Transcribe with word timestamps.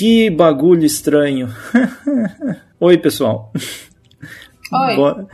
Que 0.00 0.30
bagulho 0.30 0.86
estranho. 0.86 1.54
Oi, 2.80 2.96
pessoal. 2.96 3.52
Oi. 4.72 4.96
Boa... 4.96 5.28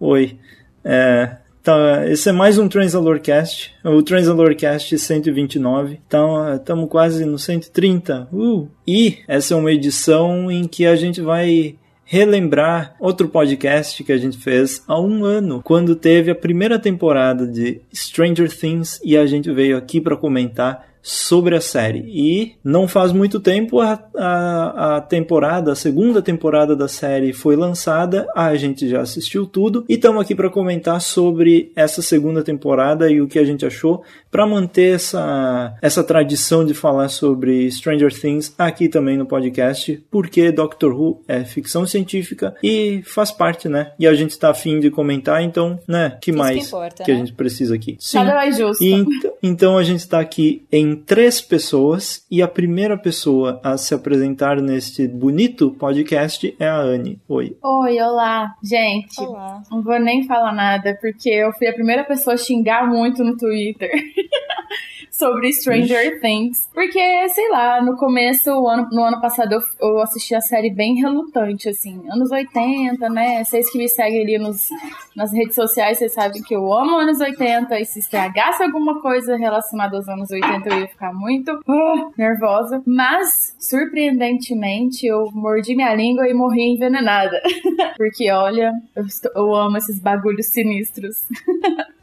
Oi. 0.00 0.36
É, 0.82 1.36
tá, 1.62 2.04
esse 2.08 2.28
é 2.28 2.32
mais 2.32 2.58
um 2.58 2.68
Transalorcast, 2.68 3.72
o 3.84 4.02
Transalorcast 4.02 4.98
129. 4.98 6.00
Então, 6.04 6.56
estamos 6.56 6.90
quase 6.90 7.24
no 7.24 7.38
130. 7.38 8.26
Uh! 8.32 8.66
E 8.84 9.18
essa 9.28 9.54
é 9.54 9.56
uma 9.56 9.70
edição 9.70 10.50
em 10.50 10.66
que 10.66 10.86
a 10.86 10.96
gente 10.96 11.20
vai 11.20 11.76
relembrar 12.04 12.96
outro 12.98 13.28
podcast 13.28 14.02
que 14.02 14.10
a 14.10 14.18
gente 14.18 14.38
fez 14.38 14.82
há 14.88 15.00
um 15.00 15.24
ano, 15.24 15.62
quando 15.62 15.94
teve 15.94 16.32
a 16.32 16.34
primeira 16.34 16.80
temporada 16.80 17.46
de 17.46 17.80
Stranger 17.94 18.50
Things 18.50 19.00
e 19.04 19.16
a 19.16 19.24
gente 19.24 19.52
veio 19.52 19.76
aqui 19.76 20.00
para 20.00 20.16
comentar 20.16 20.89
sobre 21.02 21.54
a 21.56 21.60
série. 21.60 22.04
E 22.08 22.52
não 22.62 22.86
faz 22.86 23.12
muito 23.12 23.40
tempo 23.40 23.80
a, 23.80 23.98
a, 24.16 24.96
a, 24.96 25.00
temporada, 25.00 25.72
a 25.72 25.74
segunda 25.74 26.20
temporada 26.22 26.76
da 26.76 26.88
série 26.88 27.32
foi 27.32 27.56
lançada, 27.56 28.26
a 28.34 28.54
gente 28.56 28.88
já 28.88 29.00
assistiu 29.00 29.46
tudo 29.46 29.84
e 29.88 29.94
estamos 29.94 30.20
aqui 30.22 30.34
para 30.34 30.50
comentar 30.50 31.00
sobre 31.00 31.72
essa 31.74 32.02
segunda 32.02 32.42
temporada 32.42 33.10
e 33.10 33.20
o 33.20 33.28
que 33.28 33.38
a 33.38 33.44
gente 33.44 33.64
achou 33.64 34.02
para 34.30 34.46
manter 34.46 34.94
essa, 34.94 35.74
essa 35.82 36.04
tradição 36.04 36.64
de 36.64 36.74
falar 36.74 37.08
sobre 37.08 37.70
Stranger 37.70 38.12
Things 38.12 38.54
aqui 38.58 38.88
também 38.88 39.16
no 39.16 39.26
podcast, 39.26 40.02
porque 40.10 40.52
Doctor 40.52 40.92
Who 40.94 41.22
é 41.26 41.44
ficção 41.44 41.86
científica 41.86 42.54
e 42.62 43.02
faz 43.04 43.30
parte, 43.30 43.68
né? 43.68 43.92
E 43.98 44.06
a 44.06 44.14
gente 44.14 44.30
está 44.30 44.50
afim 44.50 44.78
de 44.80 44.90
comentar, 44.90 45.42
então, 45.42 45.78
né? 45.86 46.16
Que 46.20 46.30
Isso 46.30 46.38
mais 46.38 46.58
que, 46.58 46.66
importa, 46.66 47.04
que 47.04 47.10
a 47.10 47.14
né? 47.14 47.20
gente 47.20 47.32
precisa 47.32 47.74
aqui? 47.74 47.96
Sim. 47.98 48.18
Nada 48.18 48.34
mais 48.34 48.56
justo. 48.56 48.82
E 48.82 48.92
ent- 48.92 49.26
então 49.42 49.76
a 49.76 49.82
gente 49.82 50.00
está 50.00 50.20
aqui 50.20 50.64
em 50.70 50.89
três 50.96 51.40
pessoas 51.40 52.24
e 52.30 52.42
a 52.42 52.48
primeira 52.48 52.96
pessoa 52.96 53.60
a 53.62 53.76
se 53.76 53.94
apresentar 53.94 54.60
neste 54.60 55.06
bonito 55.06 55.70
podcast 55.72 56.54
é 56.58 56.66
a 56.66 56.76
Anne. 56.76 57.20
Oi. 57.28 57.56
Oi, 57.62 58.00
olá, 58.00 58.54
gente. 58.62 59.20
Olá. 59.20 59.62
Não 59.70 59.82
vou 59.82 59.98
nem 59.98 60.26
falar 60.26 60.52
nada, 60.52 60.96
porque 61.00 61.30
eu 61.30 61.52
fui 61.52 61.66
a 61.66 61.72
primeira 61.72 62.04
pessoa 62.04 62.34
a 62.34 62.38
xingar 62.38 62.86
muito 62.86 63.24
no 63.24 63.36
Twitter. 63.36 63.90
sobre 65.20 65.52
Stranger 65.52 66.18
Things. 66.20 66.68
Porque, 66.74 67.28
sei 67.28 67.48
lá, 67.50 67.80
no 67.82 67.96
começo, 67.96 68.50
ano, 68.66 68.88
no 68.90 69.04
ano 69.04 69.20
passado, 69.20 69.52
eu, 69.52 69.60
eu 69.80 70.00
assisti 70.00 70.34
a 70.34 70.40
série 70.40 70.70
bem 70.70 70.96
relutante, 70.96 71.68
assim. 71.68 72.02
Anos 72.10 72.30
80, 72.32 73.08
né? 73.10 73.44
Vocês 73.44 73.70
que 73.70 73.78
me 73.78 73.88
seguem 73.88 74.22
ali 74.22 74.38
nos, 74.38 74.66
nas 75.14 75.32
redes 75.32 75.54
sociais, 75.54 75.98
vocês 75.98 76.14
sabem 76.14 76.42
que 76.42 76.56
eu 76.56 76.72
amo 76.72 76.96
anos 76.96 77.20
80. 77.20 77.78
E 77.78 77.84
se 77.84 78.00
estragasse 78.00 78.62
alguma 78.62 79.00
coisa 79.00 79.36
relacionada 79.36 79.96
aos 79.96 80.08
anos 80.08 80.30
80, 80.30 80.68
eu 80.68 80.80
ia 80.80 80.88
ficar 80.88 81.12
muito 81.12 81.50
ah, 81.68 82.10
nervosa. 82.16 82.82
Mas, 82.86 83.54
surpreendentemente, 83.60 85.06
eu 85.06 85.30
mordi 85.32 85.76
minha 85.76 85.94
língua 85.94 86.26
e 86.28 86.34
morri 86.34 86.74
envenenada. 86.74 87.40
Porque, 87.96 88.30
olha, 88.32 88.72
eu, 88.96 89.04
estou- 89.04 89.32
eu 89.36 89.54
amo 89.54 89.76
esses 89.76 90.00
bagulhos 90.00 90.46
sinistros. 90.46 91.16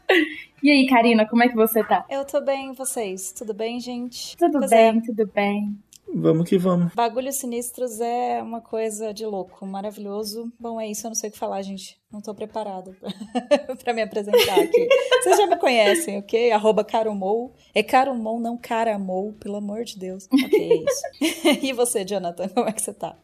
E 0.62 0.70
aí, 0.70 0.86
Karina, 0.88 1.26
como 1.26 1.42
é 1.42 1.48
que 1.48 1.54
você 1.54 1.84
tá? 1.84 2.04
Eu 2.10 2.24
tô 2.24 2.40
bem, 2.40 2.72
e 2.72 2.74
vocês? 2.74 3.32
Tudo 3.32 3.54
bem, 3.54 3.78
gente? 3.80 4.36
Tudo 4.36 4.58
Pois 4.58 4.70
bem, 4.70 4.98
é. 4.98 5.00
tudo 5.00 5.26
bem. 5.32 5.78
Vamos 6.12 6.48
que 6.48 6.56
vamos. 6.56 6.94
Bagulhos 6.94 7.36
sinistros 7.36 8.00
é 8.00 8.42
uma 8.42 8.60
coisa 8.60 9.12
de 9.12 9.24
louco, 9.26 9.66
maravilhoso. 9.66 10.50
Bom, 10.58 10.80
é 10.80 10.88
isso, 10.88 11.06
eu 11.06 11.10
não 11.10 11.14
sei 11.14 11.28
o 11.28 11.32
que 11.32 11.38
falar, 11.38 11.60
gente. 11.62 11.98
Não 12.10 12.20
tô 12.22 12.34
preparada 12.34 12.96
pra, 12.98 13.76
pra 13.76 13.92
me 13.92 14.02
apresentar 14.02 14.58
aqui. 14.58 14.88
Vocês 15.22 15.36
já 15.36 15.46
me 15.46 15.56
conhecem, 15.56 16.18
ok? 16.18 16.50
Arroba 16.50 16.82
Caromou. 16.82 17.54
É 17.74 17.82
Caromou, 17.82 18.40
não 18.40 18.56
Caramou, 18.56 19.34
pelo 19.34 19.56
amor 19.56 19.84
de 19.84 19.98
Deus. 19.98 20.26
Ok, 20.32 20.72
é 20.72 20.76
isso. 20.76 21.60
e 21.66 21.72
você, 21.74 22.04
Jonathan, 22.04 22.48
como 22.48 22.68
é 22.68 22.72
que 22.72 22.82
você 22.82 22.94
tá? 22.94 23.14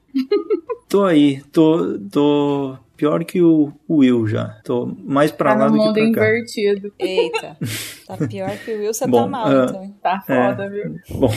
Tô 0.88 1.04
aí, 1.04 1.42
tô, 1.44 1.98
tô 2.10 2.76
pior 3.04 3.24
que 3.24 3.42
o 3.42 3.70
Will 3.88 4.26
já. 4.26 4.58
Tô 4.64 4.86
mais 5.04 5.30
pra 5.30 5.52
Tá 5.52 5.60
lá 5.60 5.68
do 5.68 5.76
mundo 5.76 5.92
que 5.92 6.10
pra 6.10 6.12
cá. 6.22 6.28
invertido. 6.28 6.92
Eita, 6.98 7.56
tá 8.08 8.16
pior 8.26 8.50
que 8.64 8.72
o 8.72 8.78
Will, 8.78 8.94
você 8.94 9.04
tá 9.04 9.10
Bom, 9.10 9.28
mal, 9.28 9.46
ah, 9.46 9.66
então. 9.68 9.94
Tá 10.02 10.22
foda, 10.26 10.70
viu? 10.70 10.96
Bom, 11.10 11.30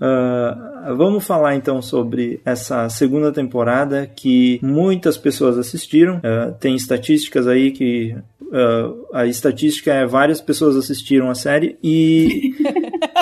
ah, 0.00 0.94
vamos 0.96 1.26
falar 1.26 1.54
então 1.56 1.82
sobre 1.82 2.40
essa 2.44 2.88
segunda 2.88 3.30
temporada 3.30 4.06
que 4.06 4.58
muitas 4.62 5.18
pessoas 5.18 5.58
assistiram. 5.58 6.20
Ah, 6.24 6.52
tem 6.58 6.74
estatísticas 6.74 7.46
aí 7.46 7.70
que 7.70 8.16
ah, 8.50 9.20
a 9.20 9.26
estatística 9.26 9.92
é 9.92 10.06
várias 10.06 10.40
pessoas 10.40 10.74
assistiram 10.74 11.28
a 11.28 11.34
série 11.34 11.76
e 11.82 12.54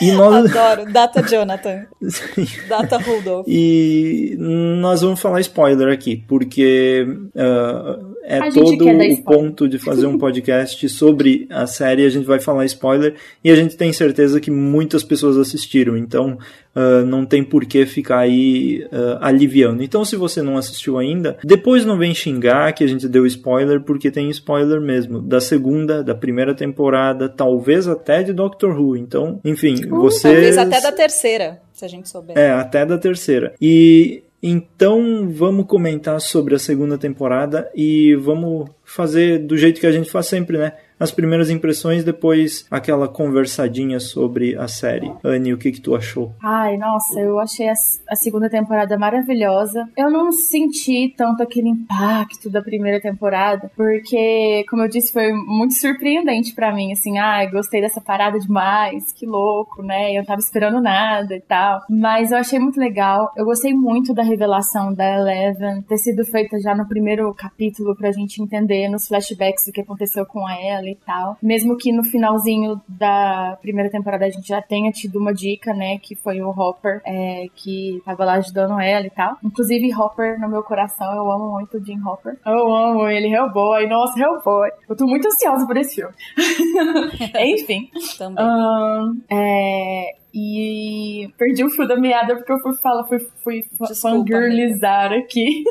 e 0.00 0.12
nós 0.12 0.54
Adoro. 0.54 0.92
Data 0.92 1.22
Jonathan. 1.22 1.86
Data 2.68 2.98
Rudolph. 2.98 3.46
e 3.48 4.36
nós 4.38 5.02
vamos 5.02 5.20
falar 5.20 5.40
spoiler 5.40 5.92
aqui 5.92 6.22
porque 6.28 7.06
ah, 7.36 7.98
é 8.24 8.38
A 8.38 8.50
gente 8.50 8.78
todo 8.78 8.88
o 8.88 9.22
ponto 9.22 9.68
de 9.68 9.78
fazer 9.78 10.06
um 10.06 10.16
podcast 10.16 10.88
sobre 10.88 11.46
a 11.50 11.66
série. 11.66 12.06
A 12.06 12.08
gente 12.08 12.26
vai 12.26 12.40
falar 12.40 12.64
spoiler 12.64 13.14
e 13.42 13.50
a 13.50 13.54
gente 13.54 13.76
tem 13.76 13.92
certeza 13.92 14.40
que 14.40 14.50
muitas 14.50 15.02
pessoas 15.02 15.36
assistiram, 15.36 15.96
então 15.96 16.38
ah, 16.74 17.02
não 17.02 17.24
tem 17.24 17.44
por 17.44 17.64
que 17.64 17.86
ficar 17.86 18.18
aí 18.20 18.86
ah, 18.90 19.28
aliviando. 19.28 19.82
Então, 19.82 20.04
se 20.04 20.16
você 20.16 20.42
não 20.42 20.56
assistiu 20.56 20.98
ainda, 20.98 21.36
depois 21.44 21.84
não 21.84 21.96
vem 21.96 22.14
xingar 22.14 22.72
que 22.72 22.82
a 22.82 22.86
gente 22.86 23.08
deu 23.08 23.24
spoiler, 23.26 23.80
porque 23.80 24.10
tem 24.10 24.28
spoiler 24.30 24.80
mesmo 24.80 25.20
da 25.20 25.40
segunda, 25.40 26.02
da 26.02 26.14
primeira 26.14 26.54
temporada, 26.54 27.28
talvez 27.28 27.86
até 27.86 28.22
de 28.22 28.32
Doctor 28.32 28.78
Who. 28.78 28.96
Então, 28.96 29.23
enfim, 29.44 29.76
você 29.88 30.28
Talvez 30.28 30.58
até 30.58 30.80
da 30.80 30.92
terceira, 30.92 31.60
se 31.72 31.84
a 31.84 31.88
gente 31.88 32.08
souber. 32.08 32.36
é, 32.36 32.50
até 32.50 32.84
da 32.84 32.98
terceira. 32.98 33.54
E 33.60 34.22
então 34.42 35.28
vamos 35.30 35.66
comentar 35.66 36.20
sobre 36.20 36.54
a 36.54 36.58
segunda 36.58 36.98
temporada 36.98 37.70
e 37.74 38.14
vamos 38.16 38.68
fazer 38.84 39.38
do 39.38 39.56
jeito 39.56 39.80
que 39.80 39.86
a 39.86 39.92
gente 39.92 40.10
faz 40.10 40.26
sempre, 40.26 40.58
né? 40.58 40.72
As 40.98 41.10
primeiras 41.10 41.50
impressões, 41.50 42.04
depois 42.04 42.66
aquela 42.70 43.08
conversadinha 43.08 43.98
sobre 43.98 44.56
a 44.56 44.68
série. 44.68 45.12
Anne, 45.24 45.52
o 45.52 45.58
que 45.58 45.72
que 45.72 45.80
tu 45.80 45.94
achou? 45.94 46.32
Ai, 46.42 46.76
nossa, 46.76 47.20
eu 47.20 47.38
achei 47.38 47.68
a, 47.68 47.74
a 48.08 48.16
segunda 48.16 48.48
temporada 48.48 48.96
maravilhosa. 48.98 49.88
Eu 49.96 50.10
não 50.10 50.30
senti 50.32 51.12
tanto 51.16 51.42
aquele 51.42 51.68
impacto 51.68 52.48
da 52.48 52.62
primeira 52.62 53.00
temporada, 53.00 53.70
porque, 53.76 54.64
como 54.68 54.82
eu 54.82 54.88
disse, 54.88 55.12
foi 55.12 55.32
muito 55.32 55.74
surpreendente 55.74 56.54
pra 56.54 56.72
mim, 56.72 56.92
assim, 56.92 57.18
ai, 57.18 57.50
gostei 57.50 57.80
dessa 57.80 58.00
parada 58.00 58.38
demais, 58.38 59.12
que 59.12 59.26
louco, 59.26 59.82
né? 59.82 60.12
Eu 60.12 60.18
não 60.18 60.24
tava 60.24 60.40
esperando 60.40 60.80
nada 60.80 61.34
e 61.34 61.40
tal. 61.40 61.80
Mas 61.90 62.30
eu 62.30 62.38
achei 62.38 62.58
muito 62.58 62.78
legal. 62.78 63.32
Eu 63.36 63.44
gostei 63.44 63.74
muito 63.74 64.14
da 64.14 64.22
revelação 64.22 64.92
da 64.94 65.04
Eleven 65.04 65.82
ter 65.82 65.98
sido 65.98 66.24
feita 66.24 66.58
já 66.60 66.74
no 66.74 66.86
primeiro 66.86 67.32
capítulo 67.34 67.96
pra 67.96 68.12
gente 68.12 68.40
entender 68.42 68.88
nos 68.88 69.06
flashbacks 69.06 69.66
o 69.66 69.72
que 69.72 69.80
aconteceu 69.80 70.24
com 70.26 70.46
ela 70.84 70.90
e 70.90 70.94
tal. 70.94 71.38
Mesmo 71.42 71.76
que 71.76 71.90
no 71.90 72.04
finalzinho 72.04 72.80
da 72.86 73.58
primeira 73.60 73.90
temporada 73.90 74.26
a 74.26 74.30
gente 74.30 74.46
já 74.46 74.60
tenha 74.60 74.90
tido 74.92 75.18
uma 75.18 75.32
dica, 75.32 75.72
né? 75.72 75.98
Que 75.98 76.14
foi 76.14 76.40
o 76.40 76.50
Hopper, 76.50 77.00
é, 77.04 77.46
que 77.54 78.02
tava 78.04 78.24
lá 78.24 78.34
ajudando 78.34 78.78
ela 78.78 79.06
e 79.06 79.10
tal. 79.10 79.36
Inclusive, 79.42 79.94
Hopper, 79.94 80.38
no 80.38 80.48
meu 80.48 80.62
coração, 80.62 81.14
eu 81.14 81.30
amo 81.30 81.52
muito 81.52 81.78
o 81.78 81.84
Jim 81.84 82.00
Hopper. 82.04 82.36
Eu 82.44 82.74
amo 82.74 83.08
ele, 83.08 83.28
Hellboy. 83.28 83.86
Nossa, 83.88 84.18
Hellboy. 84.20 84.70
Eu 84.88 84.96
tô 84.96 85.06
muito 85.06 85.26
ansiosa 85.26 85.66
por 85.66 85.76
esse 85.76 85.96
filme. 85.96 86.14
Enfim. 87.40 87.90
Também. 88.18 88.44
Ahn, 88.44 89.16
é, 89.30 90.14
e 90.36 91.32
perdi 91.38 91.64
o 91.64 91.70
fio 91.70 91.86
da 91.86 91.96
meada 91.96 92.34
porque 92.34 92.52
eu 92.52 92.58
fui 92.58 92.74
falar, 92.74 93.04
fui, 93.04 93.20
fui 93.42 93.60
Desculpa, 93.62 94.26
fangirlizar 94.26 95.12
aqui. 95.12 95.62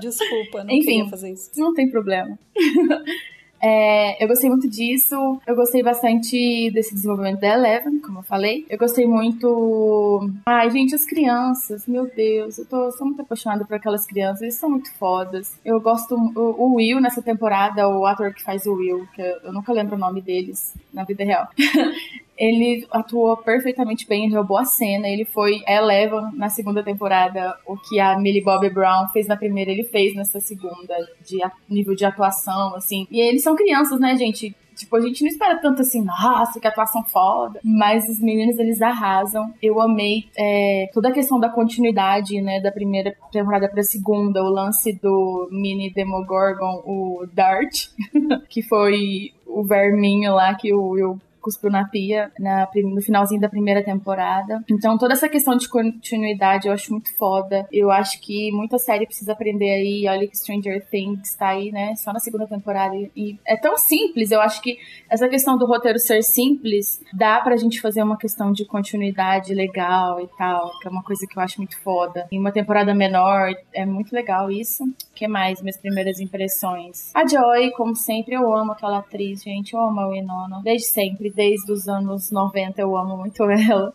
Desculpa, 0.00 0.64
não 0.64 0.74
Enfim. 0.74 0.86
queria 0.86 1.08
fazer 1.08 1.30
isso. 1.30 1.50
Não 1.56 1.72
tem 1.72 1.88
problema. 1.88 2.36
É, 3.60 4.22
eu 4.22 4.26
gostei 4.26 4.48
muito 4.48 4.68
disso. 4.68 5.40
Eu 5.46 5.54
gostei 5.54 5.82
bastante 5.82 6.70
desse 6.70 6.94
desenvolvimento 6.94 7.40
da 7.40 7.54
Eleven, 7.54 8.00
como 8.00 8.20
eu 8.20 8.22
falei. 8.22 8.66
Eu 8.68 8.78
gostei 8.78 9.06
muito. 9.06 10.30
Ai, 10.46 10.70
gente, 10.70 10.94
as 10.94 11.04
crianças, 11.04 11.86
meu 11.86 12.10
Deus. 12.14 12.58
Eu 12.58 12.66
tô 12.66 12.90
sou 12.92 13.06
muito 13.06 13.22
apaixonada 13.22 13.64
por 13.64 13.74
aquelas 13.74 14.06
crianças. 14.06 14.42
Eles 14.42 14.54
são 14.54 14.70
muito 14.70 14.92
fodas. 14.94 15.58
Eu 15.64 15.80
gosto. 15.80 16.14
O, 16.14 16.64
o 16.64 16.74
Will 16.76 17.00
nessa 17.00 17.20
temporada, 17.20 17.88
o 17.88 18.06
ator 18.06 18.32
que 18.32 18.42
faz 18.42 18.66
o 18.66 18.74
Will, 18.74 19.06
que 19.14 19.20
eu, 19.20 19.36
eu 19.44 19.52
nunca 19.52 19.72
lembro 19.72 19.96
o 19.96 19.98
nome 19.98 20.20
deles 20.20 20.74
na 20.92 21.04
vida 21.04 21.24
real. 21.24 21.48
ele 22.40 22.86
atuou 22.90 23.36
perfeitamente 23.36 24.08
bem, 24.08 24.24
ele 24.24 24.34
roubou 24.34 24.56
a 24.56 24.64
cena, 24.64 25.06
ele 25.06 25.26
foi 25.26 25.62
Eleven 25.68 26.34
na 26.34 26.48
segunda 26.48 26.82
temporada, 26.82 27.54
o 27.66 27.76
que 27.76 28.00
a 28.00 28.18
Millie 28.18 28.42
Bobby 28.42 28.70
Brown 28.70 29.08
fez 29.08 29.28
na 29.28 29.36
primeira, 29.36 29.70
ele 29.70 29.84
fez 29.84 30.16
nessa 30.16 30.40
segunda, 30.40 30.96
de 31.22 31.38
nível 31.68 31.94
de 31.94 32.06
atuação, 32.06 32.74
assim. 32.74 33.06
E 33.10 33.20
eles 33.20 33.42
são 33.42 33.54
crianças, 33.54 34.00
né, 34.00 34.16
gente? 34.16 34.56
Tipo, 34.74 34.96
a 34.96 35.00
gente 35.02 35.20
não 35.20 35.28
espera 35.28 35.60
tanto 35.60 35.82
assim, 35.82 36.02
nossa, 36.02 36.58
que 36.58 36.66
atuação 36.66 37.04
foda. 37.04 37.60
Mas 37.62 38.08
os 38.08 38.18
meninos, 38.18 38.58
eles 38.58 38.80
arrasam. 38.80 39.52
Eu 39.62 39.78
amei 39.78 40.24
é, 40.34 40.88
toda 40.94 41.10
a 41.10 41.12
questão 41.12 41.38
da 41.38 41.50
continuidade, 41.50 42.40
né, 42.40 42.60
da 42.60 42.72
primeira 42.72 43.14
temporada 43.30 43.68
pra 43.68 43.82
segunda, 43.82 44.42
o 44.42 44.48
lance 44.48 44.98
do 44.98 45.48
mini 45.52 45.92
Demogorgon, 45.92 46.82
o 46.86 47.26
Dart, 47.30 47.88
que 48.48 48.62
foi 48.62 49.34
o 49.46 49.62
verminho 49.62 50.34
lá 50.34 50.54
que 50.54 50.72
o 50.72 50.90
Will 50.90 51.20
cuspiu 51.40 51.70
na 51.70 51.86
pia 51.86 52.30
na, 52.38 52.68
no 52.84 53.00
finalzinho 53.00 53.40
da 53.40 53.48
primeira 53.48 53.82
temporada. 53.82 54.62
Então, 54.70 54.98
toda 54.98 55.14
essa 55.14 55.28
questão 55.28 55.56
de 55.56 55.68
continuidade 55.68 56.68
eu 56.68 56.72
acho 56.72 56.92
muito 56.92 57.14
foda. 57.16 57.66
Eu 57.72 57.90
acho 57.90 58.20
que 58.20 58.50
muita 58.52 58.78
série 58.78 59.06
precisa 59.06 59.32
aprender 59.32 59.70
aí. 59.70 60.06
Olha 60.08 60.26
que 60.26 60.36
Stranger 60.36 60.84
Things 60.88 61.34
tá 61.34 61.48
aí, 61.48 61.70
né? 61.72 61.94
Só 61.96 62.12
na 62.12 62.20
segunda 62.20 62.46
temporada. 62.46 62.94
E 63.16 63.38
é 63.46 63.56
tão 63.56 63.76
simples. 63.76 64.30
Eu 64.30 64.40
acho 64.40 64.60
que 64.60 64.78
essa 65.08 65.28
questão 65.28 65.56
do 65.56 65.66
roteiro 65.66 65.98
ser 65.98 66.22
simples 66.22 67.02
dá 67.12 67.40
pra 67.40 67.56
gente 67.56 67.80
fazer 67.80 68.02
uma 68.02 68.16
questão 68.16 68.52
de 68.52 68.64
continuidade 68.64 69.54
legal 69.54 70.20
e 70.20 70.28
tal, 70.36 70.70
que 70.80 70.88
é 70.88 70.90
uma 70.90 71.02
coisa 71.02 71.26
que 71.26 71.38
eu 71.38 71.42
acho 71.42 71.58
muito 71.58 71.78
foda. 71.82 72.26
Em 72.30 72.38
uma 72.38 72.52
temporada 72.52 72.94
menor, 72.94 73.52
é 73.72 73.84
muito 73.86 74.12
legal 74.12 74.50
isso. 74.50 74.84
O 74.84 74.94
que 75.14 75.26
mais? 75.26 75.60
Minhas 75.60 75.76
primeiras 75.76 76.20
impressões. 76.20 77.10
A 77.14 77.26
Joy, 77.26 77.70
como 77.72 77.94
sempre, 77.94 78.34
eu 78.34 78.52
amo 78.54 78.72
aquela 78.72 78.98
atriz, 78.98 79.42
gente. 79.42 79.74
Eu 79.74 79.80
amo 79.80 80.00
a 80.00 80.08
Winona. 80.08 80.60
Desde 80.62 80.88
sempre, 80.88 81.29
desde 81.30 81.72
os 81.72 81.88
anos 81.88 82.30
90, 82.30 82.80
eu 82.80 82.96
amo 82.96 83.16
muito 83.16 83.42
ela. 83.50 83.92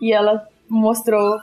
E 0.00 0.12
ela 0.12 0.46
mostrou 0.68 1.38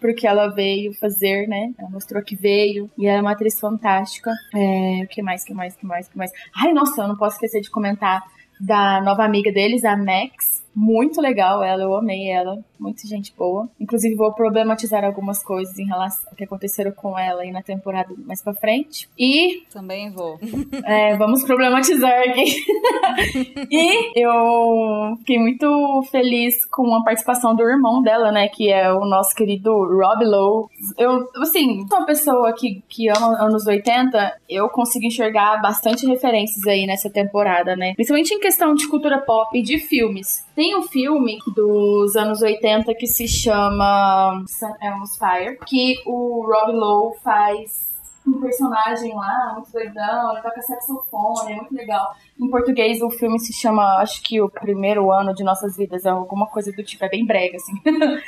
porque 0.00 0.26
ela 0.26 0.48
veio 0.48 0.92
fazer, 0.94 1.46
né? 1.46 1.72
Ela 1.78 1.90
mostrou 1.90 2.22
que 2.22 2.34
veio 2.34 2.90
e 2.98 3.06
ela 3.06 3.18
é 3.18 3.20
uma 3.20 3.32
atriz 3.32 3.60
fantástica. 3.60 4.30
É, 4.54 5.04
o 5.04 5.08
que 5.08 5.22
mais, 5.22 5.44
que 5.44 5.54
mais, 5.54 5.76
que 5.76 5.86
mais, 5.86 6.08
que 6.08 6.18
mais? 6.18 6.32
Ai, 6.56 6.72
nossa, 6.72 7.02
eu 7.02 7.08
não 7.08 7.16
posso 7.16 7.36
esquecer 7.36 7.60
de 7.60 7.70
comentar 7.70 8.22
da 8.60 9.00
nova 9.02 9.24
amiga 9.24 9.52
deles, 9.52 9.84
a 9.84 9.96
Max. 9.96 10.62
Muito 10.74 11.20
legal 11.20 11.62
ela, 11.62 11.82
eu 11.82 11.96
amei 11.96 12.30
ela 12.30 12.58
muito 12.78 13.06
gente 13.06 13.34
boa. 13.36 13.68
Inclusive, 13.80 14.14
vou 14.14 14.32
problematizar 14.32 15.04
algumas 15.04 15.42
coisas 15.42 15.78
em 15.78 15.86
relação 15.86 16.30
ao 16.30 16.36
que 16.36 16.44
aconteceram 16.44 16.92
com 16.92 17.18
ela 17.18 17.42
aí 17.42 17.50
na 17.50 17.62
temporada 17.62 18.14
mais 18.24 18.42
pra 18.42 18.54
frente. 18.54 19.08
E. 19.18 19.62
Também 19.72 20.10
vou. 20.10 20.38
É, 20.84 21.16
vamos 21.16 21.42
problematizar 21.42 22.20
aqui. 22.20 22.44
e 23.70 24.12
eu 24.14 25.16
fiquei 25.18 25.38
muito 25.38 26.02
feliz 26.10 26.64
com 26.66 26.94
a 26.94 27.02
participação 27.02 27.54
do 27.54 27.62
irmão 27.62 28.02
dela, 28.02 28.30
né? 28.30 28.48
Que 28.48 28.70
é 28.70 28.92
o 28.92 29.00
nosso 29.00 29.34
querido 29.34 29.70
Rob 29.70 30.24
Lowe. 30.24 30.68
Eu, 30.96 31.26
assim, 31.42 31.86
sou 31.88 31.98
uma 31.98 32.06
pessoa 32.06 32.54
que, 32.54 32.82
que 32.88 33.08
ama 33.08 33.42
anos 33.42 33.66
80, 33.66 34.40
eu 34.48 34.68
consigo 34.68 35.06
enxergar 35.06 35.60
bastante 35.60 36.06
referências 36.06 36.66
aí 36.66 36.86
nessa 36.86 37.10
temporada, 37.10 37.74
né? 37.74 37.94
Principalmente 37.94 38.34
em 38.34 38.40
questão 38.48 38.74
de 38.74 38.88
cultura 38.88 39.18
pop 39.18 39.56
e 39.58 39.62
de 39.62 39.78
filmes. 39.78 40.46
Tem 40.54 40.74
um 40.76 40.82
filme 40.82 41.38
dos 41.54 42.16
anos 42.16 42.40
80 42.40 42.58
80 42.68 42.94
que 42.94 43.06
se 43.06 43.28
chama 43.28 44.42
Sun 44.46 44.74
Elmo's 44.82 45.16
Fire, 45.16 45.58
que 45.66 46.00
o 46.06 46.46
Rob 46.46 46.72
Lowe 46.72 47.16
faz 47.22 47.88
um 48.26 48.40
personagem 48.40 49.14
lá, 49.14 49.54
muito 49.54 49.72
doidão, 49.72 50.32
ele 50.32 50.42
toca 50.42 50.60
saxofone, 50.60 51.52
é 51.52 51.56
muito 51.56 51.74
legal. 51.74 52.14
Em 52.38 52.50
português 52.50 53.00
o 53.00 53.10
filme 53.10 53.38
se 53.38 53.52
chama, 53.54 53.96
acho 53.98 54.22
que 54.22 54.40
o 54.40 54.50
primeiro 54.50 55.10
ano 55.10 55.34
de 55.34 55.42
nossas 55.42 55.76
vidas, 55.76 56.04
é 56.04 56.10
alguma 56.10 56.46
coisa 56.46 56.70
do 56.72 56.82
tipo, 56.82 57.04
é 57.04 57.08
bem 57.08 57.24
brega, 57.24 57.56
assim. 57.56 57.72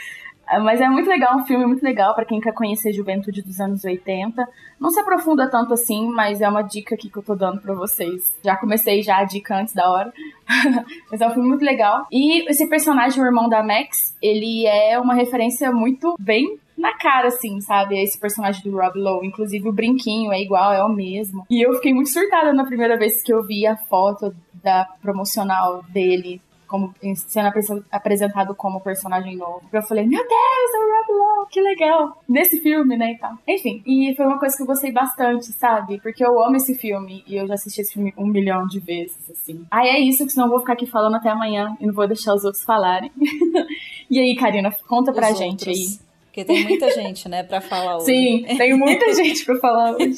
Mas 0.58 0.81
é 0.81 0.88
muito 0.88 1.08
legal, 1.08 1.37
um 1.37 1.44
filme 1.44 1.64
muito 1.64 1.82
legal 1.82 2.14
para 2.14 2.25
quem 2.25 2.41
quer 2.41 2.52
conhecer 2.52 2.88
a 2.88 2.93
juventude 2.93 3.43
dos 3.43 3.61
anos 3.61 3.85
80. 3.85 4.47
Não 4.81 4.91
se 4.91 4.99
aprofunda 4.99 5.49
tanto 5.49 5.75
assim, 5.75 6.08
mas 6.08 6.41
é 6.41 6.49
uma 6.49 6.62
dica 6.62 6.94
aqui 6.94 7.08
que 7.08 7.19
eu 7.19 7.23
tô 7.23 7.35
dando 7.35 7.61
para 7.61 7.75
vocês. 7.75 8.23
Já 8.43 8.56
comecei 8.56 9.02
já 9.02 9.19
a 9.19 9.25
dica 9.25 9.56
antes 9.56 9.75
da 9.75 9.91
hora. 9.91 10.12
mas 11.11 11.20
é 11.20 11.26
um 11.26 11.31
filme 11.31 11.49
muito 11.49 11.64
legal. 11.64 12.06
E 12.11 12.49
esse 12.50 12.69
personagem, 12.69 13.23
o 13.23 13.26
irmão 13.26 13.49
da 13.49 13.62
Max, 13.62 14.17
ele 14.20 14.67
é 14.67 14.99
uma 14.99 15.14
referência 15.14 15.70
muito 15.70 16.17
bem 16.19 16.58
na 16.76 16.96
cara, 16.96 17.29
assim, 17.29 17.61
sabe? 17.61 18.03
Esse 18.03 18.19
personagem 18.19 18.62
do 18.62 18.76
Rob 18.76 18.99
Lowe. 18.99 19.26
Inclusive 19.26 19.69
o 19.69 19.73
brinquinho 19.73 20.32
é 20.32 20.41
igual, 20.41 20.73
é 20.73 20.82
o 20.82 20.88
mesmo. 20.88 21.44
E 21.50 21.64
eu 21.64 21.75
fiquei 21.75 21.93
muito 21.93 22.11
surtada 22.11 22.53
na 22.53 22.64
primeira 22.64 22.96
vez 22.96 23.23
que 23.23 23.32
eu 23.32 23.44
vi 23.44 23.67
a 23.67 23.76
foto 23.76 24.35
da 24.62 24.87
promocional 25.00 25.82
dele 25.85 26.41
como 26.70 26.94
sendo 27.26 27.84
apresentado 27.90 28.55
como 28.55 28.81
personagem 28.81 29.37
novo. 29.37 29.62
Eu 29.72 29.82
falei, 29.82 30.06
meu 30.06 30.22
Deus, 30.22 30.70
é 30.75 30.78
o 30.78 31.17
Rob 31.17 31.19
Lowe, 31.19 31.49
que 31.50 31.61
legal. 31.61 32.22
Nesse 32.28 32.61
filme, 32.61 32.96
né, 32.96 33.12
e 33.12 33.19
tal. 33.19 33.32
Enfim, 33.46 33.82
e 33.84 34.14
foi 34.17 34.25
uma 34.25 34.38
coisa 34.38 34.56
que 34.56 34.62
eu 34.62 34.67
gostei 34.67 34.93
bastante, 34.93 35.46
sabe? 35.46 36.00
Porque 36.00 36.25
eu 36.25 36.40
amo 36.43 36.56
esse 36.56 36.76
filme 36.76 37.25
e 37.26 37.37
eu 37.37 37.46
já 37.49 37.55
assisti 37.55 37.81
esse 37.81 37.94
filme 37.94 38.14
um 38.17 38.26
milhão 38.26 38.67
de 38.67 38.78
vezes, 38.78 39.19
assim. 39.28 39.67
Aí 39.69 39.88
é 39.88 39.99
isso, 39.99 40.25
que 40.25 40.32
senão 40.32 40.46
eu 40.46 40.50
vou 40.50 40.61
ficar 40.61 40.75
aqui 40.75 40.87
falando 40.87 41.17
até 41.17 41.28
amanhã 41.28 41.76
e 41.81 41.87
não 41.87 41.93
vou 41.93 42.06
deixar 42.06 42.34
os 42.34 42.44
outros 42.44 42.62
falarem. 42.62 43.11
e 44.08 44.20
aí, 44.20 44.37
Karina, 44.37 44.70
conta 44.87 45.12
pra 45.12 45.32
os 45.32 45.38
gente 45.38 45.69
outros. 45.69 45.99
aí 46.05 46.09
porque 46.31 46.44
tem 46.44 46.62
muita 46.62 46.88
gente, 46.93 47.29
né, 47.29 47.43
pra 47.43 47.61
falar 47.61 47.97
hoje. 47.97 48.06
Sim, 48.06 48.44
tem 48.56 48.73
muita 48.73 49.12
gente 49.15 49.44
pra 49.44 49.59
falar 49.59 49.97
hoje. 49.97 50.15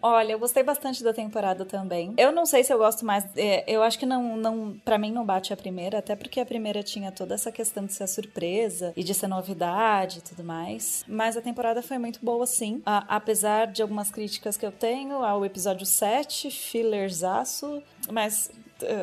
Olha, 0.00 0.32
eu 0.32 0.38
gostei 0.38 0.62
bastante 0.62 1.04
da 1.04 1.12
temporada 1.12 1.66
também. 1.66 2.14
Eu 2.16 2.32
não 2.32 2.46
sei 2.46 2.64
se 2.64 2.72
eu 2.72 2.78
gosto 2.78 3.04
mais. 3.04 3.26
É, 3.36 3.62
eu 3.68 3.82
acho 3.82 3.98
que 3.98 4.06
não, 4.06 4.38
não. 4.38 4.74
Pra 4.82 4.96
mim 4.96 5.12
não 5.12 5.24
bate 5.24 5.52
a 5.52 5.56
primeira, 5.56 5.98
até 5.98 6.16
porque 6.16 6.40
a 6.40 6.46
primeira 6.46 6.82
tinha 6.82 7.12
toda 7.12 7.34
essa 7.34 7.52
questão 7.52 7.84
de 7.84 7.92
ser 7.92 8.06
surpresa 8.08 8.94
e 8.96 9.04
de 9.04 9.12
ser 9.12 9.26
novidade 9.26 10.20
e 10.20 10.22
tudo 10.22 10.42
mais. 10.42 11.04
Mas 11.06 11.36
a 11.36 11.42
temporada 11.42 11.82
foi 11.82 11.98
muito 11.98 12.20
boa, 12.22 12.46
sim. 12.46 12.80
apesar 12.86 13.66
de 13.66 13.82
algumas 13.82 14.10
críticas 14.10 14.56
que 14.56 14.64
eu 14.64 14.72
tenho 14.72 15.22
ao 15.22 15.44
episódio 15.44 15.84
7, 15.84 16.50
fillersaço. 16.50 17.82
Mas 18.10 18.50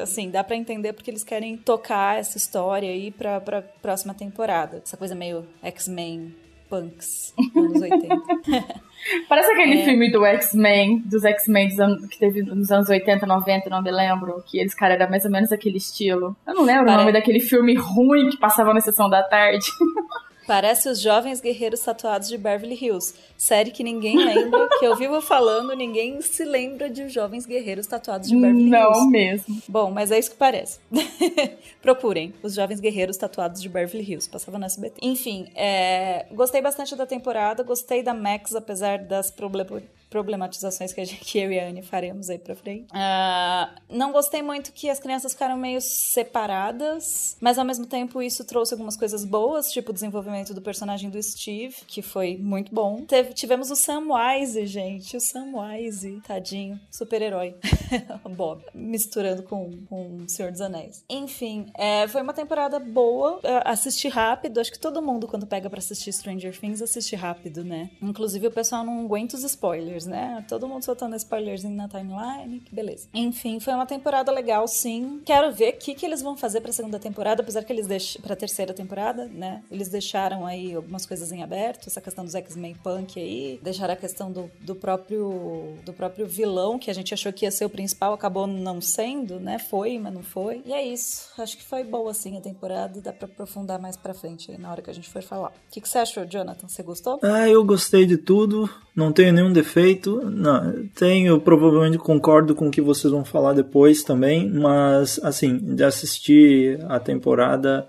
assim, 0.01 0.31
dá 0.31 0.43
para 0.43 0.55
entender 0.55 0.91
porque 0.93 1.11
eles 1.11 1.23
querem 1.23 1.55
tocar 1.55 2.17
essa 2.17 2.35
história 2.35 2.89
aí 2.89 3.11
pra, 3.11 3.39
pra 3.39 3.61
próxima 3.61 4.15
temporada. 4.15 4.81
Essa 4.83 4.97
coisa 4.97 5.13
meio 5.13 5.47
X-Men 5.61 6.46
punks 6.69 7.33
anos 7.55 7.81
80. 7.81 8.15
Parece 9.29 9.51
aquele 9.51 9.81
é... 9.81 9.85
filme 9.85 10.11
do 10.11 10.25
X-Men, 10.25 10.99
dos 11.05 11.23
X-Men 11.23 11.69
que 12.09 12.19
teve 12.19 12.41
nos 12.41 12.71
anos 12.71 12.89
80, 12.89 13.25
90, 13.25 13.69
não 13.69 13.81
me 13.81 13.91
lembro, 13.91 14.43
que 14.45 14.59
eles, 14.59 14.73
cara, 14.73 14.95
era 14.95 15.09
mais 15.09 15.23
ou 15.23 15.31
menos 15.31 15.51
aquele 15.51 15.77
estilo. 15.77 16.35
Eu 16.45 16.55
não 16.55 16.63
lembro 16.63 16.85
Pare... 16.85 16.97
o 16.97 16.99
nome 16.99 17.13
daquele 17.13 17.39
filme 17.39 17.75
ruim 17.75 18.29
que 18.29 18.37
passava 18.37 18.73
na 18.73 18.81
sessão 18.81 19.09
da 19.09 19.23
tarde. 19.23 19.65
Parece 20.47 20.87
os 20.87 21.01
Jovens 21.01 21.41
Guerreiros 21.41 21.81
Tatuados 21.81 22.29
de 22.29 22.37
Beverly 22.37 22.77
Hills. 22.81 23.13
Série 23.37 23.69
que 23.69 23.83
ninguém 23.83 24.15
lembra, 24.15 24.69
que 24.79 24.85
eu 24.85 24.95
vivo 24.95 25.19
falando, 25.21 25.75
ninguém 25.75 26.21
se 26.21 26.45
lembra 26.45 26.89
de 26.89 27.09
Jovens 27.09 27.45
Guerreiros 27.45 27.85
Tatuados 27.85 28.29
de 28.29 28.35
Beverly 28.35 28.69
Hills. 28.69 28.99
Não 28.99 29.09
mesmo. 29.09 29.61
Bom, 29.67 29.91
mas 29.91 30.09
é 30.09 30.17
isso 30.17 30.31
que 30.31 30.37
parece. 30.37 30.79
Procurem 31.81 32.33
os 32.41 32.55
Jovens 32.55 32.79
Guerreiros 32.79 33.17
Tatuados 33.17 33.61
de 33.61 33.67
Beverly 33.67 34.09
Hills. 34.09 34.29
Passava 34.29 34.57
no 34.57 34.65
SBT. 34.65 34.99
Enfim, 35.01 35.51
é... 35.53 36.25
gostei 36.31 36.61
bastante 36.61 36.95
da 36.95 37.05
temporada, 37.05 37.61
gostei 37.61 38.01
da 38.01 38.13
Max, 38.13 38.55
apesar 38.55 38.99
das 38.99 39.29
problemas 39.29 39.83
problematizações 40.09 40.93
que, 40.93 41.01
a 41.01 41.05
gente, 41.05 41.19
que 41.25 41.39
eu 41.39 41.51
e 41.51 41.59
a 41.59 41.67
Anne 41.67 41.81
faremos 41.81 42.29
aí 42.29 42.37
pra 42.37 42.55
frente. 42.55 42.87
Uh, 42.91 43.81
não 43.89 44.11
gostei 44.11 44.41
muito 44.41 44.71
que 44.71 44.89
as 44.89 44.99
crianças 44.99 45.33
ficaram 45.33 45.57
meio 45.57 45.79
separadas, 45.81 47.37
mas 47.39 47.57
ao 47.57 47.65
mesmo 47.65 47.85
tempo 47.85 48.21
isso 48.21 48.43
trouxe 48.45 48.73
algumas 48.73 48.97
coisas 48.97 49.25
boas, 49.25 49.71
tipo 49.71 49.91
o 49.91 49.93
desenvolvimento 49.93 50.53
do 50.53 50.61
personagem 50.61 51.09
do 51.09 51.21
Steve, 51.21 51.75
que 51.87 52.01
foi 52.01 52.37
muito 52.37 52.73
bom. 52.73 53.03
Teve, 53.05 53.33
tivemos 53.33 53.71
o 53.71 53.75
Samwise, 53.75 54.65
gente, 54.65 55.15
o 55.15 55.19
Samwise, 55.19 56.21
tadinho, 56.25 56.79
super-herói. 56.91 57.55
Bob, 58.29 58.63
misturando 58.73 59.43
com, 59.43 59.71
com 59.87 60.17
o 60.17 60.29
Senhor 60.29 60.51
dos 60.51 60.61
Anéis. 60.61 61.03
Enfim, 61.09 61.71
é, 61.75 62.07
foi 62.07 62.21
uma 62.21 62.33
temporada 62.33 62.79
boa, 62.79 63.39
assisti 63.65 64.07
rápido, 64.07 64.59
acho 64.59 64.71
que 64.71 64.79
todo 64.79 65.01
mundo 65.01 65.27
quando 65.27 65.47
pega 65.47 65.69
para 65.69 65.79
assistir 65.79 66.11
Stranger 66.11 66.57
Things 66.57 66.81
assiste 66.81 67.15
rápido, 67.15 67.63
né? 67.63 67.89
Inclusive 68.01 68.47
o 68.47 68.51
pessoal 68.51 68.83
não 68.83 69.05
aguenta 69.05 69.35
os 69.35 69.43
spoilers 69.43 69.96
spoilers, 69.97 70.05
né? 70.05 70.45
Todo 70.47 70.67
mundo 70.67 70.83
soltando 70.83 71.15
spoilerzinho 71.15 71.75
na 71.75 71.87
timeline, 71.87 72.59
que 72.59 72.73
beleza. 72.73 73.07
Enfim, 73.13 73.59
foi 73.59 73.73
uma 73.73 73.85
temporada 73.85 74.31
legal, 74.31 74.67
sim. 74.67 75.21
Quero 75.25 75.51
ver 75.51 75.73
o 75.73 75.77
que, 75.77 75.95
que 75.95 76.05
eles 76.05 76.21
vão 76.21 76.37
fazer 76.37 76.61
pra 76.61 76.71
segunda 76.71 76.99
temporada, 76.99 77.41
apesar 77.41 77.63
que 77.63 77.73
eles 77.73 77.87
deixam. 77.87 78.21
pra 78.21 78.35
terceira 78.35 78.73
temporada, 78.73 79.25
né? 79.25 79.63
Eles 79.71 79.89
deixaram 79.89 80.45
aí 80.45 80.75
algumas 80.75 81.05
coisas 81.05 81.31
em 81.31 81.41
aberto, 81.43 81.87
essa 81.87 82.01
questão 82.01 82.23
dos 82.23 82.35
X-Men 82.35 82.75
Punk 82.75 83.19
aí, 83.19 83.59
deixaram 83.63 83.93
a 83.93 83.97
questão 83.97 84.31
do, 84.31 84.49
do 84.61 84.75
próprio 84.75 85.75
do 85.85 85.93
próprio 85.93 86.27
vilão, 86.27 86.77
que 86.77 86.91
a 86.91 86.93
gente 86.93 87.13
achou 87.13 87.31
que 87.33 87.45
ia 87.45 87.51
ser 87.51 87.65
o 87.65 87.69
principal, 87.69 88.13
acabou 88.13 88.45
não 88.45 88.81
sendo, 88.81 89.39
né? 89.39 89.57
Foi, 89.59 89.97
mas 89.97 90.13
não 90.13 90.23
foi. 90.23 90.61
E 90.65 90.73
é 90.73 90.85
isso. 90.85 91.29
Acho 91.37 91.57
que 91.57 91.63
foi 91.63 91.83
boa, 91.83 92.11
assim, 92.11 92.37
a 92.37 92.41
temporada 92.41 92.99
dá 93.01 93.13
pra 93.13 93.25
aprofundar 93.25 93.79
mais 93.79 93.95
pra 93.95 94.13
frente 94.13 94.51
aí, 94.51 94.57
na 94.57 94.71
hora 94.71 94.81
que 94.81 94.89
a 94.89 94.93
gente 94.93 95.09
for 95.09 95.21
falar. 95.21 95.49
O 95.49 95.71
que, 95.71 95.81
que 95.81 95.89
você 95.89 95.99
achou, 95.99 96.25
Jonathan? 96.25 96.67
Você 96.67 96.83
gostou? 96.83 97.19
Ah, 97.23 97.47
eu 97.47 97.63
gostei 97.63 98.05
de 98.05 98.17
tudo. 98.17 98.69
Não 98.95 99.11
tenho 99.11 99.31
nenhum 99.31 99.53
defeito 99.53 99.86
não, 99.95 100.87
tenho, 100.95 101.39
provavelmente 101.39 101.97
concordo 101.97 102.53
com 102.55 102.67
o 102.67 102.71
que 102.71 102.81
vocês 102.81 103.11
vão 103.11 103.25
falar 103.25 103.53
depois 103.53 104.03
também, 104.03 104.49
mas 104.49 105.19
assim, 105.23 105.57
de 105.57 105.83
assistir 105.83 106.79
a 106.87 106.99
temporada, 106.99 107.87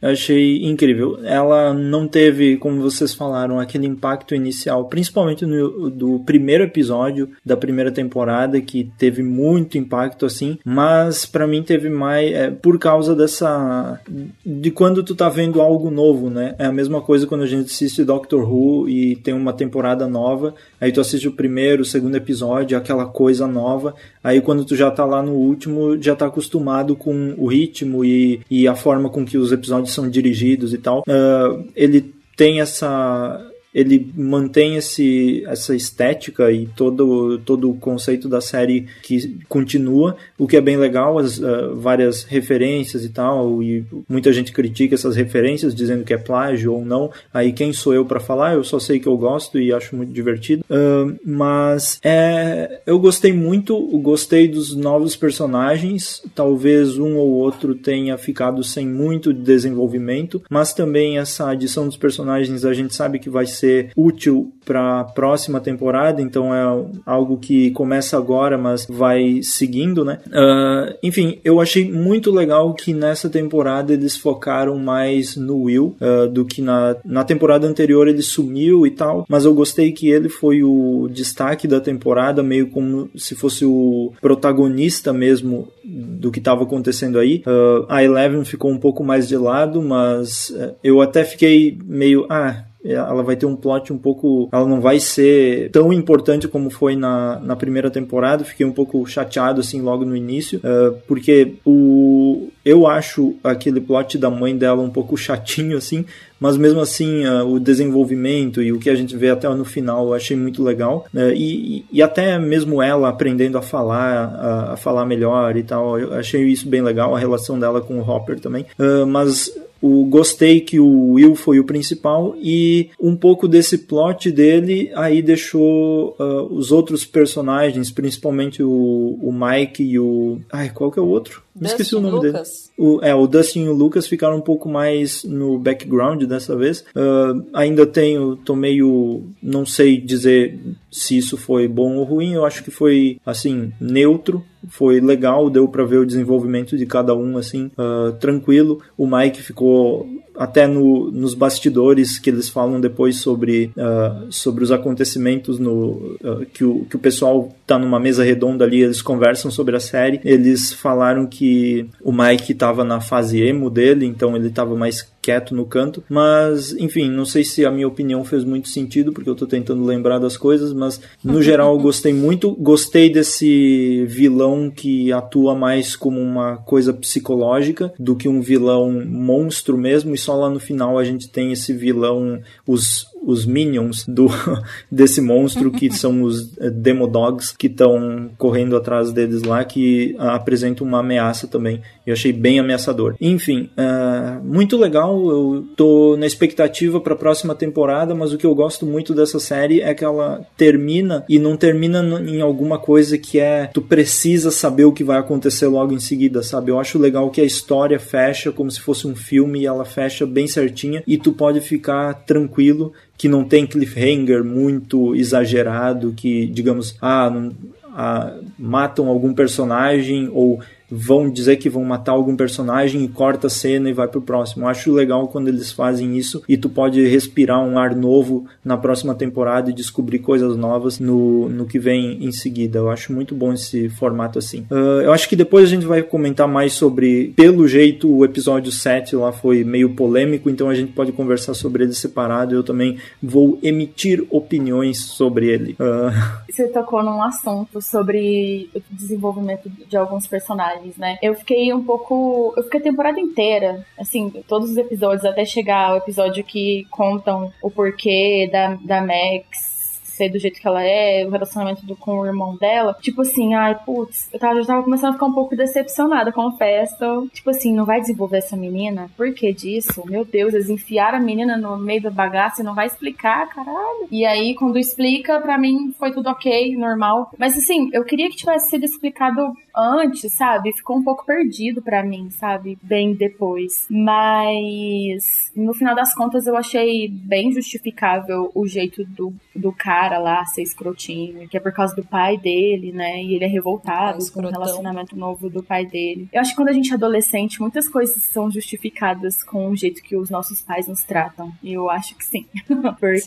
Eu 0.00 0.10
achei 0.10 0.64
incrível. 0.64 1.18
Ela 1.24 1.74
não 1.74 2.08
teve, 2.08 2.56
como 2.56 2.80
vocês 2.80 3.12
falaram, 3.12 3.60
aquele 3.60 3.86
impacto 3.86 4.34
inicial, 4.34 4.86
principalmente 4.86 5.44
no 5.44 5.90
do 5.90 6.20
primeiro 6.20 6.64
episódio 6.64 7.30
da 7.44 7.56
primeira 7.56 7.90
temporada, 7.90 8.60
que 8.60 8.90
teve 8.96 9.22
muito 9.22 9.76
impacto 9.76 10.24
assim, 10.24 10.58
mas 10.64 11.26
para 11.26 11.46
mim 11.46 11.62
teve 11.62 11.90
mais 11.90 12.32
é, 12.32 12.50
por 12.50 12.78
causa 12.78 13.14
dessa 13.14 14.00
de 14.44 14.70
quando 14.70 15.02
tu 15.02 15.14
tá 15.14 15.28
vendo 15.28 15.60
algo 15.60 15.90
novo, 15.90 16.30
né? 16.30 16.54
É 16.58 16.66
a 16.66 16.72
mesma 16.72 17.00
coisa 17.00 17.26
quando 17.26 17.42
a 17.42 17.46
gente 17.46 17.66
assiste 17.66 18.04
Doctor 18.04 18.50
Who 18.50 18.88
e 18.88 19.16
tem 19.16 19.34
uma 19.34 19.52
temporada 19.52 20.06
nova, 20.06 20.54
aí 20.80 20.92
tu 20.92 21.00
assiste 21.00 21.28
o 21.28 21.32
primeiro, 21.32 21.82
o 21.82 21.84
segundo 21.84 22.16
episódio, 22.16 22.76
aquela 22.76 23.06
coisa 23.06 23.46
nova, 23.46 23.94
aí 24.22 24.40
quando 24.40 24.64
tu 24.64 24.74
já 24.74 24.90
tá 24.90 25.04
lá 25.04 25.22
no 25.22 25.32
último, 25.32 26.00
já 26.00 26.16
tá 26.16 26.26
acostumado 26.26 26.96
com 26.96 27.34
o 27.36 27.46
ritmo 27.46 28.04
e, 28.04 28.40
e 28.50 28.66
a 28.66 28.74
forma 28.74 29.08
com 29.08 29.24
que 29.24 29.36
os 29.36 29.52
episódios 29.52 29.89
são 29.92 30.08
dirigidos 30.08 30.72
e 30.72 30.78
tal. 30.78 31.00
Uh, 31.00 31.68
ele 31.74 32.14
tem 32.36 32.60
essa 32.60 33.49
ele 33.74 34.10
mantém 34.16 34.76
esse, 34.76 35.44
essa 35.46 35.74
estética 35.74 36.50
e 36.50 36.66
todo, 36.66 37.38
todo 37.38 37.70
o 37.70 37.74
conceito 37.74 38.28
da 38.28 38.40
série 38.40 38.86
que 39.02 39.38
continua, 39.48 40.16
o 40.36 40.46
que 40.46 40.56
é 40.56 40.60
bem 40.60 40.76
legal, 40.76 41.18
as 41.18 41.38
uh, 41.38 41.74
várias 41.76 42.24
referências 42.24 43.04
e 43.04 43.08
tal, 43.08 43.62
e 43.62 43.84
muita 44.08 44.32
gente 44.32 44.52
critica 44.52 44.94
essas 44.94 45.16
referências 45.16 45.74
dizendo 45.74 46.04
que 46.04 46.12
é 46.12 46.18
plágio 46.18 46.74
ou 46.74 46.84
não. 46.84 47.10
Aí 47.32 47.52
quem 47.52 47.72
sou 47.72 47.94
eu 47.94 48.04
para 48.04 48.20
falar? 48.20 48.54
Eu 48.54 48.64
só 48.64 48.78
sei 48.78 48.98
que 48.98 49.06
eu 49.06 49.16
gosto 49.16 49.58
e 49.58 49.72
acho 49.72 49.94
muito 49.94 50.12
divertido. 50.12 50.64
Uh, 50.68 51.16
mas 51.24 52.00
é, 52.02 52.80
eu 52.86 52.98
gostei 52.98 53.32
muito, 53.32 53.78
gostei 53.98 54.48
dos 54.48 54.74
novos 54.74 55.14
personagens, 55.14 56.22
talvez 56.34 56.98
um 56.98 57.16
ou 57.16 57.30
outro 57.30 57.74
tenha 57.74 58.18
ficado 58.18 58.64
sem 58.64 58.86
muito 58.86 59.32
desenvolvimento, 59.32 60.42
mas 60.50 60.74
também 60.74 61.18
essa 61.18 61.50
adição 61.50 61.86
dos 61.86 61.96
personagens 61.96 62.64
a 62.64 62.72
gente 62.72 62.94
sabe 62.94 63.18
que 63.18 63.30
vai 63.30 63.46
ser 63.46 63.59
ser 63.60 63.90
útil 63.96 64.52
para 64.64 65.00
a 65.00 65.04
próxima 65.04 65.60
temporada, 65.60 66.22
então 66.22 66.54
é 66.54 66.62
algo 67.04 67.38
que 67.38 67.70
começa 67.72 68.16
agora, 68.16 68.56
mas 68.56 68.86
vai 68.88 69.40
seguindo, 69.42 70.04
né? 70.04 70.20
Uh, 70.28 70.96
enfim, 71.02 71.40
eu 71.42 71.60
achei 71.60 71.90
muito 71.90 72.30
legal 72.30 72.72
que 72.74 72.94
nessa 72.94 73.28
temporada 73.28 73.92
eles 73.92 74.16
focaram 74.16 74.78
mais 74.78 75.34
no 75.34 75.62
Will 75.62 75.96
uh, 76.00 76.28
do 76.28 76.44
que 76.44 76.62
na, 76.62 76.96
na 77.04 77.24
temporada 77.24 77.66
anterior 77.66 78.06
ele 78.06 78.22
sumiu 78.22 78.86
e 78.86 78.92
tal, 78.92 79.24
mas 79.28 79.44
eu 79.44 79.52
gostei 79.54 79.90
que 79.90 80.08
ele 80.08 80.28
foi 80.28 80.62
o 80.62 81.08
destaque 81.10 81.66
da 81.66 81.80
temporada, 81.80 82.40
meio 82.42 82.68
como 82.68 83.10
se 83.16 83.34
fosse 83.34 83.64
o 83.64 84.12
protagonista 84.20 85.12
mesmo 85.12 85.68
do 85.82 86.30
que 86.30 86.38
estava 86.38 86.62
acontecendo 86.62 87.18
aí. 87.18 87.42
Uh, 87.46 87.86
a 87.88 88.04
Eleven 88.04 88.44
ficou 88.44 88.70
um 88.70 88.78
pouco 88.78 89.02
mais 89.02 89.26
de 89.26 89.36
lado, 89.36 89.82
mas 89.82 90.54
eu 90.84 91.00
até 91.00 91.24
fiquei 91.24 91.76
meio, 91.84 92.26
ah, 92.30 92.64
ela 92.84 93.22
vai 93.22 93.36
ter 93.36 93.46
um 93.46 93.56
plot 93.56 93.92
um 93.92 93.98
pouco. 93.98 94.48
Ela 94.52 94.66
não 94.66 94.80
vai 94.80 94.98
ser 94.98 95.70
tão 95.70 95.92
importante 95.92 96.48
como 96.48 96.70
foi 96.70 96.96
na, 96.96 97.38
na 97.40 97.56
primeira 97.56 97.90
temporada. 97.90 98.44
Fiquei 98.44 98.64
um 98.64 98.72
pouco 98.72 99.06
chateado 99.06 99.60
assim 99.60 99.80
logo 99.80 100.04
no 100.04 100.16
início, 100.16 100.60
uh, 100.60 100.96
porque 101.06 101.54
o 101.64 102.48
eu 102.64 102.86
acho 102.86 103.34
aquele 103.42 103.80
plot 103.80 104.18
da 104.18 104.30
mãe 104.30 104.56
dela 104.56 104.82
um 104.82 104.90
pouco 104.90 105.16
chatinho 105.16 105.76
assim, 105.78 106.04
mas 106.38 106.56
mesmo 106.56 106.80
assim 106.80 107.26
uh, 107.26 107.46
o 107.46 107.58
desenvolvimento 107.58 108.62
e 108.62 108.72
o 108.72 108.78
que 108.78 108.90
a 108.90 108.94
gente 108.94 109.16
vê 109.16 109.30
até 109.30 109.48
no 109.48 109.64
final 109.64 110.08
eu 110.08 110.14
achei 110.14 110.36
muito 110.36 110.62
legal 110.62 111.06
uh, 111.14 111.32
e, 111.34 111.84
e, 111.90 112.02
até 112.02 112.38
mesmo 112.38 112.82
ela 112.82 113.08
aprendendo 113.08 113.56
a 113.56 113.62
falar 113.62 114.24
a, 114.24 114.72
a, 114.72 114.76
falar 114.76 115.06
melhor 115.06 115.56
e 115.56 115.62
tal 115.62 115.98
eu 115.98 116.14
achei 116.14 116.42
isso 116.44 116.68
bem 116.68 116.82
legal 116.82 117.14
a 117.14 117.18
relação 117.18 117.58
dela 117.58 117.80
com 117.80 117.98
o 117.98 118.08
Hopper 118.08 118.38
também 118.38 118.66
uh, 118.78 119.06
mas 119.06 119.52
o 119.80 120.04
gostei 120.04 120.60
que 120.60 120.78
o 120.78 121.12
Will 121.12 121.34
foi 121.34 121.58
o 121.58 121.64
principal 121.64 122.34
e 122.38 122.90
um 123.00 123.16
pouco 123.16 123.48
desse 123.48 123.78
plot 123.78 124.30
dele 124.30 124.90
aí 124.94 125.22
deixou 125.22 126.16
uh, 126.18 126.42
os 126.50 126.70
outros 126.70 127.04
personagens, 127.04 127.90
principalmente 127.90 128.62
o, 128.62 129.18
o 129.20 129.32
Mike 129.32 129.82
e 129.82 129.98
o. 129.98 130.38
Ai, 130.52 130.70
qual 130.70 130.90
que 130.90 130.98
é 130.98 131.02
o 131.02 131.06
outro? 131.06 131.42
Me 131.54 131.66
esqueci 131.66 131.94
o 131.94 132.00
nome 132.00 132.26
Lucas. 132.26 132.32
dele. 132.32 132.69
O, 132.82 132.98
é, 133.02 133.14
o 133.14 133.26
Dustin 133.26 133.64
e 133.64 133.68
o 133.68 133.74
Lucas 133.74 134.06
ficaram 134.06 134.38
um 134.38 134.40
pouco 134.40 134.66
mais 134.66 135.22
no 135.22 135.58
background 135.58 136.24
dessa 136.24 136.56
vez. 136.56 136.80
Uh, 136.96 137.44
ainda 137.52 137.84
tenho, 137.84 138.36
tô 138.36 138.56
meio. 138.56 139.24
Não 139.42 139.66
sei 139.66 140.00
dizer 140.00 140.58
se 140.90 141.18
isso 141.18 141.36
foi 141.36 141.68
bom 141.68 141.96
ou 141.96 142.04
ruim, 142.04 142.32
eu 142.32 142.46
acho 142.46 142.64
que 142.64 142.70
foi, 142.70 143.18
assim, 143.26 143.70
neutro. 143.78 144.42
Foi 144.68 144.98
legal, 144.98 145.50
deu 145.50 145.68
para 145.68 145.84
ver 145.84 145.98
o 145.98 146.06
desenvolvimento 146.06 146.76
de 146.76 146.86
cada 146.86 147.14
um, 147.14 147.36
assim, 147.36 147.70
uh, 147.78 148.12
tranquilo. 148.18 148.80
O 148.96 149.06
Mike 149.06 149.42
ficou 149.42 150.08
até 150.40 150.66
no, 150.66 151.10
nos 151.10 151.34
bastidores 151.34 152.18
que 152.18 152.30
eles 152.30 152.48
falam 152.48 152.80
depois 152.80 153.16
sobre, 153.16 153.72
uh, 153.76 154.32
sobre 154.32 154.64
os 154.64 154.72
acontecimentos 154.72 155.58
no, 155.58 156.16
uh, 156.24 156.46
que, 156.50 156.64
o, 156.64 156.86
que 156.86 156.96
o 156.96 156.98
pessoal 156.98 157.54
tá 157.70 157.78
numa 157.78 158.00
mesa 158.00 158.24
redonda 158.24 158.64
ali, 158.64 158.82
eles 158.82 159.00
conversam 159.00 159.48
sobre 159.48 159.76
a 159.76 159.80
série. 159.80 160.20
Eles 160.24 160.72
falaram 160.72 161.24
que 161.24 161.86
o 162.02 162.10
Mike 162.10 162.50
estava 162.50 162.82
na 162.82 163.00
fase 163.00 163.40
emo 163.40 163.70
dele, 163.70 164.04
então 164.04 164.34
ele 164.34 164.48
estava 164.48 164.74
mais 164.74 165.08
quieto 165.22 165.54
no 165.54 165.64
canto. 165.64 166.02
Mas, 166.08 166.72
enfim, 166.72 167.08
não 167.08 167.24
sei 167.24 167.44
se 167.44 167.64
a 167.64 167.70
minha 167.70 167.86
opinião 167.86 168.24
fez 168.24 168.42
muito 168.42 168.68
sentido, 168.68 169.12
porque 169.12 169.30
eu 169.30 169.36
tô 169.36 169.46
tentando 169.46 169.84
lembrar 169.84 170.18
das 170.18 170.36
coisas, 170.36 170.72
mas 170.72 171.00
no 171.22 171.40
geral 171.42 171.74
eu 171.74 171.80
gostei 171.80 172.12
muito. 172.12 172.56
Gostei 172.56 173.08
desse 173.08 174.04
vilão 174.08 174.68
que 174.68 175.12
atua 175.12 175.54
mais 175.54 175.94
como 175.94 176.20
uma 176.20 176.56
coisa 176.56 176.92
psicológica 176.92 177.92
do 177.96 178.16
que 178.16 178.28
um 178.28 178.40
vilão 178.40 178.90
monstro 179.06 179.78
mesmo, 179.78 180.12
e 180.12 180.18
só 180.18 180.34
lá 180.34 180.50
no 180.50 180.58
final 180.58 180.98
a 180.98 181.04
gente 181.04 181.28
tem 181.28 181.52
esse 181.52 181.72
vilão, 181.72 182.40
os 182.66 183.06
os 183.22 183.44
minions 183.44 184.06
do 184.06 184.28
desse 184.90 185.20
monstro 185.20 185.70
que 185.70 185.90
são 185.94 186.22
os 186.22 186.56
eh, 186.58 186.70
Demodogs 186.70 187.52
que 187.52 187.66
estão 187.66 188.30
correndo 188.38 188.76
atrás 188.76 189.12
deles 189.12 189.42
lá 189.42 189.64
que 189.64 190.14
apresentam 190.18 190.86
uma 190.86 191.00
ameaça 191.00 191.46
também. 191.46 191.82
Eu 192.06 192.14
achei 192.14 192.32
bem 192.32 192.58
ameaçador. 192.58 193.14
Enfim, 193.20 193.70
uh, 193.76 194.44
muito 194.44 194.76
legal. 194.76 195.30
Eu 195.30 195.66
tô 195.76 196.16
na 196.16 196.26
expectativa 196.26 197.00
para 197.00 197.14
a 197.14 197.16
próxima 197.16 197.54
temporada, 197.54 198.14
mas 198.14 198.32
o 198.32 198.38
que 198.38 198.46
eu 198.46 198.54
gosto 198.54 198.86
muito 198.86 199.14
dessa 199.14 199.38
série 199.38 199.80
é 199.80 199.94
que 199.94 200.04
ela 200.04 200.44
termina 200.56 201.24
e 201.28 201.38
não 201.38 201.56
termina 201.56 202.00
em 202.20 202.40
alguma 202.40 202.78
coisa 202.78 203.18
que 203.18 203.38
é 203.38 203.66
tu 203.72 203.82
precisa 203.82 204.50
saber 204.50 204.84
o 204.84 204.92
que 204.92 205.04
vai 205.04 205.18
acontecer 205.18 205.66
logo 205.66 205.92
em 205.92 206.00
seguida, 206.00 206.42
sabe? 206.42 206.70
Eu 206.70 206.80
acho 206.80 206.98
legal 206.98 207.30
que 207.30 207.40
a 207.40 207.44
história 207.44 207.98
fecha 207.98 208.50
como 208.50 208.70
se 208.70 208.80
fosse 208.80 209.06
um 209.06 209.14
filme 209.14 209.60
e 209.60 209.66
ela 209.66 209.84
fecha 209.84 210.26
bem 210.26 210.46
certinha 210.46 211.02
e 211.06 211.16
tu 211.18 211.32
pode 211.32 211.60
ficar 211.60 212.14
tranquilo 212.24 212.92
que 213.20 213.28
não 213.28 213.44
tem 213.44 213.66
cliffhanger 213.66 214.42
muito 214.42 215.14
exagerado, 215.14 216.14
que, 216.16 216.46
digamos, 216.46 216.96
ah, 217.02 217.28
não, 217.28 217.52
ah, 217.94 218.38
matam 218.58 219.08
algum 219.08 219.34
personagem 219.34 220.30
ou 220.32 220.58
vão 220.90 221.30
dizer 221.30 221.56
que 221.56 221.70
vão 221.70 221.84
matar 221.84 222.12
algum 222.12 222.36
personagem 222.36 223.04
e 223.04 223.08
corta 223.08 223.46
a 223.46 223.50
cena 223.50 223.88
e 223.88 223.92
vai 223.92 224.08
pro 224.08 224.20
próximo. 224.20 224.64
Eu 224.64 224.68
acho 224.68 224.92
legal 224.92 225.28
quando 225.28 225.48
eles 225.48 225.70
fazem 225.70 226.16
isso 226.16 226.42
e 226.48 226.56
tu 226.56 226.68
pode 226.68 227.06
respirar 227.06 227.60
um 227.60 227.78
ar 227.78 227.94
novo 227.94 228.46
na 228.64 228.76
próxima 228.76 229.14
temporada 229.14 229.70
e 229.70 229.74
descobrir 229.74 230.18
coisas 230.18 230.56
novas 230.56 230.98
no, 230.98 231.48
no 231.48 231.66
que 231.66 231.78
vem 231.78 232.24
em 232.24 232.32
seguida. 232.32 232.78
Eu 232.78 232.90
acho 232.90 233.12
muito 233.12 233.34
bom 233.34 233.52
esse 233.52 233.88
formato 233.88 234.38
assim. 234.38 234.66
Uh, 234.70 235.02
eu 235.02 235.12
acho 235.12 235.28
que 235.28 235.36
depois 235.36 235.64
a 235.64 235.68
gente 235.68 235.86
vai 235.86 236.02
comentar 236.02 236.48
mais 236.48 236.72
sobre, 236.72 237.32
pelo 237.36 237.68
jeito, 237.68 238.10
o 238.10 238.24
episódio 238.24 238.72
7 238.72 239.16
lá 239.16 239.32
foi 239.32 239.62
meio 239.62 239.94
polêmico, 239.94 240.50
então 240.50 240.68
a 240.68 240.74
gente 240.74 240.92
pode 240.92 241.12
conversar 241.12 241.54
sobre 241.54 241.84
ele 241.84 241.92
separado. 241.92 242.54
Eu 242.54 242.64
também 242.64 242.98
vou 243.22 243.58
emitir 243.62 244.24
opiniões 244.30 244.98
sobre 244.98 245.48
ele. 245.48 245.76
Uh... 245.78 246.40
Você 246.50 246.66
tocou 246.68 247.02
num 247.02 247.22
assunto 247.22 247.80
sobre 247.80 248.68
o 248.74 248.80
desenvolvimento 248.90 249.70
de 249.88 249.96
alguns 249.96 250.26
personagens 250.26 250.79
personagens, 250.80 250.96
né? 250.96 251.18
Eu 251.22 251.34
fiquei 251.34 251.72
um 251.72 251.84
pouco. 251.84 252.54
Eu 252.56 252.62
fiquei 252.64 252.80
a 252.80 252.82
temporada 252.82 253.20
inteira, 253.20 253.84
assim, 253.98 254.30
todos 254.48 254.70
os 254.70 254.76
episódios, 254.76 255.24
até 255.24 255.44
chegar 255.44 255.90
ao 255.90 255.96
episódio 255.98 256.42
que 256.44 256.86
contam 256.90 257.52
o 257.62 257.70
porquê 257.70 258.48
da, 258.50 258.74
da 258.82 259.00
Max 259.00 259.80
do 260.28 260.38
jeito 260.38 260.60
que 260.60 260.66
ela 260.66 260.82
é, 260.82 261.24
o 261.24 261.30
relacionamento 261.30 261.86
do, 261.86 261.96
com 261.96 262.18
o 262.18 262.26
irmão 262.26 262.56
dela. 262.56 262.96
Tipo 263.00 263.22
assim, 263.22 263.54
ai, 263.54 263.78
putz, 263.84 264.28
eu 264.32 264.38
tava, 264.38 264.60
já 264.60 264.66
tava 264.66 264.82
começando 264.82 265.10
a 265.10 265.12
ficar 265.14 265.26
um 265.26 265.32
pouco 265.32 265.56
decepcionada, 265.56 266.32
confesso. 266.32 267.28
Tipo 267.32 267.50
assim, 267.50 267.72
não 267.72 267.84
vai 267.84 268.00
desenvolver 268.00 268.38
essa 268.38 268.56
menina? 268.56 269.10
Por 269.16 269.32
que 269.32 269.52
disso? 269.52 270.02
Meu 270.06 270.24
Deus, 270.24 270.52
eles 270.54 270.68
enfiaram 270.68 271.18
a 271.18 271.22
menina 271.22 271.56
no 271.56 271.78
meio 271.78 272.02
da 272.02 272.10
bagaça 272.10 272.60
e 272.60 272.64
não 272.64 272.74
vai 272.74 272.86
explicar, 272.86 273.48
caralho. 273.48 274.08
E 274.10 274.24
aí, 274.24 274.54
quando 274.54 274.78
explica, 274.78 275.40
pra 275.40 275.56
mim 275.56 275.94
foi 275.98 276.12
tudo 276.12 276.28
ok, 276.28 276.76
normal. 276.76 277.30
Mas 277.38 277.56
assim, 277.56 277.90
eu 277.92 278.04
queria 278.04 278.28
que 278.28 278.36
tivesse 278.36 278.70
sido 278.70 278.84
explicado 278.84 279.54
antes, 279.80 280.32
sabe, 280.32 280.72
ficou 280.72 280.96
um 280.96 281.02
pouco 281.02 281.24
perdido 281.24 281.80
para 281.80 282.02
mim, 282.02 282.30
sabe, 282.30 282.78
bem 282.82 283.14
depois. 283.14 283.86
Mas 283.90 285.50
no 285.54 285.74
final 285.74 285.94
das 285.94 286.14
contas 286.14 286.46
eu 286.46 286.56
achei 286.56 287.08
bem 287.08 287.52
justificável 287.52 288.50
o 288.54 288.66
jeito 288.66 289.04
do, 289.04 289.32
do 289.54 289.72
cara 289.72 290.18
lá 290.18 290.44
ser 290.44 290.62
escrotinho, 290.62 291.48
que 291.48 291.56
é 291.56 291.60
por 291.60 291.72
causa 291.72 291.94
do 291.94 292.04
pai 292.04 292.36
dele, 292.36 292.92
né? 292.92 293.22
E 293.22 293.34
ele 293.34 293.44
é 293.44 293.48
revoltado 293.48 294.22
é 294.24 294.30
com 294.30 294.40
o 294.40 294.50
relacionamento 294.50 295.16
novo 295.16 295.48
do 295.48 295.62
pai 295.62 295.86
dele. 295.86 296.28
Eu 296.32 296.40
acho 296.40 296.50
que 296.50 296.56
quando 296.56 296.68
a 296.68 296.72
gente 296.72 296.90
é 296.92 296.94
adolescente, 296.94 297.60
muitas 297.60 297.88
coisas 297.88 298.22
são 298.24 298.50
justificadas 298.50 299.42
com 299.42 299.68
o 299.68 299.76
jeito 299.76 300.02
que 300.02 300.16
os 300.16 300.30
nossos 300.30 300.60
pais 300.60 300.86
nos 300.86 301.02
tratam. 301.02 301.52
E 301.62 301.72
eu 301.72 301.90
acho 301.90 302.16
que 302.16 302.24
sim. 302.24 302.46
Porque, 302.98 303.20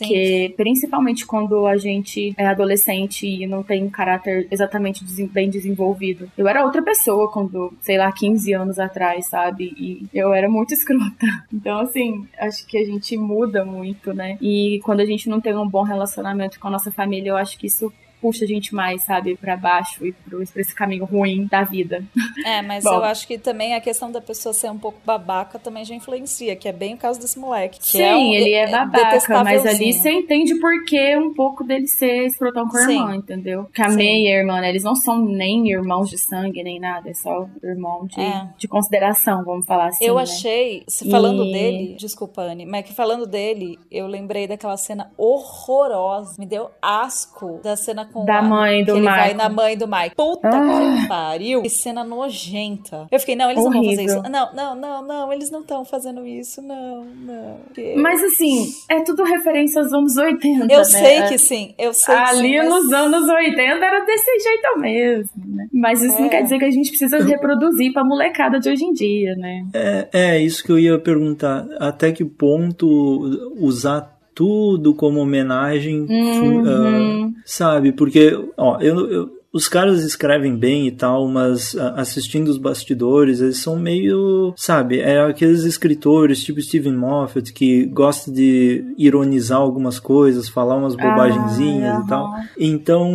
sim. 0.48 0.54
principalmente 0.56 1.26
quando 1.26 1.66
a 1.66 1.76
gente 1.76 2.34
é 2.36 2.46
adolescente 2.46 3.26
e 3.26 3.46
não 3.46 3.62
tem 3.62 3.84
um 3.84 3.90
caráter 3.90 4.46
exatamente 4.50 5.04
bem 5.26 5.50
desenvolvido. 5.50 6.30
Eu 6.36 6.43
era 6.48 6.64
outra 6.64 6.82
pessoa 6.82 7.30
quando, 7.30 7.72
sei 7.80 7.98
lá, 7.98 8.10
15 8.10 8.52
anos 8.52 8.78
atrás, 8.78 9.26
sabe? 9.26 9.74
E 9.76 10.06
eu 10.12 10.32
era 10.32 10.48
muito 10.48 10.72
escrota. 10.74 11.26
Então, 11.52 11.80
assim, 11.80 12.26
acho 12.38 12.66
que 12.66 12.78
a 12.78 12.84
gente 12.84 13.16
muda 13.16 13.64
muito, 13.64 14.12
né? 14.12 14.38
E 14.40 14.80
quando 14.84 15.00
a 15.00 15.06
gente 15.06 15.28
não 15.28 15.40
tem 15.40 15.56
um 15.56 15.68
bom 15.68 15.82
relacionamento 15.82 16.58
com 16.58 16.68
a 16.68 16.70
nossa 16.70 16.90
família, 16.90 17.30
eu 17.30 17.36
acho 17.36 17.58
que 17.58 17.66
isso 17.66 17.92
puxa 18.24 18.46
a 18.46 18.48
gente 18.48 18.74
mais, 18.74 19.02
sabe, 19.02 19.36
para 19.36 19.54
baixo 19.54 20.06
e 20.06 20.12
pra 20.12 20.40
esse 20.56 20.74
caminho 20.74 21.04
ruim 21.04 21.46
da 21.46 21.62
vida. 21.62 22.02
É, 22.44 22.60
mas 22.60 22.84
Bom. 22.84 22.94
eu 22.94 23.04
acho 23.04 23.26
que 23.26 23.38
também 23.38 23.74
a 23.74 23.80
questão 23.80 24.12
da 24.12 24.20
pessoa 24.20 24.52
ser 24.52 24.70
um 24.70 24.78
pouco 24.78 24.98
babaca 25.04 25.58
também 25.58 25.82
já 25.84 25.94
influencia, 25.94 26.54
que 26.54 26.68
é 26.68 26.72
bem 26.72 26.94
o 26.94 26.96
caso 26.98 27.18
desse 27.18 27.38
moleque. 27.38 27.78
Sim, 27.80 28.02
é 28.02 28.16
um, 28.16 28.34
ele 28.34 28.50
é, 28.50 28.64
é 28.64 28.70
babaca, 28.70 29.42
mas 29.42 29.64
ali 29.64 29.92
você 29.92 30.10
entende 30.10 30.54
por 30.56 30.84
que 30.84 31.16
um 31.16 31.32
pouco 31.32 31.64
dele 31.64 31.86
ser 31.86 32.26
escrotão 32.26 32.68
com 32.68 32.76
a 32.76 32.82
irmã, 32.82 33.16
entendeu? 33.16 33.66
Que 33.72 33.80
a 33.80 33.88
Sim. 33.88 33.96
May 33.96 34.24
e 34.24 34.28
a 34.28 34.38
irmã, 34.38 34.60
né, 34.60 34.68
eles 34.68 34.82
não 34.82 34.94
são 34.94 35.24
nem 35.24 35.70
irmãos 35.70 36.10
de 36.10 36.18
sangue, 36.18 36.62
nem 36.62 36.78
nada, 36.78 37.08
é 37.08 37.14
só 37.14 37.48
irmão 37.62 38.06
de, 38.06 38.20
é. 38.20 38.48
de 38.58 38.68
consideração, 38.68 39.42
vamos 39.42 39.64
falar 39.64 39.86
assim. 39.86 40.04
Eu 40.04 40.16
né? 40.16 40.22
achei, 40.22 40.84
se 40.86 41.10
falando 41.10 41.44
e... 41.44 41.52
dele, 41.52 41.96
desculpa, 41.98 42.42
Anne, 42.42 42.66
mas 42.66 42.84
que 42.84 42.92
falando 42.92 43.26
dele, 43.26 43.78
eu 43.90 44.06
lembrei 44.06 44.46
daquela 44.46 44.76
cena 44.76 45.10
horrorosa, 45.16 46.34
me 46.38 46.46
deu 46.46 46.70
asco 46.82 47.60
da 47.62 47.76
cena 47.76 48.04
com 48.14 48.24
da 48.24 48.40
mãe 48.40 48.84
do 48.84 48.94
que 48.94 49.00
Mike. 49.00 49.12
Ele 49.12 49.16
vai 49.18 49.34
na 49.34 49.48
mãe 49.48 49.76
do 49.76 49.88
Mike. 49.88 50.14
Puta 50.14 50.48
ah. 50.48 51.00
que 51.00 51.08
pariu. 51.08 51.62
Que 51.62 51.68
cena 51.68 52.04
nojenta. 52.04 53.08
Eu 53.10 53.18
fiquei, 53.18 53.34
não, 53.34 53.50
eles 53.50 53.64
Horrível. 53.64 53.82
não 53.82 53.82
vão 53.82 53.96
fazer 53.96 54.04
isso. 54.04 54.30
Não, 54.30 54.54
não, 54.54 54.74
não, 54.76 55.02
não, 55.02 55.32
eles 55.32 55.50
não 55.50 55.60
estão 55.60 55.84
fazendo 55.84 56.24
isso. 56.24 56.62
Não, 56.62 57.04
não. 57.04 57.58
Que... 57.74 57.96
Mas 57.96 58.22
assim, 58.22 58.72
é 58.88 59.02
tudo 59.02 59.24
referência 59.24 59.82
aos 59.82 59.92
anos 59.92 60.16
80. 60.16 60.72
Eu 60.72 60.78
né? 60.78 60.84
sei 60.84 61.22
que 61.22 61.38
sim. 61.38 61.74
Eu 61.76 61.92
sei 61.92 62.14
Ali 62.14 62.52
que 62.52 62.62
sim, 62.62 62.68
nos 62.68 62.92
anos 62.92 63.28
80 63.28 63.62
era 63.62 64.04
desse 64.04 64.38
jeito 64.38 64.78
mesmo, 64.78 65.30
né? 65.46 65.66
Mas 65.72 66.00
isso 66.00 66.16
é. 66.16 66.20
não 66.20 66.28
quer 66.28 66.42
dizer 66.42 66.58
que 66.58 66.64
a 66.64 66.70
gente 66.70 66.90
precisa 66.90 67.18
reproduzir 67.22 67.92
pra 67.92 68.04
molecada 68.04 68.60
de 68.60 68.70
hoje 68.70 68.84
em 68.84 68.92
dia, 68.92 69.34
né? 69.34 69.66
É, 69.74 70.08
é 70.12 70.40
isso 70.40 70.62
que 70.62 70.70
eu 70.70 70.78
ia 70.78 70.98
perguntar. 70.98 71.66
Até 71.80 72.12
que 72.12 72.24
ponto 72.24 73.50
usar 73.58 74.13
tudo 74.34 74.94
como 74.94 75.20
homenagem, 75.20 76.06
uhum. 76.08 76.62
uh, 76.62 77.34
sabe? 77.44 77.92
Porque, 77.92 78.36
ó, 78.56 78.80
eu, 78.80 79.10
eu 79.10 79.30
os 79.54 79.68
caras 79.68 80.02
escrevem 80.02 80.56
bem 80.56 80.88
e 80.88 80.90
tal, 80.90 81.28
mas 81.28 81.74
uh, 81.74 81.92
assistindo 81.94 82.48
os 82.48 82.58
bastidores, 82.58 83.40
eles 83.40 83.58
são 83.58 83.78
meio, 83.78 84.52
sabe, 84.56 84.98
é 84.98 85.20
aqueles 85.20 85.62
escritores 85.62 86.42
tipo 86.42 86.60
Steven 86.60 86.92
Moffat 86.92 87.52
que 87.52 87.86
gosta 87.86 88.32
de 88.32 88.84
ironizar 88.98 89.58
algumas 89.58 90.00
coisas, 90.00 90.48
falar 90.48 90.74
umas 90.74 90.96
bobagenzinhas 90.96 91.98
ah, 91.98 92.02
e 92.04 92.08
tal. 92.08 92.34
Então, 92.58 93.12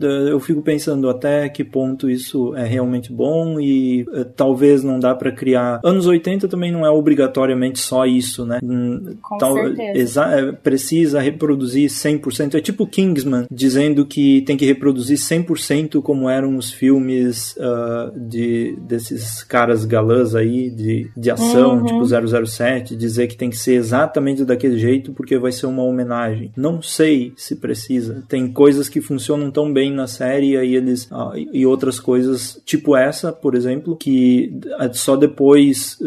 eu 0.00 0.40
fico 0.40 0.60
pensando 0.60 1.08
até 1.08 1.48
que 1.48 1.62
ponto 1.62 2.10
isso 2.10 2.52
é 2.56 2.64
realmente 2.64 3.12
bom 3.12 3.60
e 3.60 4.02
uh, 4.08 4.24
talvez 4.24 4.82
não 4.82 4.98
dá 4.98 5.14
para 5.14 5.30
criar. 5.30 5.78
Anos 5.84 6.06
80 6.06 6.48
também 6.48 6.72
não 6.72 6.84
é 6.84 6.90
obrigatoriamente 6.90 7.78
só 7.78 8.04
isso, 8.04 8.44
né? 8.44 8.58
Hum, 8.60 9.14
Com 9.22 9.38
tal, 9.38 9.54
certeza. 9.54 10.24
É, 10.24 10.50
precisa 10.50 11.20
reproduzir 11.20 11.88
100%. 11.88 12.56
É 12.56 12.60
tipo 12.60 12.88
Kingsman 12.88 13.46
dizendo 13.48 14.04
que 14.04 14.40
tem 14.42 14.56
que 14.56 14.66
reproduzir 14.66 15.16
100% 15.16 15.75
como 16.02 16.30
eram 16.30 16.56
os 16.56 16.70
filmes 16.70 17.56
uh, 17.56 18.18
de 18.18 18.76
desses 18.80 19.42
caras 19.42 19.84
galãs 19.84 20.34
aí 20.34 20.70
de, 20.70 21.10
de 21.16 21.30
ação, 21.30 21.78
uhum. 21.78 21.84
tipo 21.84 22.46
007, 22.46 22.96
dizer 22.96 23.26
que 23.26 23.36
tem 23.36 23.50
que 23.50 23.56
ser 23.56 23.74
exatamente 23.74 24.44
daquele 24.44 24.78
jeito 24.78 25.12
porque 25.12 25.38
vai 25.38 25.52
ser 25.52 25.66
uma 25.66 25.82
homenagem. 25.82 26.52
Não 26.56 26.80
sei 26.80 27.32
se 27.36 27.56
precisa. 27.56 28.22
Tem 28.28 28.50
coisas 28.52 28.88
que 28.88 29.00
funcionam 29.00 29.50
tão 29.50 29.72
bem 29.72 29.92
na 29.92 30.06
série 30.06 30.56
aí 30.56 30.74
eles 30.74 31.04
uh, 31.10 31.32
e 31.34 31.66
outras 31.66 31.98
coisas, 31.98 32.60
tipo 32.64 32.96
essa, 32.96 33.32
por 33.32 33.54
exemplo, 33.54 33.96
que 33.96 34.58
uh, 34.80 34.94
só 34.94 35.16
depois 35.16 35.98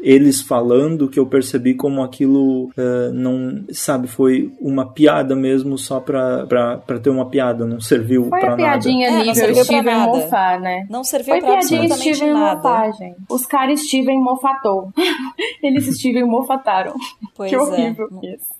eles 0.00 0.40
falando 0.40 1.08
que 1.08 1.18
eu 1.18 1.26
percebi 1.26 1.74
como 1.74 2.02
aquilo 2.02 2.70
não, 3.12 3.64
sabe, 3.70 4.08
foi 4.08 4.52
uma 4.60 4.92
piada 4.92 5.36
mesmo 5.36 5.78
só 5.78 6.00
pra, 6.00 6.46
pra, 6.46 6.78
pra 6.78 6.98
ter 6.98 7.10
uma 7.10 7.28
piada, 7.28 7.66
não 7.66 7.80
serviu 7.80 8.24
foi 8.28 8.40
pra 8.40 8.56
nada 8.56 8.88
é, 9.06 9.24
nível 9.24 9.64
Steven 9.64 9.98
Moffat, 10.00 10.60
né? 10.60 10.86
Não 10.90 11.04
serviu 11.04 11.34
Foi 11.34 11.40
pra 11.40 11.54
absolutamente 11.54 12.14
Steven. 12.14 12.34
Moffat, 12.34 12.98
gente. 12.98 13.16
Os 13.28 13.46
caras 13.46 13.80
Steven 13.80 14.20
Moffatou. 14.20 14.92
Eles 15.62 15.86
Steven 15.96 16.24
Moffataram. 16.24 16.94
Pois 17.34 17.50
que 17.50 17.56
é. 17.56 17.60
horrível 17.60 18.08
isso. 18.22 18.56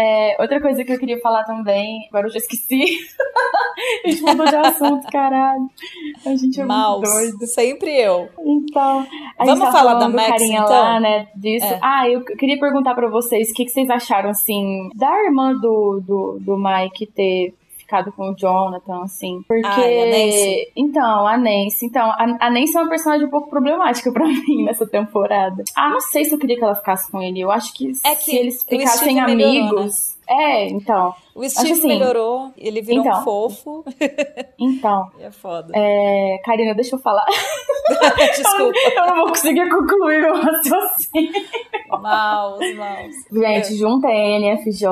É, 0.00 0.36
outra 0.40 0.60
coisa 0.60 0.84
que 0.84 0.92
eu 0.92 0.98
queria 0.98 1.18
falar 1.18 1.42
também, 1.42 2.06
agora 2.08 2.28
eu 2.28 2.30
já 2.30 2.38
esqueci. 2.38 2.98
a 4.04 4.08
gente 4.08 4.22
mudou 4.22 4.46
de 4.46 4.54
assunto, 4.54 5.06
caralho. 5.10 5.68
A 6.24 6.36
gente 6.36 6.60
é 6.60 6.64
Mouse, 6.64 7.12
muito 7.12 7.38
doido. 7.38 7.46
Sempre 7.48 7.96
eu. 7.96 8.28
Então, 8.38 9.04
a 9.36 9.44
Vamos 9.44 9.64
tá 9.64 9.72
falar 9.72 9.94
da 9.94 10.08
Max, 10.08 10.40
então? 10.40 10.68
lá, 10.68 11.00
né, 11.00 11.26
disso. 11.34 11.66
É. 11.66 11.80
Ah, 11.82 12.08
eu 12.08 12.24
queria 12.24 12.60
perguntar 12.60 12.94
para 12.94 13.08
vocês, 13.08 13.50
o 13.50 13.54
que, 13.54 13.64
que 13.64 13.72
vocês 13.72 13.90
acharam, 13.90 14.30
assim, 14.30 14.88
da 14.94 15.24
irmã 15.24 15.52
do, 15.54 16.00
do, 16.06 16.38
do 16.40 16.56
Mike 16.56 17.06
ter 17.06 17.54
ficado 17.88 18.12
com 18.12 18.30
o 18.30 18.34
Jonathan, 18.36 19.02
assim. 19.02 19.42
Porque. 19.48 19.66
Ah, 19.66 19.74
a 19.74 20.06
Nancy. 20.06 20.72
Então, 20.76 21.26
a 21.26 21.38
Nancy. 21.38 21.86
Então, 21.86 22.10
a, 22.10 22.36
a 22.38 22.50
Nancy 22.50 22.76
é 22.76 22.80
uma 22.80 22.90
personagem 22.90 23.26
um 23.26 23.30
pouco 23.30 23.48
problemática 23.48 24.12
pra 24.12 24.26
mim 24.26 24.64
nessa 24.64 24.86
temporada. 24.86 25.64
Ah, 25.74 25.88
não 25.88 26.00
sei 26.00 26.26
se 26.26 26.34
eu 26.34 26.38
queria 26.38 26.56
que 26.56 26.64
ela 26.64 26.74
ficasse 26.74 27.10
com 27.10 27.22
ele. 27.22 27.40
Eu 27.40 27.50
acho 27.50 27.72
que, 27.72 27.92
é 28.04 28.14
que 28.14 28.24
se 28.24 28.36
eles 28.36 28.62
ficassem 28.62 29.18
amigos. 29.18 29.36
Melhorou, 29.36 29.84
né? 29.86 30.17
É, 30.28 30.68
então. 30.68 31.14
O 31.34 31.48
Steve 31.48 31.72
assim, 31.72 31.86
melhorou, 31.86 32.50
ele 32.58 32.82
virou 32.82 33.04
então, 33.04 33.20
um 33.20 33.22
fofo. 33.22 33.84
Então. 34.60 35.08
é 35.20 35.30
foda. 35.30 35.72
É, 35.74 36.40
Karina, 36.44 36.74
deixa 36.74 36.96
eu 36.96 36.98
falar. 36.98 37.24
Desculpa. 38.36 38.76
eu, 38.96 39.06
não 39.06 39.16
vou 39.18 39.28
conseguir 39.28 39.68
concluir 39.70 40.20
meu 40.20 40.34
raciocínio. 40.34 41.32
Mouse, 41.90 42.74
mouse. 42.74 43.16
Gente, 43.32 43.76
junta 43.76 44.08
NFJ 44.08 44.88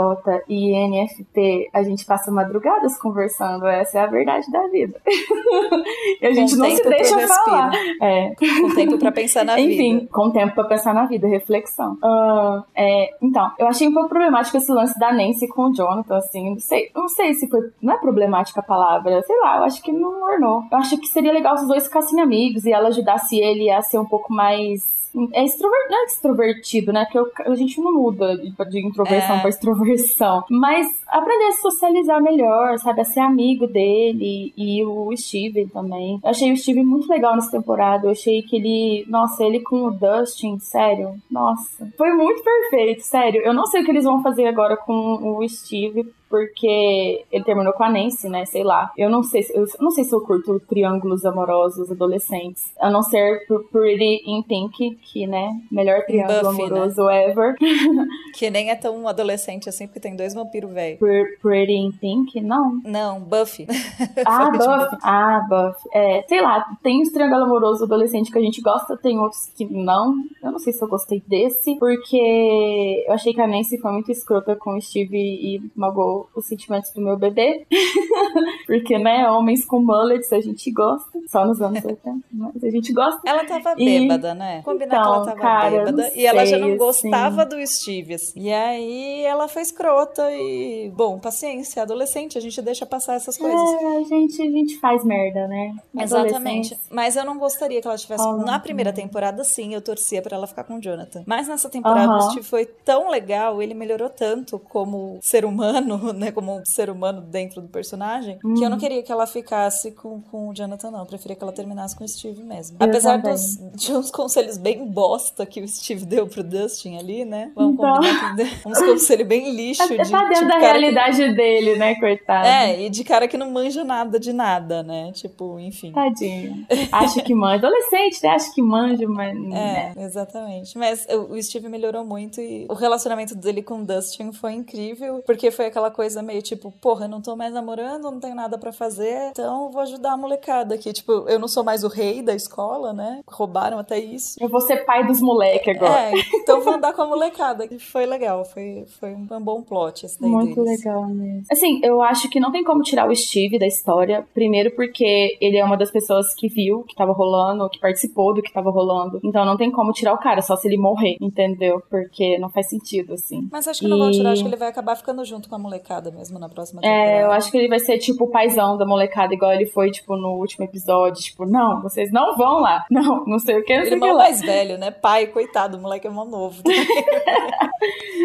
e 0.49 0.73
NFP, 0.73 1.69
a 1.73 1.83
gente 1.83 2.07
passa 2.07 2.31
madrugadas 2.31 2.97
conversando. 2.99 3.67
Essa 3.67 3.99
é 3.99 4.03
a 4.03 4.07
verdade 4.07 4.51
da 4.53 4.69
vida. 4.69 5.01
e 6.23 6.27
a 6.27 6.33
gente 6.33 6.55
com 6.55 6.63
não 6.63 6.71
se 6.71 6.83
deixa 6.89 7.27
falar. 7.27 7.73
É. 8.01 8.35
Com 8.37 8.75
tempo 8.75 8.99
pra 8.99 9.11
pensar 9.11 9.45
na 9.45 9.59
Enfim, 9.59 9.69
vida. 9.69 9.83
Enfim, 9.83 10.07
com 10.07 10.31
tempo 10.31 10.55
pra 10.55 10.65
pensar 10.65 10.95
na 10.95 11.07
vida, 11.07 11.27
reflexão. 11.27 11.95
Uh, 11.95 12.63
é, 12.75 13.11
então, 13.21 13.51
eu 13.59 13.67
achei 13.67 13.89
um 13.89 13.93
pouco 13.93 14.09
problemático 14.09 14.57
esse 14.57 14.71
lance 14.71 14.97
da 14.99 15.13
Nancy 15.27 15.49
com 15.49 15.71
o 15.71 15.75
Jonathan, 15.75 16.17
assim. 16.17 16.51
Não 16.51 16.59
sei, 16.59 16.91
não 16.95 17.09
sei 17.09 17.35
se 17.35 17.49
foi. 17.49 17.61
Não 17.83 17.95
é 17.95 17.99
problemática 17.99 18.61
a 18.61 18.65
palavra. 18.65 19.23
Sei 19.23 19.37
lá, 19.41 19.59
eu 19.59 19.65
acho 19.65 19.83
que 19.83 19.93
não 19.93 20.23
ornou. 20.23 20.63
Eu 20.71 20.79
acho 20.79 20.99
que 20.99 21.07
seria 21.07 21.33
legal 21.33 21.57
se 21.57 21.65
os 21.65 21.69
dois 21.69 21.85
ficassem 21.85 22.21
amigos 22.21 22.65
e 22.65 22.73
ela 22.73 22.89
ajudasse 22.89 23.39
ele 23.39 23.71
a 23.71 23.83
ser 23.83 23.99
um 23.99 24.07
pouco 24.07 24.33
mais 24.33 25.06
é 25.33 25.45
extrovertido, 25.45 25.91
não 25.91 25.99
é 25.99 26.05
extrovertido, 26.05 26.93
né? 26.93 27.07
Porque 27.11 27.43
a 27.43 27.55
gente 27.55 27.81
não 27.81 27.95
muda 27.95 28.37
de, 28.37 28.51
de 28.51 28.87
introversão 28.87 29.37
é. 29.37 29.41
pra 29.41 29.49
extroversão. 29.49 30.45
Mas 30.51 30.87
aprender 31.09 31.45
a 31.47 31.53
socializar 31.53 32.23
melhor, 32.23 32.79
sabe? 32.79 33.01
A 33.01 33.05
ser 33.05 33.21
amigo 33.21 33.67
dele 33.67 34.53
e 34.57 34.85
o 34.85 35.15
Steven 35.17 35.69
também. 35.69 36.21
Eu 36.23 36.31
achei 36.31 36.53
o 36.53 36.57
Steven 36.57 36.85
muito 36.85 37.09
legal 37.09 37.35
nessa 37.35 37.51
temporada. 37.51 38.07
Eu 38.07 38.11
achei 38.11 38.43
que 38.43 38.57
ele. 38.57 39.07
Nossa, 39.09 39.45
ele 39.45 39.61
com 39.61 39.85
o 39.85 39.91
Dustin, 39.91 40.59
sério. 40.59 41.15
Nossa. 41.31 41.89
Foi 41.97 42.13
muito 42.13 42.43
perfeito, 42.43 43.03
sério. 43.03 43.41
Eu 43.43 43.55
não 43.55 43.67
sei 43.67 43.83
o 43.83 43.85
que 43.85 43.91
eles 43.91 44.05
vão 44.05 44.23
fazer 44.23 44.47
agora 44.47 44.77
com 44.77 45.39
o 45.39 45.49
Steve, 45.49 46.13
porque 46.29 47.25
ele 47.31 47.45
terminou 47.45 47.73
com 47.73 47.85
a 47.85 47.91
Nancy, 47.91 48.29
né? 48.29 48.45
Sei 48.45 48.65
lá. 48.65 48.91
Eu 48.97 49.09
não 49.09 49.23
sei, 49.23 49.45
eu 49.55 49.67
não 49.81 49.91
sei 49.91 50.05
se 50.05 50.15
eu 50.15 50.21
curto 50.21 50.61
triângulos 50.61 51.25
amorosos 51.25 51.91
adolescentes. 51.91 52.73
A 52.81 52.91
não 52.91 53.03
ser 53.03 53.47
por 53.47 53.65
Pretty 53.69 54.23
in 54.27 54.43
Pink, 54.43 54.97
que, 54.97 55.27
né? 55.27 55.61
Melhor 55.71 56.05
triângulo 56.05 56.51
Buffy, 56.51 56.59
né? 56.59 56.65
amoroso 56.65 57.05
né? 57.05 57.31
ever. 57.31 57.57
que 58.35 58.51
nem 58.51 58.71
é 58.71 58.75
tão 58.75 59.07
adolescente 59.07 59.69
assim, 59.69 59.87
porque 59.87 60.01
tem 60.01 60.17
dois 60.17 60.35
vampiros 60.35 60.73
velhos. 60.73 60.99
Pretty 61.41 61.73
in 61.73 61.93
Pink? 61.93 62.41
Não. 62.41 62.81
Não, 62.85 63.21
Buffy. 63.21 63.67
ah, 64.27 64.51
Buffy. 64.51 64.99
Ah, 65.03 65.47
Buffy. 65.49 65.89
É, 65.93 66.25
sei 66.29 66.41
lá, 66.41 66.67
tem 66.83 67.03
os 67.03 67.11
triângulos 67.11 67.45
amorosos 67.45 67.83
adolescentes 67.83 68.33
que 68.33 68.39
a 68.39 68.43
gente 68.43 68.61
gosta, 68.61 68.97
tem 68.97 69.19
outros 69.19 69.51
que 69.57 69.65
não. 69.65 70.15
Eu 70.43 70.53
não 70.53 70.59
sei 70.59 70.73
se 70.73 70.83
eu 70.83 70.89
gostei 70.89 71.23
desse, 71.27 71.77
porque 71.77 73.05
eu 73.07 73.13
achei 73.13 73.33
que 73.33 73.41
a 73.41 73.47
Nancy 73.47 73.79
foi 73.79 73.93
muito 73.93 74.11
escrota 74.11 74.57
com 74.57 74.77
o 74.77 74.81
Steve 74.81 75.17
e 75.17 75.71
magoou 75.75 76.16
os 76.35 76.47
sentimentos 76.47 76.91
do 76.93 77.01
meu 77.01 77.17
bebê. 77.17 77.67
Porque, 78.67 78.99
né, 78.99 79.29
homens 79.31 79.65
com 79.65 79.81
mullets 79.81 80.33
a 80.33 80.41
gente 80.41 80.71
gosta. 80.71 81.19
Só 81.29 81.47
nos 81.47 81.61
anos 81.61 81.83
80, 81.85 82.19
mas 82.33 82.65
a 82.65 82.71
gente 82.71 82.93
gosta. 82.93 83.21
Ela 83.25 83.45
tava 83.45 83.75
bêbada, 83.75 84.31
e... 84.31 84.35
né? 84.35 84.63
Combinar 84.63 84.99
então, 84.99 85.03
que 85.03 85.09
ela 85.09 85.23
então, 85.23 85.27
tava 85.27 85.41
cara, 85.41 85.71
bêbada. 85.71 86.13
E 86.15 86.27
ela 86.27 86.47
já 86.47 86.59
não 86.59 86.77
gostava 86.77 87.43
assim. 87.43 87.57
do 87.57 87.67
Steve. 87.67 88.15
Assim. 88.15 88.41
E 88.41 88.53
aí 88.53 89.25
ela 89.25 89.49
foi 89.49 89.63
escrota 89.63 90.31
e. 90.33 90.91
Bom, 90.95 91.19
paciência, 91.19 91.83
adolescente, 91.83 92.39
a 92.39 92.41
gente 92.41 92.61
deixa 92.63 92.87
passar 92.87 93.15
essas 93.15 93.37
coisas. 93.37 93.61
É, 93.61 93.97
a 93.99 94.03
gente, 94.03 94.43
a 94.43 94.51
gente 94.51 94.79
faz 94.79 95.05
merda, 95.05 95.47
né? 95.49 95.75
Exatamente. 95.99 96.77
Mas 96.91 97.17
eu 97.17 97.25
não 97.25 97.39
gostaria 97.39 97.81
que 97.81 97.87
ela 97.87 97.97
tivesse. 97.97 98.25
Oh, 98.27 98.37
Na 98.37 98.59
primeira 98.59 98.93
temporada, 98.93 99.43
sim, 99.45 99.75
eu 99.75 99.81
torcia 99.81 100.23
para 100.23 100.37
ela 100.37 100.47
ficar 100.47 100.65
com 100.65 100.77
o 100.77 100.81
Jonathan. 100.81 101.25
Mas 101.27 101.49
nessa 101.49 101.69
temporada, 101.69 102.17
o 102.17 102.21
Steve 102.31 102.47
foi 102.47 102.65
tão 102.67 103.11
legal, 103.11 103.63
ele 103.63 103.75
melhorou 103.75 104.09
tanto 104.09 104.59
como 104.59 105.19
ser 105.23 105.45
humano, 105.45 106.06
né? 106.15 106.31
Como 106.33 106.59
um 106.59 106.65
ser 106.65 106.91
humano 106.91 107.21
dentro 107.21 107.61
do 107.61 107.69
personagem, 107.69 108.39
que 108.39 108.47
eu 108.47 108.55
não 108.69 108.73
uhum. 108.73 108.79
queria 108.79 109.03
que 109.03 109.13
ela 109.13 109.27
ficasse 109.27 109.93
com, 109.93 110.21
com 110.21 110.49
o 110.49 110.55
Jonathan, 110.55 110.91
não. 110.91 111.01
Eu 111.01 111.07
preferia 111.07 111.37
que 111.37 111.43
ela 111.43 111.53
terminasse 111.53 111.97
com 111.97 112.05
o 112.05 112.09
Steve 112.09 112.43
mesmo. 112.43 112.77
Eu 112.81 112.87
Apesar 112.87 113.19
dos, 113.19 113.57
de 113.75 113.93
uns 113.93 114.11
conselhos 114.11 114.59
bem 114.59 114.87
bosta 114.87 115.45
que 115.47 115.61
o 115.61 115.69
Steve 115.69 116.05
deu 116.07 116.27
pro 116.27 116.43
Dustin 116.43 116.97
ali, 116.97 117.25
né? 117.25 117.53
Vamos 117.55 117.75
então... 117.75 117.95
combinar 117.95 118.37
que 118.37 118.43
uns 118.69 118.79
conselhos 118.79 119.27
bem 119.27 119.55
lixo. 119.55 119.83
É, 119.83 119.87
de, 119.89 120.11
tá 120.11 120.23
dentro 120.25 120.35
tipo, 120.35 120.49
da 120.49 120.59
realidade 120.59 121.17
que... 121.17 121.35
dele, 121.35 121.77
né, 121.77 121.95
coitado? 121.97 122.47
É, 122.47 122.83
e 122.83 122.91
de 122.91 123.05
cara 123.05 123.29
que 123.29 123.37
não 123.37 123.51
manja 123.51 123.85
nada 123.85 124.19
de 124.19 124.33
nada, 124.33 124.83
né? 124.83 125.11
Tipo, 125.13 125.59
enfim. 125.59 125.93
Tadinho. 125.93 126.67
Acha 126.93 127.23
que 127.23 127.35
manja. 127.35 127.67
Adolescente, 127.67 128.23
né? 128.23 128.31
Acha 128.31 128.53
que 128.53 128.63
manja, 128.63 129.09
mas. 129.09 129.37
É, 129.37 129.41
né? 129.41 129.95
exatamente. 129.99 130.77
Mas 130.77 131.07
o 131.31 131.41
Steve 131.43 131.69
melhorou 131.69 132.05
muito 132.05 132.41
e 132.41 132.67
o 132.69 132.75
relacionamento 132.75 133.35
dele 133.35 133.63
com 133.63 133.81
o 133.81 133.85
Dustin 133.85 134.33
foi 134.33 134.53
incrível, 134.53 135.23
porque 135.27 135.51
foi 135.51 135.67
aquela 135.67 135.91
coisa 135.97 136.23
meio 136.23 136.43
tipo, 136.43 136.71
porra, 136.71 137.07
eu 137.07 137.09
não 137.09 137.23
tô 137.23 137.35
mais 137.35 137.55
namorando, 137.55 138.05
não 138.05 138.21
tenho 138.21 138.35
nada 138.35 138.59
para 138.59 138.71
fazer, 138.71 139.31
então 139.31 139.71
vou 139.71 139.81
ajudar 139.81 140.13
a 140.13 140.17
molecada 140.17 140.75
aqui. 140.75 140.93
Tipo, 140.93 141.25
eu 141.27 141.39
não 141.39 141.49
sou 141.49 141.65
mais 141.65 141.83
o 141.83 141.89
rei 141.89 142.23
da 142.23 142.35
escola, 142.35 142.93
né? 142.93 143.23
Roubaram 143.27 143.79
até 143.79 143.99
isso. 143.99 144.37
Eu 144.39 144.51
vou 144.51 144.61
ser 144.61 144.85
pai 144.85 145.07
dos 145.07 145.21
moleques 145.23 145.75
agora. 145.75 146.11
É, 146.11 146.13
então 146.35 146.61
vou 146.61 146.75
andar 146.75 146.93
com 146.93 147.03
a 147.03 147.07
molecada. 147.07 147.67
E 147.71 147.79
foi 147.79 148.05
legal, 148.05 148.45
foi, 148.45 148.85
foi 149.01 149.15
um 149.15 149.27
bom 149.41 149.63
plot 149.63 150.05
esse 150.05 150.21
daí 150.21 150.31
Muito 150.31 150.63
deles. 150.63 150.85
legal 150.85 151.07
mesmo. 151.07 151.45
Assim, 151.51 151.81
eu 151.83 152.03
acho 152.03 152.29
que 152.29 152.39
não 152.39 152.53
tem 152.53 152.63
como 152.63 152.83
tirar 152.83 153.09
o 153.09 153.17
Steve 153.17 153.59
da 153.59 153.67
história. 153.67 154.27
Primeiro 154.35 154.71
porque 154.73 155.39
ele 155.41 155.57
é 155.57 155.65
uma 155.65 155.79
das 155.79 155.91
pessoas 155.91 156.35
que 156.35 156.49
viu 156.49 156.85
que 156.85 156.95
tava 156.95 157.13
rolando, 157.13 157.71
que 157.71 157.81
participou 157.81 158.35
do 158.35 158.43
que 158.43 158.53
tava 158.53 158.71
rolando. 158.71 159.19
Então 159.25 159.47
não 159.47 159.57
tem 159.57 159.71
como 159.71 159.93
tirar 159.93 160.13
o 160.13 160.19
cara, 160.19 160.43
só 160.43 160.57
se 160.57 160.69
ele 160.69 160.77
morrer, 160.77 161.17
entendeu? 161.21 161.83
Porque 161.89 162.37
não 162.39 162.51
faz 162.51 162.69
sentido, 162.69 163.15
assim. 163.15 163.49
Mas 163.51 163.67
acho 163.67 163.81
que 163.81 163.87
e... 163.87 163.89
não 163.89 163.99
vão 163.99 164.11
tirar, 164.11 164.33
acho 164.33 164.43
que 164.43 164.49
ele 164.49 164.57
vai 164.57 164.69
acabar 164.69 164.95
ficando 164.95 165.25
junto 165.25 165.49
com 165.49 165.55
a 165.55 165.59
molecada 165.59 165.86
mesmo 166.13 166.39
na 166.39 166.49
próxima 166.49 166.81
temporada. 166.81 167.11
É, 167.11 167.23
eu 167.23 167.31
acho 167.31 167.51
que 167.51 167.57
ele 167.57 167.69
vai 167.69 167.79
ser 167.79 167.99
tipo 167.99 168.25
o 168.25 168.31
paizão 168.31 168.77
da 168.77 168.85
molecada, 168.85 169.35
igual 169.35 169.53
ele 169.53 169.67
foi, 169.67 169.91
tipo, 169.91 170.17
no 170.17 170.35
último 170.35 170.65
episódio. 170.65 171.23
Tipo, 171.23 171.47
não, 171.47 171.83
vocês 171.83 172.11
não 172.11 172.37
vão 172.37 172.61
lá. 172.61 172.85
Não, 172.97 173.27
não 173.27 173.39
sei 173.39 173.59
o 173.59 173.65
que, 173.65 173.77
não 173.77 173.85
sei 173.85 173.93
Irmão 173.93 174.09
que 174.09 174.15
mais 174.15 174.41
velho, 174.41 174.79
né? 174.79 174.91
Pai, 174.91 175.27
coitado, 175.27 175.77
o 175.77 175.81
moleque 175.81 176.07
é 176.07 176.11
irmão 176.11 176.25
novo. 176.25 176.63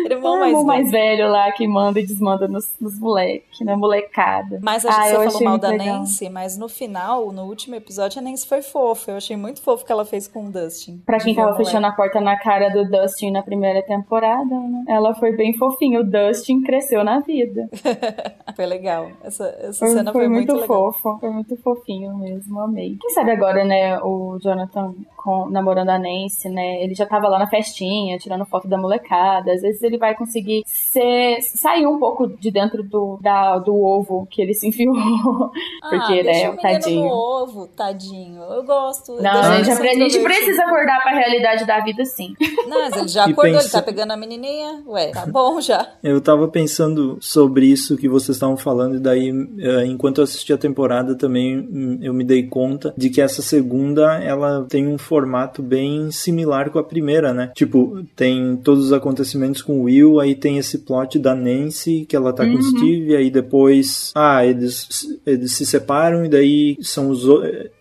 irmão, 0.10 0.39
mais, 0.39 0.52
irmão 0.52 0.63
mais 0.63 0.91
velho 0.91 1.30
lá 1.30 1.52
que 1.52 1.67
manda 1.67 2.00
e 2.00 2.06
desmanda 2.06 2.47
nos, 2.47 2.71
nos 2.80 2.97
moleques, 2.97 3.60
né? 3.60 3.76
Molecada. 3.76 4.60
Mas 4.62 4.86
a 4.86 4.91
gente 4.91 5.15
ah, 5.15 5.30
falou 5.30 5.43
mal 5.43 5.58
da 5.58 5.69
legal. 5.69 6.00
Nancy, 6.00 6.30
mas 6.30 6.58
no 6.58 6.69
final, 6.69 7.34
no 7.34 7.43
último 7.43 7.76
episódio, 7.76 8.19
a 8.19 8.21
Nancy 8.21 8.47
foi 8.47 8.62
fofa. 8.62 9.12
Eu 9.12 9.17
achei 9.17 9.36
muito 9.36 9.62
fofo 9.62 9.86
que 9.86 9.91
ela 9.91 10.06
fez 10.06 10.28
com 10.28 10.45
o 10.45 10.52
Dustin. 10.52 11.02
Pra 11.06 11.19
quem 11.19 11.36
tava 11.36 11.56
fechando 11.58 11.88
a 11.88 11.91
porta 11.91 12.21
na 12.21 12.38
cara 12.38 12.69
do 12.69 12.89
Dustin 12.89 13.32
na 13.32 13.43
primeira 13.43 13.82
temporada, 13.84 14.56
né? 14.56 14.86
Ela 14.88 15.13
foi 15.15 15.36
bem 15.36 15.54
fofinha. 15.58 16.00
O 16.00 16.04
Dustin 16.04 16.62
cresceu 16.62 17.04
na 17.04 17.19
vida. 17.19 17.51
foi 18.56 18.66
legal. 18.66 19.12
Essa, 19.24 19.46
essa 19.60 19.80
foi, 19.80 19.90
cena 19.90 20.12
foi, 20.12 20.22
foi 20.22 20.30
muito, 20.30 20.54
muito 20.54 20.68
fofo. 20.68 21.18
Foi 21.20 21.30
muito 21.30 21.58
fofinho 21.58 22.18
mesmo, 22.18 22.60
amei. 22.60 22.98
Quem 23.00 23.10
sabe 23.12 23.32
agora, 23.32 23.64
né, 23.64 24.00
o 24.00 24.38
Jonathan 24.40 24.94
com, 25.21 25.49
namorando 25.49 25.89
a 25.89 25.99
Nancy, 25.99 26.49
né? 26.49 26.84
Ele 26.84 26.95
já 26.95 27.05
tava 27.05 27.27
lá 27.27 27.38
na 27.38 27.47
festinha, 27.47 28.17
tirando 28.17 28.45
foto 28.45 28.67
da 28.67 28.77
molecada. 28.77 29.51
Às 29.53 29.62
vezes 29.62 29.81
ele 29.84 29.97
vai 29.97 30.15
conseguir 30.15 30.63
ser, 30.65 31.39
sair 31.41 31.86
um 31.86 31.99
pouco 31.99 32.27
de 32.27 32.49
dentro 32.49 32.84
do, 32.84 33.19
da, 33.21 33.60
do 33.60 33.75
ovo 33.75 34.27
que 34.29 34.41
ele 34.41 34.53
se 34.53 34.67
enfiou. 34.67 34.95
Ah, 35.84 35.89
Porque, 35.89 36.23
né, 36.23 36.55
tadinho. 36.57 37.05
No 37.05 37.12
ovo, 37.12 37.67
tadinho. 37.67 38.41
Eu 38.41 38.63
gosto. 38.63 39.15
Não, 39.21 39.31
a 39.31 39.63
gente, 39.63 39.71
a 39.71 39.93
gente 39.93 40.19
precisa 40.19 40.63
acordar 40.63 41.01
pra 41.01 41.12
realidade 41.12 41.65
da 41.65 41.79
vida, 41.79 42.05
sim. 42.05 42.36
Não, 42.67 42.81
mas 42.81 42.95
ele 42.97 43.07
já 43.07 43.23
acordou, 43.23 43.43
pensa... 43.43 43.65
ele 43.65 43.71
tá 43.71 43.81
pegando 43.81 44.12
a 44.12 44.17
menininha. 44.17 44.84
Ué, 44.88 45.12
tá 45.12 45.25
bom 45.25 45.60
já. 45.60 45.88
Eu 46.03 46.21
tava 46.21 46.47
pensando 46.47 47.17
sobre 47.19 47.65
isso 47.65 47.97
que 47.97 48.07
vocês 48.07 48.36
estavam 48.36 48.57
falando, 48.57 48.95
e 48.95 48.99
daí, 48.99 49.29
eh, 49.60 49.86
enquanto 49.86 50.19
eu 50.19 50.23
assisti 50.23 50.53
a 50.53 50.57
temporada, 50.57 51.15
também 51.15 51.57
hum, 51.57 51.99
eu 52.01 52.13
me 52.13 52.23
dei 52.23 52.43
conta 52.43 52.93
de 52.95 53.10
que 53.10 53.21
essa 53.21 53.41
segunda, 53.41 54.21
ela 54.23 54.65
tem 54.69 54.88
um 54.88 54.97
formato 55.12 55.62
bem 55.62 56.10
similar 56.10 56.69
com 56.69 56.80
a 56.80 56.84
primeira, 56.84 57.34
né? 57.34 57.52
Tipo, 57.54 58.02
tem 58.15 58.56
todos 58.56 58.86
os 58.86 58.93
acontecimentos 58.93 59.62
com 59.62 59.82
o 59.82 59.84
Will, 59.84 60.21
aí 60.21 60.34
tem 60.34 60.58
esse 60.58 60.78
plot 60.78 61.19
da 61.19 61.36
Nancy, 61.36 62.06
que 62.08 62.15
ela 62.15 62.32
tá 62.32 62.43
uhum. 62.43 62.54
com 62.54 62.60
o. 62.60 62.63
Steve, 62.63 63.13
aí 63.17 63.30
depois, 63.30 64.13
ah, 64.15 64.45
eles, 64.45 65.19
eles 65.26 65.52
se 65.52 65.65
separam 65.65 66.24
e 66.24 66.30
daí 66.30 66.78
são 66.80 67.10
os 67.10 67.26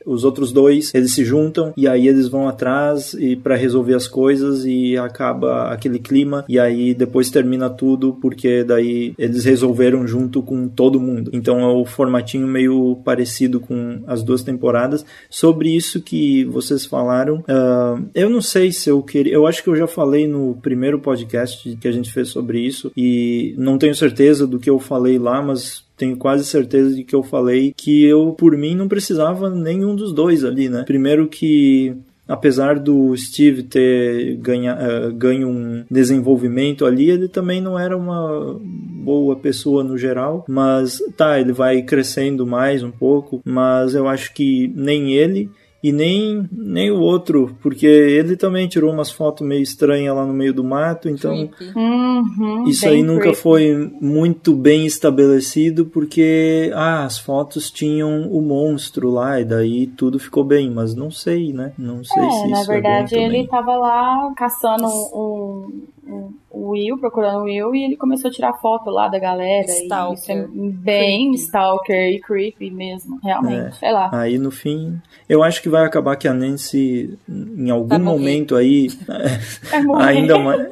os 0.05 0.25
outros 0.25 0.53
dois, 0.53 0.93
eles 0.95 1.13
se 1.13 1.25
juntam 1.25 1.73
e 1.77 1.87
aí 1.87 2.09
eles 2.09 2.29
vão 2.29 2.49
atrás 2.49 3.15
e 3.15 3.37
para 3.37 3.57
resolver 3.57 3.95
as 3.95 4.07
coisas 4.07 4.65
e 4.65 4.97
acaba 4.97 5.71
aquele 5.71 5.99
clima 5.99 6.45
e 6.49 6.59
aí 6.59 6.95
depois 6.95 7.31
termina 7.31 7.69
tudo 7.69 8.17
porque 8.21 8.65
daí 8.65 9.15
eles 9.19 9.45
resolveram 9.45 10.07
junto 10.07 10.43
com 10.43 10.69
todo 10.69 11.01
mundo. 11.01 11.31
Então 11.35 11.61
é 11.61 11.67
o 11.67 11.85
formatinho 11.85 12.47
meio 12.47 12.97
parecido 13.05 13.61
com 13.61 14.03
as 14.07 14.23
duas 14.23 14.43
temporadas. 14.43 15.05
Sobre 15.29 15.75
isso 15.75 16.01
que 16.01 16.45
vocês 16.45 16.85
falaram, 16.85 17.39
uh, 17.41 18.09
eu 18.15 18.31
não 18.31 18.41
sei 18.41 18.73
se 18.73 18.91
eu 18.91 19.03
queria, 19.03 19.33
eu 19.33 19.47
acho 19.47 19.63
que 19.63 19.69
eu 19.69 19.77
já 19.77 19.87
falei 19.87 20.27
no 20.27 20.55
primeiro 20.63 20.99
podcast 20.99 21.77
que 21.77 21.89
a 21.89 21.93
gente 21.93 22.13
fez 22.13 22.29
sobre 22.29 22.61
isso 22.61 22.91
e 22.97 23.55
não 23.57 23.79
tenho 23.79 23.95
certeza 23.95 24.47
do 24.47 24.59
que 24.59 24.71
eu 24.71 24.79
falei 24.79 25.19
lá, 25.19 25.43
mas 25.43 25.85
tenho 26.01 26.17
quase 26.17 26.47
certeza 26.47 26.95
de 26.95 27.05
que 27.05 27.15
eu 27.15 27.23
falei 27.23 27.75
que 27.77 28.03
eu, 28.03 28.33
por 28.33 28.57
mim, 28.57 28.75
não 28.75 28.89
precisava 28.89 29.51
nenhum 29.51 29.95
dos 29.95 30.15
dois 30.15 30.43
ali, 30.43 30.67
né? 30.71 30.83
Primeiro 30.87 31.29
que 31.29 31.95
apesar 32.27 32.79
do 32.79 33.15
Steve 33.17 33.65
ter 33.65 34.37
ganha, 34.37 34.75
uh, 34.77 35.13
ganho 35.13 35.49
um 35.49 35.85
desenvolvimento 35.91 36.87
ali, 36.87 37.11
ele 37.11 37.29
também 37.29 37.61
não 37.61 37.79
era 37.79 37.97
uma 37.97 38.57
boa 38.63 39.35
pessoa 39.37 39.83
no 39.83 39.99
geral, 39.99 40.45
mas 40.49 41.03
tá, 41.17 41.41
ele 41.41 41.53
vai 41.53 41.83
crescendo 41.83 42.47
mais 42.47 42.83
um 42.85 42.91
pouco, 42.91 43.43
mas 43.45 43.95
eu 43.95 44.07
acho 44.07 44.33
que 44.33 44.73
nem 44.77 45.13
ele 45.13 45.51
e 45.83 45.93
nem, 45.93 46.47
nem 46.53 46.90
o 46.90 47.01
outro, 47.01 47.57
porque 47.62 47.87
ele 47.87 48.37
também 48.37 48.69
tirou 48.69 48.93
umas 48.93 49.11
fotos 49.11 49.47
meio 49.47 49.62
estranhas 49.62 50.14
lá 50.14 50.27
no 50.27 50.35
meio 50.35 50.53
do 50.53 50.62
mato, 50.62 51.09
então 51.09 51.49
uhum, 51.75 52.64
isso 52.66 52.87
aí 52.87 53.03
nunca 53.03 53.23
creepy. 53.23 53.38
foi 53.38 53.93
muito 54.01 54.55
bem 54.55 54.85
estabelecido, 54.85 55.87
porque 55.87 56.71
ah, 56.75 57.05
as 57.05 57.19
fotos 57.19 57.71
tinham 57.71 58.31
o 58.31 58.43
monstro 58.43 59.11
lá, 59.11 59.40
e 59.40 59.45
daí 59.45 59.87
tudo 59.87 60.19
ficou 60.19 60.45
bem, 60.45 60.71
mas 60.71 60.95
não 60.95 61.11
sei, 61.11 61.53
né? 61.53 61.73
Não 61.79 62.05
sei 62.05 62.23
é, 62.23 62.31
se 62.31 62.49
na 62.49 62.61
isso 62.61 62.66
verdade 62.71 63.14
é 63.16 63.25
ele 63.25 63.47
tava 63.47 63.75
lá 63.77 64.33
caçando 64.37 64.87
um, 64.87 66.33
o 66.51 66.71
Will, 66.71 66.99
procurando 66.99 67.43
o 67.43 67.45
Will, 67.45 67.75
e 67.75 67.85
ele 67.85 67.97
começou 67.97 68.29
a 68.29 68.33
tirar 68.33 68.55
foto 68.55 68.91
lá 68.91 69.07
da 69.07 69.19
galera. 69.19 69.67
Stalker. 69.67 70.19
isso 70.19 70.33
é 70.33 70.49
bem 70.49 71.29
creepy. 71.29 71.45
stalker 71.45 72.13
e 72.13 72.21
creepy 72.21 72.71
mesmo, 72.71 73.21
realmente. 73.23 73.69
É. 73.69 73.73
Sei 73.73 73.93
lá. 73.93 74.11
Aí 74.13 74.37
no 74.37 74.51
fim, 74.51 75.01
eu 75.29 75.45
acho 75.45 75.63
que 75.63 75.69
vai 75.69 75.85
acabar 75.85 76.17
que 76.17 76.27
a 76.27 76.35
Nancy, 76.35 77.17
em 77.29 77.71
algum 77.71 77.99
momento 78.01 78.57
aí, 78.57 78.89
ainda 79.97 80.39
mais, 80.39 80.69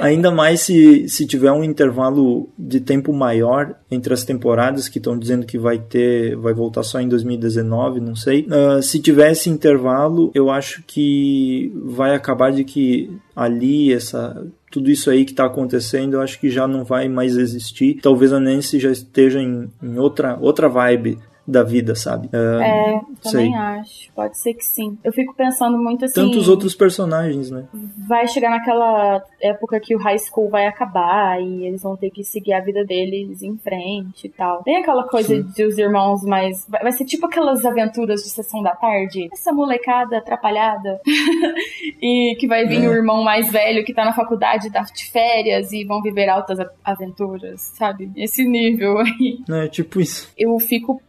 ainda 0.00 0.30
mais 0.32 0.60
se, 0.62 1.08
se 1.08 1.26
tiver 1.26 1.52
um 1.52 1.62
intervalo 1.62 2.48
de 2.58 2.80
tempo 2.80 3.12
maior 3.12 3.76
entre 3.90 4.12
as 4.12 4.24
temporadas, 4.24 4.88
que 4.88 4.98
estão 4.98 5.16
dizendo 5.16 5.46
que 5.46 5.56
vai 5.56 5.78
ter, 5.78 6.36
vai 6.36 6.52
voltar 6.52 6.82
só 6.82 7.00
em 7.00 7.08
2019, 7.08 8.00
não 8.00 8.16
sei. 8.16 8.48
Uh, 8.48 8.82
se 8.82 9.00
tiver 9.00 9.30
esse 9.30 9.48
intervalo, 9.48 10.32
eu 10.34 10.50
acho 10.50 10.82
que 10.84 11.72
vai 11.84 12.14
acabar 12.16 12.50
de 12.50 12.64
que 12.64 13.16
ali 13.36 13.92
essa 13.92 14.44
tudo 14.74 14.90
isso 14.90 15.08
aí 15.08 15.24
que 15.24 15.30
está 15.30 15.46
acontecendo, 15.46 16.14
eu 16.14 16.20
acho 16.20 16.36
que 16.40 16.50
já 16.50 16.66
não 16.66 16.82
vai 16.82 17.08
mais 17.08 17.36
existir. 17.36 18.00
Talvez 18.02 18.32
a 18.32 18.40
Nancy 18.40 18.80
já 18.80 18.90
esteja 18.90 19.40
em, 19.40 19.70
em 19.80 19.98
outra, 20.00 20.36
outra 20.40 20.68
vibe 20.68 21.16
da 21.46 21.62
vida, 21.62 21.94
sabe? 21.94 22.28
Uh, 22.28 22.62
é, 22.62 23.00
também 23.22 23.52
sei. 23.52 23.54
acho. 23.54 24.12
Pode 24.14 24.38
ser 24.38 24.54
que 24.54 24.64
sim. 24.64 24.98
Eu 25.04 25.12
fico 25.12 25.34
pensando 25.34 25.76
muito 25.78 26.04
assim. 26.04 26.14
Tantos 26.14 26.48
outros 26.48 26.74
personagens, 26.74 27.50
né? 27.50 27.64
Vai 28.08 28.26
chegar 28.26 28.50
naquela 28.50 29.22
época 29.40 29.78
que 29.78 29.94
o 29.94 29.98
high 29.98 30.18
school 30.18 30.48
vai 30.48 30.66
acabar 30.66 31.40
e 31.40 31.66
eles 31.66 31.82
vão 31.82 31.96
ter 31.96 32.10
que 32.10 32.24
seguir 32.24 32.54
a 32.54 32.60
vida 32.60 32.84
deles 32.84 33.42
em 33.42 33.56
frente 33.58 34.26
e 34.26 34.30
tal. 34.30 34.62
Tem 34.62 34.76
aquela 34.76 35.06
coisa 35.06 35.36
sim. 35.36 35.42
de 35.42 35.64
os 35.64 35.76
irmãos 35.76 36.22
mais. 36.24 36.66
Vai 36.68 36.92
ser 36.92 37.04
tipo 37.04 37.26
aquelas 37.26 37.64
aventuras 37.64 38.22
de 38.22 38.30
sessão 38.30 38.62
da 38.62 38.74
tarde. 38.74 39.28
Essa 39.32 39.52
molecada 39.52 40.18
atrapalhada. 40.18 41.00
e 42.00 42.36
que 42.38 42.46
vai 42.46 42.66
vir 42.66 42.84
é. 42.84 42.88
o 42.88 42.92
irmão 42.92 43.22
mais 43.22 43.52
velho 43.52 43.84
que 43.84 43.92
tá 43.92 44.04
na 44.04 44.12
faculdade, 44.12 44.72
tá 44.72 44.80
de 44.82 45.10
férias 45.10 45.72
e 45.72 45.84
vão 45.84 46.00
viver 46.00 46.28
altas 46.28 46.58
aventuras, 46.84 47.60
sabe? 47.74 48.10
Esse 48.16 48.44
nível 48.44 48.98
aí. 48.98 49.38
É, 49.50 49.68
tipo 49.68 50.00
isso. 50.00 50.32
Eu 50.36 50.58
fico 50.58 51.00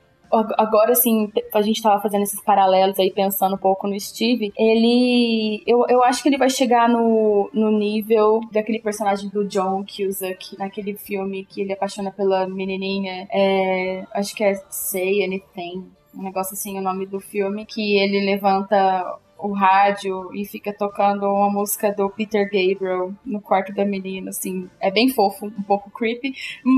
agora 0.58 0.92
assim, 0.92 1.32
a 1.54 1.62
gente 1.62 1.82
tava 1.82 2.02
fazendo 2.02 2.24
esses 2.24 2.42
paralelos 2.42 3.00
aí, 3.00 3.12
pensando 3.12 3.56
um 3.56 3.60
pouco 3.60 3.88
no 3.88 4.00
Steve, 4.00 4.52
ele. 4.58 5.64
Eu, 5.66 5.86
eu 5.88 6.04
acho 6.04 6.22
que 6.22 6.30
ele 6.30 6.38
vai 6.38 6.50
chegar 6.50 6.90
no, 6.90 7.50
no 7.54 7.72
nível 7.72 8.42
daquele 8.52 8.80
personagem 8.80 9.30
do 9.30 9.46
John 9.46 9.86
Cusack, 9.86 10.58
naquele 10.58 10.96
filme 10.96 11.46
que 11.46 11.62
ele 11.62 11.74
apaixona 11.74 12.12
pela 12.12 12.48
menininha. 12.48 13.28
É, 13.32 14.04
acho 14.14 14.36
que 14.36 14.44
é 14.44 14.56
Say 14.70 15.24
Anything. 15.24 15.92
Um 16.14 16.24
negócio 16.24 16.54
assim, 16.54 16.78
o 16.78 16.82
nome 16.82 17.06
do 17.06 17.20
filme, 17.20 17.66
que 17.66 17.98
ele 17.98 18.26
levanta 18.26 19.20
o 19.46 19.54
rádio 19.54 20.30
e 20.34 20.46
fica 20.46 20.74
tocando 20.74 21.26
uma 21.26 21.50
música 21.50 21.92
do 21.92 22.10
Peter 22.10 22.46
Gabriel 22.46 23.14
no 23.26 23.42
quarto 23.42 23.74
da 23.74 23.86
menina, 23.86 24.30
assim. 24.30 24.70
É 24.80 24.92
bem 24.92 25.10
fofo, 25.10 25.48
um 25.48 25.64
pouco 25.64 25.90
creepy, 25.90 26.34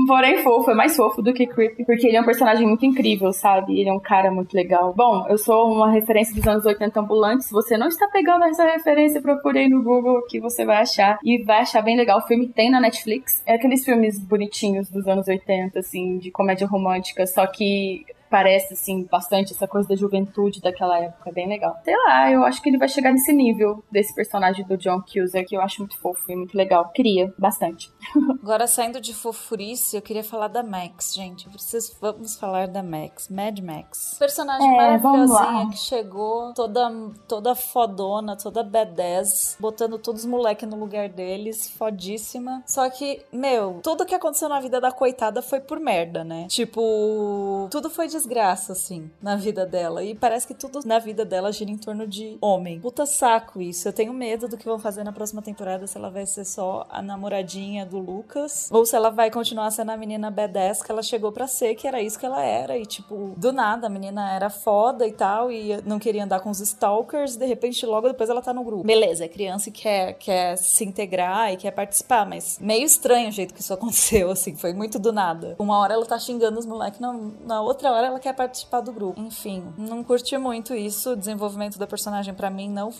porém 0.06 0.42
fofo, 0.42 0.70
é 0.70 0.74
mais 0.74 0.96
fofo 0.96 1.22
do 1.22 1.32
que 1.32 1.46
creepy, 1.46 1.84
porque 1.84 2.06
ele 2.06 2.16
é 2.16 2.20
um 2.20 2.24
personagem 2.24 2.66
muito 2.66 2.84
incrível, 2.84 3.32
sabe? 3.32 3.80
Ele 3.80 3.88
é 3.88 3.92
um 3.92 4.00
cara 4.00 4.30
muito 4.30 4.54
legal. 4.54 4.92
Bom, 4.94 5.26
eu 5.28 5.38
sou 5.38 5.72
uma 5.72 5.90
referência 5.90 6.34
dos 6.34 6.46
anos 6.46 6.64
80 6.64 7.00
ambulante. 7.00 7.44
Se 7.44 7.52
você 7.52 7.76
não 7.76 7.88
está 7.88 8.08
pegando 8.08 8.44
essa 8.44 8.64
referência, 8.64 9.20
procurei 9.20 9.68
no 9.68 9.82
Google 9.82 10.22
que 10.28 10.40
você 10.40 10.64
vai 10.64 10.78
achar. 10.78 11.18
E 11.24 11.42
vai 11.44 11.60
achar 11.60 11.82
bem 11.82 11.96
legal. 11.96 12.18
O 12.18 12.26
filme 12.26 12.48
tem 12.48 12.70
na 12.70 12.80
Netflix. 12.80 13.42
É 13.46 13.54
aqueles 13.54 13.84
filmes 13.84 14.18
bonitinhos 14.18 14.88
dos 14.90 15.06
anos 15.06 15.28
80, 15.28 15.78
assim, 15.78 16.18
de 16.18 16.30
comédia 16.30 16.66
romântica, 16.66 17.26
só 17.26 17.46
que 17.46 18.04
parece, 18.30 18.74
assim, 18.74 19.06
bastante 19.10 19.52
essa 19.52 19.66
coisa 19.66 19.88
da 19.88 19.96
juventude 19.96 20.60
daquela 20.60 20.98
época, 20.98 21.32
bem 21.32 21.48
legal. 21.48 21.76
Sei 21.84 21.96
lá, 21.96 22.30
eu 22.30 22.44
acho 22.44 22.62
que 22.62 22.68
ele 22.68 22.78
vai 22.78 22.88
chegar 22.88 23.12
nesse 23.12 23.32
nível 23.32 23.82
desse 23.90 24.14
personagem 24.14 24.64
do 24.66 24.76
John 24.76 25.02
Cusack, 25.02 25.48
que 25.48 25.56
eu 25.56 25.62
acho 25.62 25.80
muito 25.80 25.98
fofo 25.98 26.30
e 26.30 26.36
muito 26.36 26.56
legal. 26.56 26.90
Queria, 26.90 27.32
bastante. 27.38 27.90
Agora, 28.42 28.66
saindo 28.66 29.00
de 29.00 29.14
fofurice, 29.14 29.96
eu 29.96 30.02
queria 30.02 30.22
falar 30.22 30.48
da 30.48 30.62
Max, 30.62 31.14
gente. 31.14 31.48
Vocês 31.48 31.96
vamos 32.00 32.36
falar 32.36 32.68
da 32.68 32.82
Max, 32.82 33.28
Mad 33.28 33.58
Max. 33.60 34.16
Personagem 34.18 34.68
é, 34.68 34.76
maravilhosinha 34.76 35.70
que 35.70 35.78
chegou 35.78 36.52
toda, 36.52 36.90
toda 37.26 37.54
fodona, 37.54 38.36
toda 38.36 38.62
badass, 38.62 39.56
botando 39.58 39.98
todos 39.98 40.22
os 40.22 40.30
moleques 40.30 40.68
no 40.68 40.78
lugar 40.78 41.08
deles, 41.08 41.70
fodíssima. 41.70 42.62
Só 42.66 42.88
que, 42.90 43.22
meu, 43.32 43.80
tudo 43.82 44.04
que 44.04 44.14
aconteceu 44.14 44.48
na 44.48 44.60
vida 44.60 44.80
da 44.80 44.92
coitada 44.92 45.40
foi 45.40 45.60
por 45.60 45.80
merda, 45.80 46.22
né? 46.22 46.46
Tipo, 46.48 47.68
tudo 47.70 47.88
foi 47.88 48.06
de 48.06 48.17
desgraça, 48.18 48.72
assim, 48.72 49.10
na 49.22 49.36
vida 49.36 49.64
dela. 49.64 50.02
E 50.02 50.14
parece 50.14 50.46
que 50.46 50.54
tudo 50.54 50.80
na 50.84 50.98
vida 50.98 51.24
dela 51.24 51.52
gira 51.52 51.70
em 51.70 51.76
torno 51.76 52.06
de 52.06 52.36
homem. 52.40 52.80
Puta 52.80 53.06
saco 53.06 53.60
isso. 53.60 53.88
Eu 53.88 53.92
tenho 53.92 54.12
medo 54.12 54.48
do 54.48 54.56
que 54.56 54.64
vão 54.64 54.78
fazer 54.78 55.04
na 55.04 55.12
próxima 55.12 55.40
temporada, 55.40 55.86
se 55.86 55.96
ela 55.96 56.10
vai 56.10 56.26
ser 56.26 56.44
só 56.44 56.86
a 56.90 57.00
namoradinha 57.00 57.86
do 57.86 57.98
Lucas, 57.98 58.68
ou 58.70 58.84
se 58.84 58.96
ela 58.96 59.10
vai 59.10 59.30
continuar 59.30 59.70
sendo 59.70 59.90
a 59.90 59.96
menina 59.96 60.30
B10 60.30 60.82
que 60.82 60.90
ela 60.90 61.02
chegou 61.02 61.30
para 61.32 61.46
ser, 61.46 61.74
que 61.74 61.86
era 61.86 62.02
isso 62.02 62.18
que 62.18 62.26
ela 62.26 62.42
era. 62.42 62.76
E, 62.76 62.84
tipo, 62.84 63.34
do 63.36 63.52
nada, 63.52 63.86
a 63.86 63.90
menina 63.90 64.32
era 64.32 64.50
foda 64.50 65.06
e 65.06 65.12
tal, 65.12 65.50
e 65.50 65.80
não 65.84 65.98
queria 65.98 66.24
andar 66.24 66.40
com 66.40 66.50
os 66.50 66.60
stalkers, 66.60 67.36
de 67.36 67.46
repente, 67.46 67.86
logo 67.86 68.08
depois 68.08 68.28
ela 68.28 68.42
tá 68.42 68.52
no 68.52 68.64
grupo. 68.64 68.84
Beleza, 68.84 69.24
é 69.24 69.28
criança 69.28 69.68
e 69.68 69.72
quer, 69.72 70.14
quer 70.14 70.56
se 70.56 70.84
integrar 70.84 71.52
e 71.52 71.56
quer 71.56 71.70
participar, 71.70 72.26
mas 72.26 72.58
meio 72.60 72.84
estranho 72.84 73.28
o 73.28 73.32
jeito 73.32 73.54
que 73.54 73.60
isso 73.60 73.72
aconteceu, 73.72 74.30
assim, 74.30 74.56
foi 74.56 74.72
muito 74.72 74.98
do 74.98 75.12
nada. 75.12 75.54
Uma 75.58 75.78
hora 75.78 75.94
ela 75.94 76.04
tá 76.04 76.18
xingando 76.18 76.58
os 76.58 76.66
moleques, 76.66 77.00
na, 77.00 77.12
na 77.44 77.60
outra 77.60 77.92
hora 77.92 78.07
ela 78.08 78.18
quer 78.18 78.34
participar 78.34 78.80
do 78.80 78.92
grupo. 78.92 79.20
Enfim, 79.20 79.62
não 79.76 80.02
curti 80.02 80.36
muito 80.36 80.74
isso. 80.74 81.12
O 81.12 81.16
desenvolvimento 81.16 81.78
da 81.78 81.86
personagem 81.86 82.34
para 82.34 82.50
mim 82.50 82.68
não, 82.68 82.90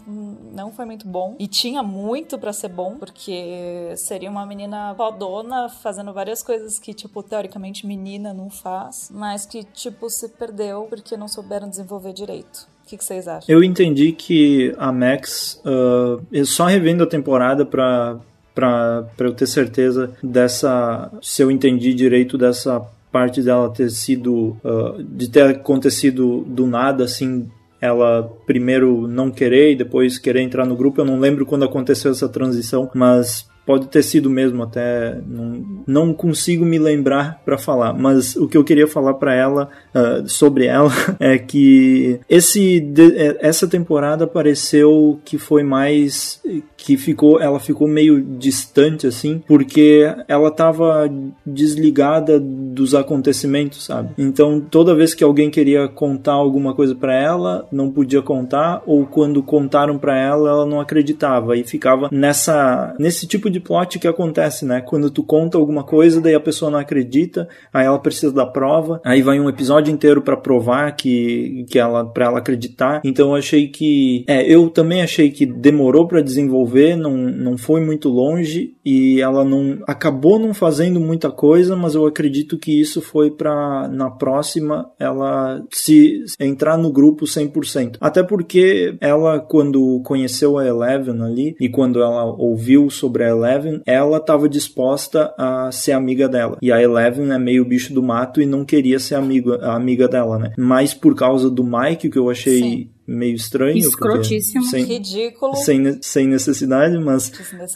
não 0.53 0.71
foi 0.71 0.85
muito 0.85 1.07
bom. 1.07 1.35
E 1.38 1.47
tinha 1.47 1.83
muito 1.83 2.38
para 2.38 2.53
ser 2.53 2.68
bom, 2.68 2.97
porque 2.99 3.92
seria 3.97 4.31
uma 4.31 4.47
menina 4.47 4.94
fodona 4.94 5.68
fazendo 5.68 6.12
várias 6.12 6.42
coisas 6.42 6.79
que, 6.79 6.94
tipo, 6.94 7.23
teoricamente 7.23 7.87
menina 7.87 8.33
não 8.33 8.51
faz, 8.51 9.11
mas 9.12 9.47
que, 9.47 9.64
tipo, 9.64 10.09
se 10.09 10.29
perdeu 10.29 10.87
porque 10.88 11.16
não 11.16 11.29
souberam 11.29 11.68
desenvolver 11.68 12.12
direito. 12.12 12.68
O 12.85 12.88
que, 12.88 12.97
que, 12.97 13.05
vocês 13.05 13.29
acham? 13.29 13.55
Eu 13.55 13.62
entendi 13.62 14.12
que 14.12 14.75
a 14.79 14.90
Max, 14.90 15.61
uh, 15.64 16.47
só 16.47 16.64
revendo 16.64 17.03
a 17.05 17.07
temporada 17.07 17.66
pra, 17.66 18.18
pra, 18.55 19.05
pra 19.14 19.27
eu 19.27 19.35
ter 19.35 19.47
certeza 19.47 20.16
dessa. 20.23 21.11
Se 21.21 21.42
eu 21.42 21.51
entendi 21.51 21.92
direito 21.92 22.38
dessa 22.38 22.81
parte 23.11 23.42
dela 23.42 23.71
ter 23.71 23.90
sido 23.90 24.57
uh, 24.64 25.03
de 25.03 25.31
ter 25.31 25.42
acontecido 25.42 26.44
do 26.47 26.66
nada 26.66 27.05
assim 27.05 27.49
ela 27.81 28.25
primeiro 28.47 29.07
não 29.07 29.31
querer 29.31 29.73
e 29.73 29.77
depois 29.77 30.18
querer 30.18 30.42
entrar 30.42 30.66
no 30.66 30.77
grupo. 30.77 31.01
Eu 31.01 31.05
não 31.05 31.18
lembro 31.18 31.47
quando 31.47 31.64
aconteceu 31.64 32.11
essa 32.11 32.29
transição 32.29 32.90
mas 32.94 33.49
pode 33.68 33.88
ter 33.88 34.02
sido 34.02 34.31
mesmo 34.31 34.62
até 34.62 35.20
não, 35.26 35.83
não 35.87 36.14
consigo 36.14 36.64
me 36.64 36.78
lembrar 36.78 37.42
para 37.44 37.59
falar 37.59 37.92
mas 37.92 38.35
o 38.35 38.48
que 38.48 38.57
eu 38.57 38.64
queria 38.64 38.88
falar 38.88 39.12
para 39.12 39.35
ela 39.35 39.68
uh, 39.94 40.26
sobre 40.26 40.64
ela 40.64 40.90
é 41.20 41.37
que 41.37 42.18
esse 42.31 42.81
de, 42.81 43.14
é, 43.14 43.37
essa 43.40 43.68
temporada 43.68 44.26
pareceu 44.26 45.20
que 45.22 45.37
foi 45.37 45.62
mais 45.62 46.40
que 46.78 46.96
ficou 46.96 47.42
ela 47.42 47.61
ficou 47.61 47.87
meio 47.87 48.22
distante 48.22 49.07
assim 49.07 49.42
porque 49.46 50.11
ela 50.26 50.48
estava 50.48 51.07
desligada 51.44 52.40
dos 52.40 52.94
acontecimentos 52.94 53.85
sabe? 53.85 54.14
Então 54.16 54.62
toda 54.62 54.94
vez 54.94 55.12
que 55.12 55.22
alguém 55.22 55.50
queria 55.50 55.88
contar 55.88 56.33
alguma 56.33 56.74
coisa 56.74 56.94
para 56.94 57.14
ela 57.14 57.68
não 57.70 57.90
podia 57.90 58.22
contar 58.22 58.83
ou 58.87 59.04
quando 59.04 59.42
contaram 59.42 59.98
para 59.98 60.16
ela 60.18 60.48
ela 60.48 60.64
não 60.64 60.81
acreditava 60.81 61.54
e 61.54 61.64
ficava 61.64 62.09
nessa 62.11 62.96
nesse 62.98 63.26
tipo 63.26 63.50
de 63.50 63.58
de 63.59 63.61
plot 63.61 63.99
que 63.99 64.09
acontece, 64.09 64.64
né? 64.64 64.81
Quando 64.81 65.11
tu 65.11 65.23
conta 65.23 65.59
alguma 65.59 65.83
coisa, 65.83 66.21
daí 66.21 66.35
a 66.35 66.40
pessoa 66.40 66.71
não 66.71 66.79
acredita, 66.79 67.49
aí 67.73 67.85
ela 67.85 67.99
precisa 67.99 68.33
da 68.33 68.47
prova, 68.47 69.01
aí 69.05 69.21
vai 69.21 69.38
um 69.40 69.49
episódio 69.49 69.92
inteiro 69.92 70.23
para 70.23 70.37
provar 70.37 70.92
que, 70.92 71.66
que 71.68 71.79
ela 71.79 72.05
para 72.05 72.27
ela 72.27 72.38
acreditar. 72.38 73.01
Então 73.05 73.31
eu 73.31 73.35
achei 73.37 73.68
que 73.68 74.25
é, 74.27 74.42
eu 74.42 74.71
também 74.71 75.03
achei 75.03 75.31
que 75.31 75.44
demorou 75.44 76.07
para 76.07 76.23
desenvolver, 76.23 76.97
não, 76.97 77.16
não 77.16 77.59
foi 77.59 77.81
muito 77.85 78.09
longe 78.09 78.75
e 78.85 79.21
ela 79.21 79.44
não 79.44 79.79
acabou 79.87 80.38
não 80.38 80.55
fazendo 80.55 81.01
muita 81.01 81.31
coisa, 81.31 81.77
mas 81.77 81.94
eu 81.94 82.07
acredito 82.07 82.59
que 82.59 82.81
isso 82.81 83.03
foi 83.03 83.31
para 83.31 83.88
na 83.88 84.11
próxima 84.11 84.90
ela 84.99 85.62
se 85.71 86.25
entrar 86.38 86.79
no 86.79 86.90
grupo 86.90 87.25
100%. 87.25 87.97
Até 88.01 88.23
porque 88.23 88.97
ela 89.01 89.40
quando 89.40 90.01
conheceu 90.05 90.59
a 90.59 90.66
Eleven 90.66 91.23
ali 91.23 91.57
e 91.61 91.68
quando 91.68 92.01
ela 92.01 92.25
ouviu 92.25 92.88
sobre 92.90 93.25
a 93.25 93.29
Eleven 93.38 93.81
ela 93.87 94.18
estava 94.18 94.48
disposta 94.48 95.33
a 95.38 95.70
ser 95.72 95.92
amiga 95.92 96.29
dela. 96.29 96.59
E 96.61 96.72
a 96.72 96.81
Eleven 96.81 97.33
é 97.33 97.38
meio 97.38 97.64
bicho 97.64 97.94
do 97.94 98.03
mato 98.03 98.40
e 98.40 98.46
não 98.46 98.64
queria 98.64 98.98
ser 98.98 99.14
amigo, 99.14 99.53
amiga 99.55 100.09
dela, 100.09 100.38
né? 100.38 100.53
Mas 100.57 100.92
por 100.92 101.14
causa 101.14 101.51
do 101.51 101.64
Mike, 101.64 102.11
que 102.11 102.18
eu 102.18 102.31
achei 102.31 102.59
Sim 102.59 102.90
meio 103.09 103.35
estranho. 103.35 103.79
Escrotíssimo. 103.79 104.64
Sem, 104.64 104.85
Ridículo. 104.85 105.57
Sem, 105.57 105.99
sem 106.03 106.29
necessidade, 106.29 106.99
mas 106.99 107.29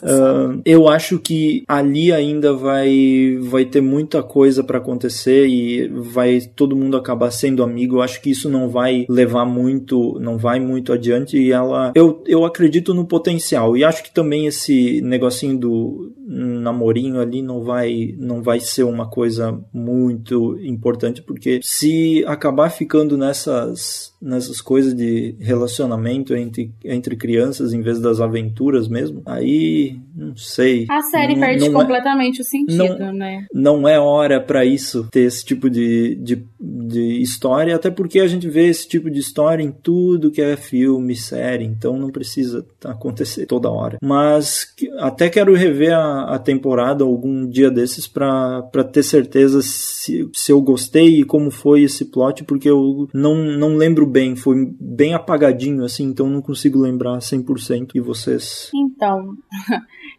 uh, 0.02 0.60
eu 0.64 0.88
acho 0.88 1.18
que 1.18 1.64
ali 1.66 2.12
ainda 2.12 2.52
vai, 2.52 3.38
vai 3.40 3.64
ter 3.64 3.80
muita 3.80 4.22
coisa 4.22 4.62
para 4.62 4.76
acontecer 4.76 5.46
e 5.46 5.88
vai 5.88 6.40
todo 6.54 6.76
mundo 6.76 6.98
acabar 6.98 7.30
sendo 7.30 7.62
amigo. 7.62 7.96
Eu 7.96 8.02
acho 8.02 8.20
que 8.20 8.30
isso 8.30 8.50
não 8.50 8.68
vai 8.68 9.06
levar 9.08 9.46
muito, 9.46 10.18
não 10.20 10.36
vai 10.36 10.60
muito 10.60 10.92
adiante 10.92 11.38
e 11.38 11.50
ela, 11.50 11.92
eu, 11.94 12.22
eu 12.26 12.44
acredito 12.44 12.92
no 12.92 13.06
potencial 13.06 13.74
e 13.76 13.82
acho 13.82 14.02
que 14.02 14.12
também 14.12 14.46
esse 14.46 15.00
negocinho 15.00 15.58
do 15.58 16.12
namorinho 16.32 17.20
ali 17.20 17.42
não 17.42 17.62
vai, 17.62 18.14
não 18.18 18.42
vai 18.42 18.58
ser 18.60 18.84
uma 18.84 19.08
coisa 19.08 19.60
muito 19.72 20.58
importante 20.62 21.22
porque 21.22 21.60
se 21.62 22.24
acabar 22.26 22.70
ficando 22.70 23.18
nessas 23.18 24.12
nessas 24.22 24.60
coisas 24.60 24.94
de 24.94 25.34
relacionamento 25.40 26.34
entre, 26.34 26.72
entre 26.84 27.16
crianças 27.16 27.72
em 27.72 27.82
vez 27.82 28.00
das 28.00 28.20
aventuras 28.20 28.86
mesmo, 28.86 29.20
aí 29.26 29.98
não 30.14 30.36
sei. 30.36 30.86
A 30.88 31.02
série 31.02 31.34
não, 31.34 31.40
perde 31.40 31.64
é- 31.64 31.70
completamente 31.70 32.38
é, 32.38 32.42
o 32.42 32.44
sentido, 32.44 32.98
não, 32.98 33.12
né? 33.12 33.46
Não 33.52 33.88
é 33.88 33.98
hora 33.98 34.40
para 34.40 34.64
isso, 34.64 35.08
ter 35.10 35.22
esse 35.22 35.44
tipo 35.44 35.68
de, 35.68 36.14
de, 36.14 36.46
de 36.92 37.20
história, 37.20 37.74
até 37.74 37.90
porque 37.90 38.20
a 38.20 38.26
gente 38.26 38.48
vê 38.48 38.68
esse 38.68 38.86
tipo 38.86 39.10
de 39.10 39.18
história 39.18 39.62
em 39.62 39.70
tudo 39.70 40.30
que 40.30 40.40
é 40.40 40.56
filme, 40.56 41.16
série, 41.16 41.64
então 41.64 41.96
não 41.96 42.10
precisa 42.10 42.64
acontecer 42.84 43.46
toda 43.46 43.70
hora. 43.70 43.98
Mas 44.02 44.74
até 44.98 45.28
quero 45.28 45.54
rever 45.54 45.94
a, 45.94 46.34
a 46.34 46.38
temporada 46.38 47.04
algum 47.04 47.46
dia 47.46 47.70
desses 47.70 48.06
para 48.06 48.62
ter 48.92 49.02
certeza 49.02 49.60
se, 49.62 50.28
se 50.32 50.52
eu 50.52 50.60
gostei 50.60 51.20
e 51.20 51.24
como 51.24 51.50
foi 51.50 51.82
esse 51.82 52.04
plot, 52.04 52.44
porque 52.44 52.68
eu 52.68 53.08
não, 53.12 53.34
não 53.34 53.76
lembro 53.76 54.06
bem, 54.06 54.36
foi 54.36 54.72
bem 54.78 55.14
apagadinho 55.14 55.84
assim, 55.84 56.04
então 56.04 56.28
não 56.28 56.42
consigo 56.42 56.78
lembrar 56.78 57.18
100%. 57.18 57.92
E 57.94 58.00
vocês? 58.00 58.70
Então, 58.74 59.36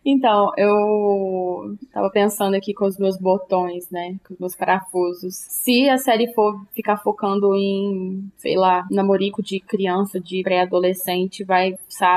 Então, 0.06 0.52
eu 0.58 1.78
tava 1.92 2.10
pensando 2.10 2.56
aqui 2.56 2.74
com 2.74 2.86
os 2.86 2.98
meus 2.98 3.18
botões, 3.18 3.90
né? 3.90 4.16
Com 4.28 4.34
os 4.34 4.40
meus 4.40 4.56
parafusos. 4.56 5.36
Se 5.36 5.90
a 5.90 5.98
série 5.98 6.34
for 6.34 6.60
ficar 6.76 6.98
focando 6.98 7.56
em, 7.56 8.30
sei 8.38 8.56
lá, 8.56 8.86
namorico 8.92 9.42
de 9.42 9.60
criança, 9.60 10.20
de 10.20 10.44
pré-adolescente, 10.44 11.44
vai 11.44 11.76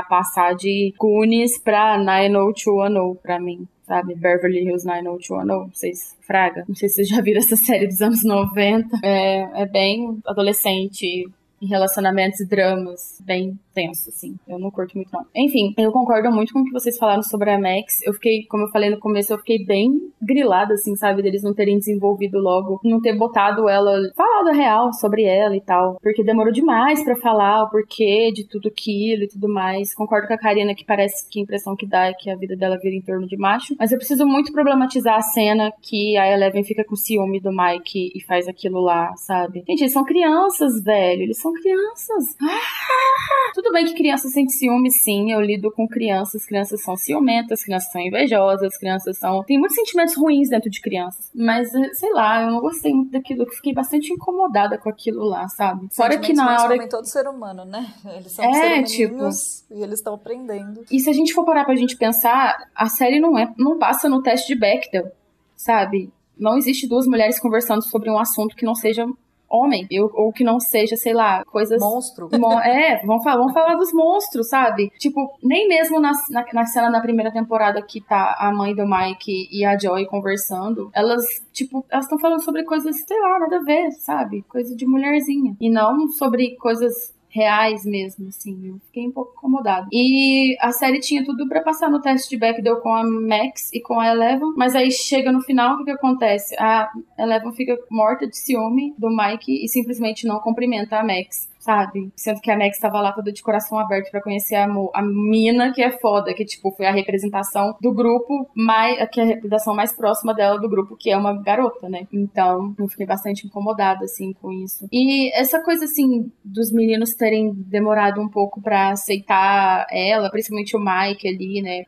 passar 0.09 0.55
de 0.55 0.93
Goonies 0.99 1.59
pra 1.59 1.99
90210 1.99 3.21
pra 3.23 3.41
mim 3.41 3.67
sabe? 3.87 4.15
Beverly 4.15 4.65
Hills 4.65 4.85
90210, 4.85 5.71
vocês 5.73 6.17
fraga. 6.21 6.65
Não 6.69 6.75
sei 6.75 6.89
se 6.89 6.97
vocês 6.97 7.09
já 7.09 7.23
viram 7.23 7.39
essa 7.39 7.55
série 7.57 7.87
dos 7.87 8.03
anos 8.03 8.25
90. 8.25 8.99
É, 9.03 9.63
é 9.63 9.67
bem 9.67 10.19
adolescente, 10.27 11.29
em 11.61 11.67
relacionamentos 11.67 12.41
e 12.41 12.47
dramas 12.47 13.21
bem 13.25 13.59
tenso, 13.75 14.09
assim. 14.09 14.37
Eu 14.49 14.59
não 14.59 14.71
curto 14.71 14.97
muito, 14.97 15.11
não. 15.13 15.25
Enfim, 15.35 15.75
eu 15.77 15.93
concordo 15.93 16.31
muito 16.31 16.53
com 16.53 16.61
o 16.61 16.65
que 16.65 16.73
vocês 16.73 16.97
falaram 16.97 17.23
sobre 17.23 17.51
a 17.51 17.59
Max. 17.59 18.01
Eu 18.05 18.15
fiquei, 18.15 18.45
como 18.47 18.65
eu 18.65 18.71
falei 18.71 18.91
no 18.91 18.99
começo, 18.99 19.33
eu 19.33 19.39
fiquei 19.39 19.65
bem 19.65 20.11
grilada, 20.21 20.75
assim, 20.75 20.97
sabe? 20.97 21.23
Deles 21.23 21.43
não 21.43 21.55
terem 21.55 21.79
desenvolvido 21.79 22.39
logo, 22.39 22.81
não 22.83 23.01
ter 23.01 23.17
botado 23.17 23.69
ela, 23.69 23.93
falado 24.17 24.49
a 24.49 24.53
real 24.53 24.93
sobre 24.95 25.25
ela 25.25 25.55
e 25.55 25.61
tal. 25.61 25.99
Porque 26.03 26.25
demorou 26.25 26.53
demais 26.53 27.05
para 27.05 27.17
falar 27.17 27.65
o 27.65 27.71
porquê 27.71 28.33
de 28.33 28.47
tudo 28.49 28.69
aquilo 28.69 29.25
e 29.25 29.29
tudo 29.29 29.49
mais. 29.49 29.95
Concordo 29.95 30.27
com 30.27 30.35
a 30.35 30.39
Karina 30.39 30.75
que 30.75 30.85
parece 30.85 31.29
que 31.29 31.41
a 31.41 31.43
impressão 31.43 31.77
que 31.77 31.87
dá 31.87 32.07
é 32.07 32.15
que 32.15 32.31
a 32.31 32.37
vida 32.37 32.57
dela 32.57 32.79
vira 32.79 32.95
em 32.95 33.03
torno 33.03 33.27
de 33.27 33.37
macho. 33.37 33.75
Mas 33.79 33.93
eu 33.93 33.99
preciso 33.99 34.27
muito 34.27 34.53
problematizar 34.53 35.17
a 35.17 35.23
cena 35.23 35.71
que 35.83 36.17
a 36.17 36.33
Eleven 36.33 36.65
fica 36.65 36.85
com 36.85 36.97
ciúme 36.97 37.41
do 37.41 37.51
Mike 37.51 38.13
e 38.15 38.23
faz 38.25 38.49
aquilo 38.49 38.81
lá, 38.81 39.15
sabe? 39.17 39.65
Gente, 39.69 39.83
eles 39.83 39.93
são 39.93 40.05
crianças, 40.05 40.83
velho. 40.83 41.23
Eles 41.23 41.39
são 41.39 41.46
crianças. 41.53 42.37
Ah, 42.41 43.53
tudo 43.55 43.73
bem 43.73 43.85
que 43.85 43.95
criança 43.95 44.29
sente 44.29 44.53
ciúme, 44.53 44.91
sim. 44.91 45.33
Eu 45.33 45.41
lido 45.41 45.71
com 45.73 45.87
crianças. 45.89 46.45
Crianças 46.45 46.83
são 46.83 46.97
ciumentas, 46.97 47.63
crianças 47.63 47.91
são 47.91 48.01
invejosas, 48.01 48.77
crianças 48.77 49.19
são. 49.19 49.43
Tem 49.45 49.59
muitos 49.59 49.77
sentimentos 49.77 50.17
ruins 50.17 50.49
dentro 50.49 50.71
de 50.71 50.81
crianças. 50.81 51.31
Mas, 51.35 51.75
eh, 51.75 51.95
sei 51.95 52.13
lá, 52.13 52.43
eu 52.43 52.51
não 52.51 52.61
gostei 52.61 52.93
muito 52.93 53.13
daquilo. 53.13 53.43
Eu 53.43 53.51
fiquei 53.51 53.73
bastante 53.73 54.13
incomodada 54.13 54.79
com 54.79 54.89
aquilo 54.89 55.25
lá, 55.25 55.49
sabe? 55.49 55.89
Fora 55.95 56.19
que 56.19 56.33
na 56.33 56.63
hora. 56.63 56.77
Como 56.77 56.89
todo 56.89 57.07
ser 57.07 57.27
humano, 57.29 57.65
né? 57.65 57.93
Eles 58.17 58.33
são 58.33 58.45
é, 58.45 58.83
tipo... 58.83 59.29
e 59.71 59.83
eles 59.83 59.99
estão 59.99 60.15
aprendendo. 60.15 60.85
E 60.91 61.01
se 61.01 61.11
a 61.11 61.13
gente 61.13 61.33
for 61.33 61.45
parar 61.45 61.65
pra 61.65 61.75
gente 61.77 61.97
pensar, 61.97 62.69
a 62.75 62.89
série 62.89 63.21
não 63.21 63.39
é, 63.39 63.53
não 63.59 63.79
passa 63.79 64.09
no 64.09 64.23
teste 64.23 64.55
de 64.55 64.61
Bechdel, 64.61 65.11
sabe? 65.57 66.11
Não 66.39 66.57
existe 66.57 66.87
duas 66.87 67.07
mulheres 67.07 67.39
conversando 67.39 67.83
sobre 67.83 68.11
um 68.11 68.19
assunto 68.19 68.55
que 68.55 68.65
não 68.65 68.75
seja 68.75 69.07
homem, 69.49 69.87
eu, 69.91 70.11
ou 70.15 70.33
que 70.33 70.45
não 70.45 70.59
seja, 70.61 70.97
sei 70.97 71.15
lá, 71.15 71.45
coisas. 71.45 71.81
Monstro. 71.81 72.29
Mo 72.39 72.61
é, 72.61 73.01
vamos 73.05 73.23
falar, 73.23 73.37
vamos 73.37 73.53
falar 73.53 73.75
dos 73.77 73.93
monstros, 73.93 74.49
sabe? 74.49 74.91
Tipo, 74.99 75.37
nem 75.43 75.69
mesmo 75.69 76.01
na, 76.01 76.13
na, 76.31 76.45
na 76.53 76.67
cena 76.67 76.91
da 76.91 77.01
primeira 77.01 77.33
temporada 77.33 77.81
que 77.83 78.01
tá 78.01 78.37
a 78.39 78.53
mãe 78.53 78.75
do 78.75 78.87
Mike 78.87 79.49
e 79.51 79.65
a 79.65 79.79
Joy 79.79 80.07
conversando, 80.07 80.91
elas, 80.93 81.25
tipo, 81.53 81.85
elas 81.91 82.05
estão 82.05 82.19
falando 82.19 82.43
sobre 82.43 82.65
coisas, 82.65 82.97
sei 83.07 83.21
lá, 83.21 83.39
nada 83.39 83.57
a 83.57 83.63
ver, 83.63 83.91
sabe? 83.93 84.43
Coisa 84.49 84.75
de 84.75 84.87
mulherzinha. 84.87 85.57
E 85.61 85.71
não 85.71 86.09
sobre 86.09 86.57
coisas 86.57 87.16
reais 87.29 87.85
mesmo, 87.85 88.29
assim. 88.29 88.69
Eu 88.69 88.79
fiquei 88.87 89.07
um 89.07 89.13
pouco 89.13 89.33
incomodada. 89.37 89.87
E 89.93 90.57
a 90.61 90.73
série 90.73 91.01
tinha 91.01 91.25
tudo 91.25 91.49
para 91.49 91.61
passar 91.63 91.91
no 91.91 92.01
teste 92.01 92.31
de 92.31 92.37
Bechdel 92.37 92.81
com 92.81 92.95
a 92.95 93.05
Max 93.05 93.73
e 93.73 93.81
com 93.81 94.01
a 94.01 94.09
Eleven, 94.09 94.53
mas 94.57 94.75
aí 94.75 94.91
chega 94.91 95.31
no 95.33 95.43
final, 95.43 95.75
o 95.75 95.79
que, 95.79 95.85
que 95.85 95.91
acontece? 95.91 96.55
A 96.59 96.91
Eleven 97.19 97.53
fica 97.53 97.77
morta 97.91 98.27
de 98.27 98.37
ciúme 98.37 98.95
do 98.99 99.09
Mike 99.09 99.65
e 99.65 99.69
simplesmente 99.69 100.27
não 100.27 100.41
cumprimenta 100.41 100.99
a 100.99 101.05
Max 101.05 101.49
sabe? 101.67 102.13
Sendo 102.15 102.41
que 102.41 102.51
a 102.51 102.57
Max 102.57 102.77
estava 102.77 103.01
lá 103.01 103.13
toda 103.13 103.33
de 103.33 103.43
coração 103.43 103.77
aberto 103.77 104.09
para 104.11 104.23
conhecer 104.23 104.55
a, 104.55 104.69
a 104.95 105.03
mina 105.03 105.73
que 105.73 105.83
é 105.83 105.91
foda, 105.91 106.33
que 106.33 106.45
tipo 106.45 106.71
foi 106.71 106.87
a 106.87 106.93
representação 106.93 107.77
do 107.81 107.93
grupo 107.93 108.49
mais, 108.55 108.97
que 109.11 109.21
é 109.21 109.25
a 109.25 109.27
representação 109.27 109.75
mais 109.75 109.93
próxima 109.93 110.33
dela 110.33 110.61
do 110.61 110.69
grupo, 110.69 110.97
que 110.97 111.11
é 111.11 111.17
uma 111.17 111.43
garota, 111.43 111.89
né? 111.89 112.07
Então, 112.13 112.73
eu 112.79 112.87
fiquei 112.89 113.05
bastante 113.05 113.47
incomodada 113.47 114.05
assim 114.05 114.33
com 114.35 114.53
isso. 114.53 114.87
E 114.93 115.37
essa 115.37 115.61
coisa 115.63 115.85
assim 115.85 116.31
dos 116.45 116.71
meninos 116.73 117.15
terem 117.15 117.53
demorado 117.53 118.21
um 118.21 118.29
pouco 118.29 118.63
para 118.63 118.91
aceitar 118.91 119.87
ela, 119.91 120.31
principalmente 120.31 120.77
o 120.77 120.81
Mike 120.81 121.27
ali, 121.27 121.63
né? 121.63 121.83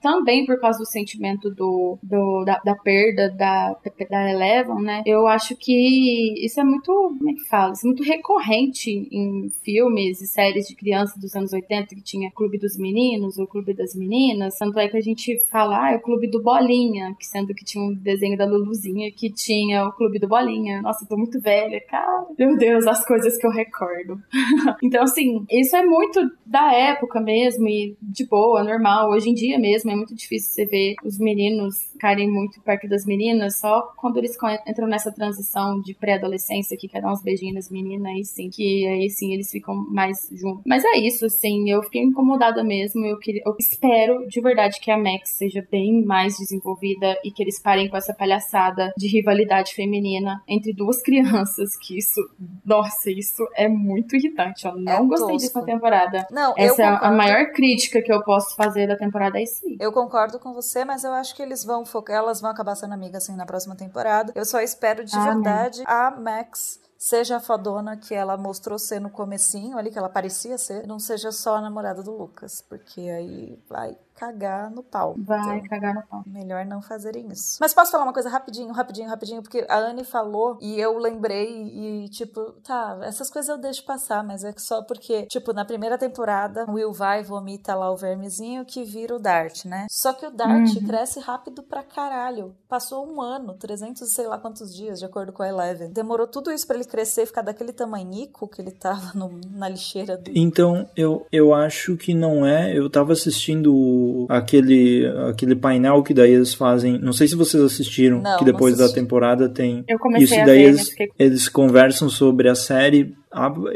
Também 0.00 0.46
por 0.46 0.60
causa 0.60 0.78
do 0.78 0.86
sentimento 0.86 1.50
do, 1.50 1.98
do 2.00 2.44
da, 2.44 2.60
da 2.64 2.76
perda 2.76 3.30
da, 3.30 3.76
da 4.08 4.30
Eleven, 4.30 4.82
né? 4.82 5.02
Eu 5.04 5.26
acho 5.26 5.56
que 5.56 6.44
isso 6.44 6.60
é 6.60 6.64
muito, 6.64 6.92
como 7.18 7.30
é 7.30 7.32
que 7.32 7.48
fala? 7.48 7.72
Isso 7.72 7.84
é 7.86 7.88
muito 7.88 8.04
recorrente 8.04 9.08
em 9.10 9.23
filmes 9.62 10.20
e 10.20 10.26
séries 10.26 10.66
de 10.66 10.74
criança 10.74 11.18
dos 11.18 11.34
anos 11.34 11.52
80 11.52 11.94
que 11.94 12.02
tinha 12.02 12.30
Clube 12.30 12.58
dos 12.58 12.76
Meninos 12.76 13.38
ou 13.38 13.46
Clube 13.46 13.74
das 13.74 13.94
Meninas. 13.94 14.56
Tanto 14.58 14.78
é 14.78 14.88
que 14.88 14.96
a 14.96 15.00
gente 15.00 15.42
fala, 15.50 15.84
ah, 15.84 15.92
é 15.92 15.96
o 15.96 16.00
Clube 16.00 16.26
do 16.28 16.42
Bolinha, 16.42 17.14
que 17.18 17.26
sendo 17.26 17.54
que 17.54 17.64
tinha 17.64 17.82
um 17.82 17.94
desenho 17.94 18.36
da 18.36 18.46
Luluzinha 18.46 19.10
que 19.12 19.30
tinha 19.30 19.86
o 19.86 19.92
Clube 19.92 20.18
do 20.18 20.28
Bolinha. 20.28 20.82
Nossa, 20.82 21.04
eu 21.04 21.08
tô 21.08 21.16
muito 21.16 21.40
velha, 21.40 21.80
cara. 21.88 22.26
Meu 22.38 22.56
Deus, 22.56 22.86
as 22.86 23.04
coisas 23.06 23.36
que 23.36 23.46
eu 23.46 23.50
recordo. 23.50 24.20
então, 24.82 25.02
assim, 25.02 25.44
isso 25.50 25.76
é 25.76 25.84
muito 25.84 26.20
da 26.44 26.72
época 26.72 27.20
mesmo 27.20 27.68
e 27.68 27.96
de 28.02 28.26
boa, 28.26 28.62
normal. 28.62 29.10
Hoje 29.10 29.30
em 29.30 29.34
dia 29.34 29.58
mesmo 29.58 29.90
é 29.90 29.96
muito 29.96 30.14
difícil 30.14 30.50
você 30.50 30.66
ver 30.66 30.94
os 31.04 31.18
meninos 31.18 31.74
ficarem 32.04 32.30
muito 32.30 32.60
perto 32.60 32.86
das 32.86 33.06
meninas, 33.06 33.58
só 33.58 33.94
quando 33.96 34.18
eles 34.18 34.36
entram 34.68 34.86
nessa 34.86 35.10
transição 35.10 35.80
de 35.80 35.94
pré-adolescência 35.94 36.76
que 36.76 36.86
querem 36.86 37.08
uns 37.08 37.22
beijinhos 37.22 37.54
nas 37.54 37.70
meninas, 37.70 38.12
aí 38.12 38.24
sim, 38.24 38.50
que 38.50 38.86
aí 38.86 39.08
sim 39.08 39.32
eles 39.32 39.50
ficam 39.50 39.74
mais 39.88 40.28
juntos. 40.32 40.62
Mas 40.66 40.84
é 40.84 40.98
isso, 40.98 41.24
assim, 41.24 41.70
eu 41.70 41.82
fiquei 41.82 42.02
incomodada 42.02 42.62
mesmo. 42.62 43.06
Eu, 43.06 43.18
queria, 43.18 43.42
eu 43.46 43.56
espero 43.58 44.26
de 44.28 44.38
verdade 44.42 44.78
que 44.80 44.90
a 44.90 44.98
Max 44.98 45.30
seja 45.30 45.66
bem 45.70 46.04
mais 46.04 46.36
desenvolvida 46.36 47.18
e 47.24 47.30
que 47.30 47.42
eles 47.42 47.58
parem 47.58 47.88
com 47.88 47.96
essa 47.96 48.12
palhaçada 48.12 48.92
de 48.98 49.08
rivalidade 49.08 49.72
feminina 49.74 50.42
entre 50.46 50.74
duas 50.74 51.00
crianças, 51.02 51.74
que 51.80 51.96
isso, 51.96 52.20
nossa, 52.66 53.10
isso 53.10 53.48
é 53.56 53.66
muito 53.66 54.14
irritante. 54.14 54.66
Eu 54.66 54.76
não 54.76 55.04
é 55.04 55.06
gostei 55.06 55.36
disso 55.36 55.58
na 55.58 55.64
temporada. 55.64 56.26
Não, 56.30 56.52
Essa 56.56 56.82
é 56.82 56.86
a 56.86 57.10
maior 57.10 57.50
crítica 57.52 58.02
que 58.02 58.12
eu 58.12 58.22
posso 58.22 58.54
fazer 58.56 58.86
da 58.86 58.96
temporada, 58.96 59.38
é 59.38 59.44
isso 59.44 59.66
aí. 59.66 59.78
Eu 59.80 59.90
concordo 59.90 60.38
com 60.38 60.52
você, 60.52 60.84
mas 60.84 61.02
eu 61.02 61.12
acho 61.12 61.34
que 61.34 61.42
eles 61.42 61.64
vão 61.64 61.84
focar, 61.94 62.16
elas 62.16 62.40
vão 62.40 62.50
acabar 62.50 62.74
sendo 62.74 62.92
amigas 62.92 63.22
assim 63.22 63.36
na 63.36 63.46
próxima 63.46 63.76
temporada. 63.76 64.32
Eu 64.34 64.44
só 64.44 64.60
espero 64.60 65.04
de 65.04 65.16
ah, 65.16 65.24
verdade 65.32 65.78
né? 65.78 65.84
a 65.86 66.10
Max 66.10 66.80
seja 67.04 67.36
a 67.36 67.40
fadona 67.40 67.98
que 67.98 68.14
ela 68.14 68.34
mostrou 68.34 68.78
ser 68.78 68.98
no 68.98 69.10
comecinho 69.10 69.76
ali, 69.76 69.90
que 69.90 69.98
ela 69.98 70.08
parecia 70.08 70.56
ser, 70.56 70.86
não 70.86 70.98
seja 70.98 71.30
só 71.30 71.56
a 71.56 71.60
namorada 71.60 72.02
do 72.02 72.16
Lucas, 72.16 72.62
porque 72.66 73.02
aí 73.02 73.62
vai 73.68 73.94
cagar 74.14 74.70
no 74.70 74.82
pau. 74.82 75.14
Vai 75.18 75.58
então, 75.58 75.68
cagar 75.68 75.94
no 75.94 76.02
pau. 76.06 76.22
Melhor 76.26 76.64
não 76.64 76.80
fazerem 76.80 77.28
isso. 77.30 77.58
Mas 77.60 77.74
posso 77.74 77.90
falar 77.90 78.04
uma 78.04 78.12
coisa 78.12 78.28
rapidinho, 78.28 78.72
rapidinho, 78.72 79.08
rapidinho, 79.08 79.42
porque 79.42 79.66
a 79.68 79.76
Anne 79.76 80.04
falou 80.04 80.56
e 80.60 80.80
eu 80.80 80.96
lembrei 80.98 81.50
e, 81.50 82.08
tipo, 82.08 82.52
tá, 82.62 82.98
essas 83.02 83.30
coisas 83.30 83.48
eu 83.48 83.58
deixo 83.58 83.84
passar, 83.84 84.22
mas 84.22 84.44
é 84.44 84.54
só 84.56 84.82
porque, 84.82 85.26
tipo, 85.26 85.52
na 85.52 85.64
primeira 85.64 85.98
temporada, 85.98 86.64
o 86.68 86.74
Will 86.74 86.92
vai 86.92 87.20
e 87.20 87.24
vomita 87.24 87.74
lá 87.74 87.90
o 87.90 87.96
vermezinho 87.96 88.64
que 88.64 88.84
vira 88.84 89.16
o 89.16 89.18
Dart, 89.18 89.64
né? 89.64 89.86
Só 89.90 90.12
que 90.12 90.24
o 90.24 90.30
Dart 90.30 90.76
uhum. 90.76 90.86
cresce 90.86 91.20
rápido 91.20 91.62
pra 91.62 91.82
caralho. 91.82 92.54
Passou 92.68 93.06
um 93.06 93.20
ano, 93.20 93.54
300 93.54 94.12
sei 94.12 94.26
lá 94.26 94.38
quantos 94.38 94.74
dias, 94.74 95.00
de 95.00 95.04
acordo 95.04 95.32
com 95.32 95.42
a 95.42 95.48
Eleven. 95.48 95.90
Demorou 95.90 96.26
tudo 96.26 96.52
isso 96.52 96.66
para 96.66 96.76
ele 96.76 96.84
crescer 96.94 97.22
e 97.22 97.26
ficar 97.26 97.42
daquele 97.42 97.72
tamanhico 97.72 98.46
que 98.46 98.62
ele 98.62 98.70
tava 98.70 99.10
no, 99.18 99.40
na 99.52 99.68
lixeira 99.68 100.16
do... 100.16 100.30
Então, 100.32 100.88
eu, 100.96 101.26
eu 101.32 101.52
acho 101.52 101.96
que 101.96 102.14
não 102.14 102.46
é. 102.46 102.72
Eu 102.76 102.88
tava 102.88 103.12
assistindo 103.12 104.26
aquele, 104.28 105.04
aquele 105.28 105.56
painel 105.56 106.04
que 106.04 106.14
daí 106.14 106.30
eles 106.30 106.54
fazem. 106.54 106.96
Não 107.00 107.12
sei 107.12 107.26
se 107.26 107.34
vocês 107.34 107.60
assistiram, 107.60 108.22
não, 108.22 108.38
que 108.38 108.44
depois 108.44 108.78
da 108.78 108.88
temporada 108.88 109.48
tem. 109.48 109.84
Eu 109.88 109.98
comecei 109.98 110.24
isso 110.24 110.40
a 110.40 110.46
daí 110.46 110.58
ver, 110.58 110.68
eles, 110.68 110.88
fiquei... 110.88 111.10
eles 111.18 111.48
conversam 111.48 112.08
sobre 112.08 112.48
a 112.48 112.54
série 112.54 113.12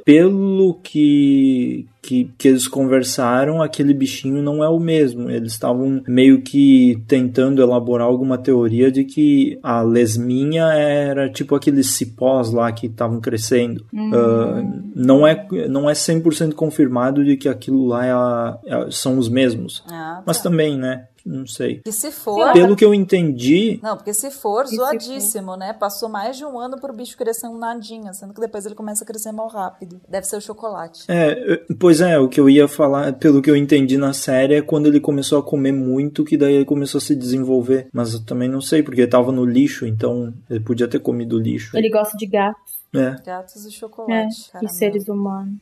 pelo 0.05 0.75
que, 0.75 1.87
que, 2.09 2.33
que 2.39 2.49
eles 2.49 2.67
conversaram, 2.67 3.61
aquele 3.61 3.93
bichinho 3.93 4.43
não 4.43 4.65
é 4.65 4.69
o 4.69 4.81
mesmo. 4.81 5.31
Eles 5.31 5.53
estavam 5.53 6.03
meio 6.09 6.41
que 6.41 7.03
tentando 7.07 7.61
elaborar 7.61 8.07
alguma 8.07 8.39
teoria 8.39 8.91
de 8.91 9.05
que 9.05 9.59
a 9.63 9.83
lesminha 9.83 10.73
era 10.73 11.29
tipo 11.29 11.55
aqueles 11.55 11.89
cipós 11.91 12.51
lá 12.51 12.73
que 12.73 12.87
estavam 12.87 13.21
crescendo. 13.21 13.85
Uhum. 13.93 14.11
Uh, 14.11 14.83
não, 14.97 15.27
é, 15.27 15.47
não 15.69 15.91
é 15.91 15.93
100% 15.93 16.55
confirmado 16.55 17.23
de 17.23 17.37
que 17.37 17.47
aquilo 17.47 17.87
lá 17.87 18.07
é 18.07 18.13
a, 18.13 18.59
é, 18.65 18.91
são 18.91 19.19
os 19.19 19.29
mesmos. 19.29 19.85
Ah, 19.87 19.91
tá. 19.91 20.23
Mas 20.25 20.41
também, 20.41 20.79
né? 20.79 21.09
Não 21.29 21.47
sei. 21.47 21.81
E 21.85 21.93
se 21.93 22.11
for. 22.11 22.53
Pelo 22.53 22.75
que 22.75 22.85
eu 22.85 22.95
entendi. 22.95 23.79
Não, 23.83 23.97
porque 23.97 24.15
se 24.15 24.31
for, 24.31 24.67
zoadíssimo, 24.67 25.57
né? 25.57 25.73
Passou 25.73 26.09
mais 26.09 26.37
de 26.37 26.45
um 26.45 26.59
ano 26.59 26.81
pro 26.81 26.93
bicho 26.93 27.17
crescer 27.17 27.47
um 27.47 27.59
nadinha, 27.59 28.13
sendo 28.15 28.33
que 28.33 28.41
depois 28.41 28.65
ele 28.65 28.75
começa 28.75 29.05
a 29.05 29.07
crescer 29.07 29.31
mal 29.33 29.49
rápido. 29.49 30.01
Deve 30.09 30.27
ser 30.27 30.37
o 30.37 30.41
chocolate. 30.41 31.05
É, 31.09 31.63
pois 31.79 32.01
é, 32.01 32.19
o 32.19 32.29
que 32.29 32.41
eu 32.41 32.49
ia 32.49 32.67
falar, 32.67 33.13
pelo 33.15 33.43
que 33.43 33.51
eu 33.51 33.57
entendi 33.57 33.97
na 33.99 34.13
série, 34.13 34.55
é 34.55 34.63
quando 34.63 34.87
ele 34.87 35.01
começou 35.01 35.39
a 35.39 35.43
comer 35.43 35.73
muito, 35.73 36.25
que 36.25 36.37
daí 36.37 36.55
ele 36.55 36.65
começou 36.65 36.99
a 36.99 37.03
se 37.03 37.15
desenvolver. 37.15 37.89
Mas 37.93 38.15
eu 38.15 38.25
também 38.25 38.49
não 38.49 38.61
sei, 38.61 38.83
porque 38.83 39.03
ele 39.03 39.11
tava 39.11 39.31
no 39.31 39.45
lixo, 39.45 39.87
então 39.87 40.33
ele 40.49 40.61
podia 40.61 40.89
ter 40.89 40.99
comido 41.01 41.39
lixo. 41.39 41.77
Ele 41.77 41.91
gosta 41.91 42.17
de 42.17 42.27
gatos. 42.27 42.73
É. 42.95 43.17
Gatos 43.25 43.67
e 43.67 43.71
chocolate. 43.71 44.51
É, 44.55 44.65
e 44.65 44.69
seres 44.69 45.09
humanos. 45.09 45.59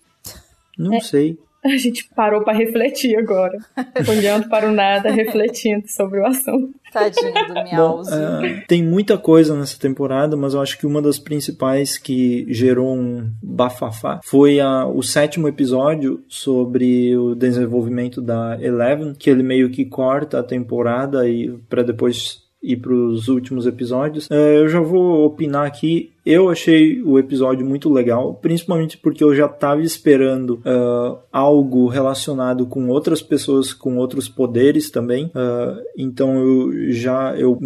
Não 0.78 0.94
É. 0.94 1.00
sei. 1.00 1.38
A 1.64 1.76
gente 1.76 2.08
parou 2.14 2.44
pra 2.44 2.52
refletir 2.52 3.16
agora. 3.16 3.58
Olhando 4.08 4.48
para 4.48 4.68
o 4.68 4.72
nada, 4.72 5.10
refletindo 5.10 5.88
sobre 5.88 6.20
o 6.20 6.26
assunto. 6.26 6.70
Tadinho 6.92 7.32
do 7.48 7.54
Bom, 7.54 7.64
Miauzinho. 7.64 8.44
é, 8.44 8.64
tem 8.68 8.82
muita 8.82 9.18
coisa 9.18 9.54
nessa 9.56 9.78
temporada, 9.78 10.36
mas 10.36 10.54
eu 10.54 10.60
acho 10.60 10.78
que 10.78 10.86
uma 10.86 11.02
das 11.02 11.18
principais 11.18 11.98
que 11.98 12.46
gerou 12.48 12.94
um 12.96 13.30
bafafá 13.42 14.20
foi 14.24 14.60
a- 14.60 14.86
o 14.86 15.02
sétimo 15.02 15.48
episódio 15.48 16.22
sobre 16.28 17.16
o 17.16 17.34
desenvolvimento 17.34 18.22
da 18.22 18.56
Eleven, 18.60 19.14
que 19.18 19.28
ele 19.28 19.42
meio 19.42 19.68
que 19.70 19.84
corta 19.84 20.38
a 20.38 20.44
temporada 20.44 21.28
e 21.28 21.50
para 21.68 21.82
depois 21.82 22.42
ir 22.62 22.76
para 22.76 22.92
os 22.94 23.28
últimos 23.28 23.66
episódios. 23.66 24.28
É, 24.30 24.56
eu 24.58 24.68
já 24.68 24.80
vou 24.80 25.24
opinar 25.26 25.66
aqui. 25.66 26.12
Eu 26.26 26.48
achei 26.50 27.00
o 27.02 27.20
episódio 27.20 27.64
muito 27.64 27.88
legal, 27.88 28.34
principalmente 28.34 28.98
porque 28.98 29.22
eu 29.22 29.32
já 29.32 29.46
estava 29.46 29.80
esperando 29.80 30.60
ah, 30.64 31.18
algo 31.30 31.86
relacionado 31.86 32.66
com 32.66 32.88
outras 32.88 33.22
pessoas 33.22 33.72
com 33.72 33.96
outros 33.96 34.28
poderes 34.28 34.90
também. 34.90 35.30
Ah, 35.32 35.78
então 35.96 36.36
eu 36.36 36.92
já 36.92 37.32
eu, 37.38 37.56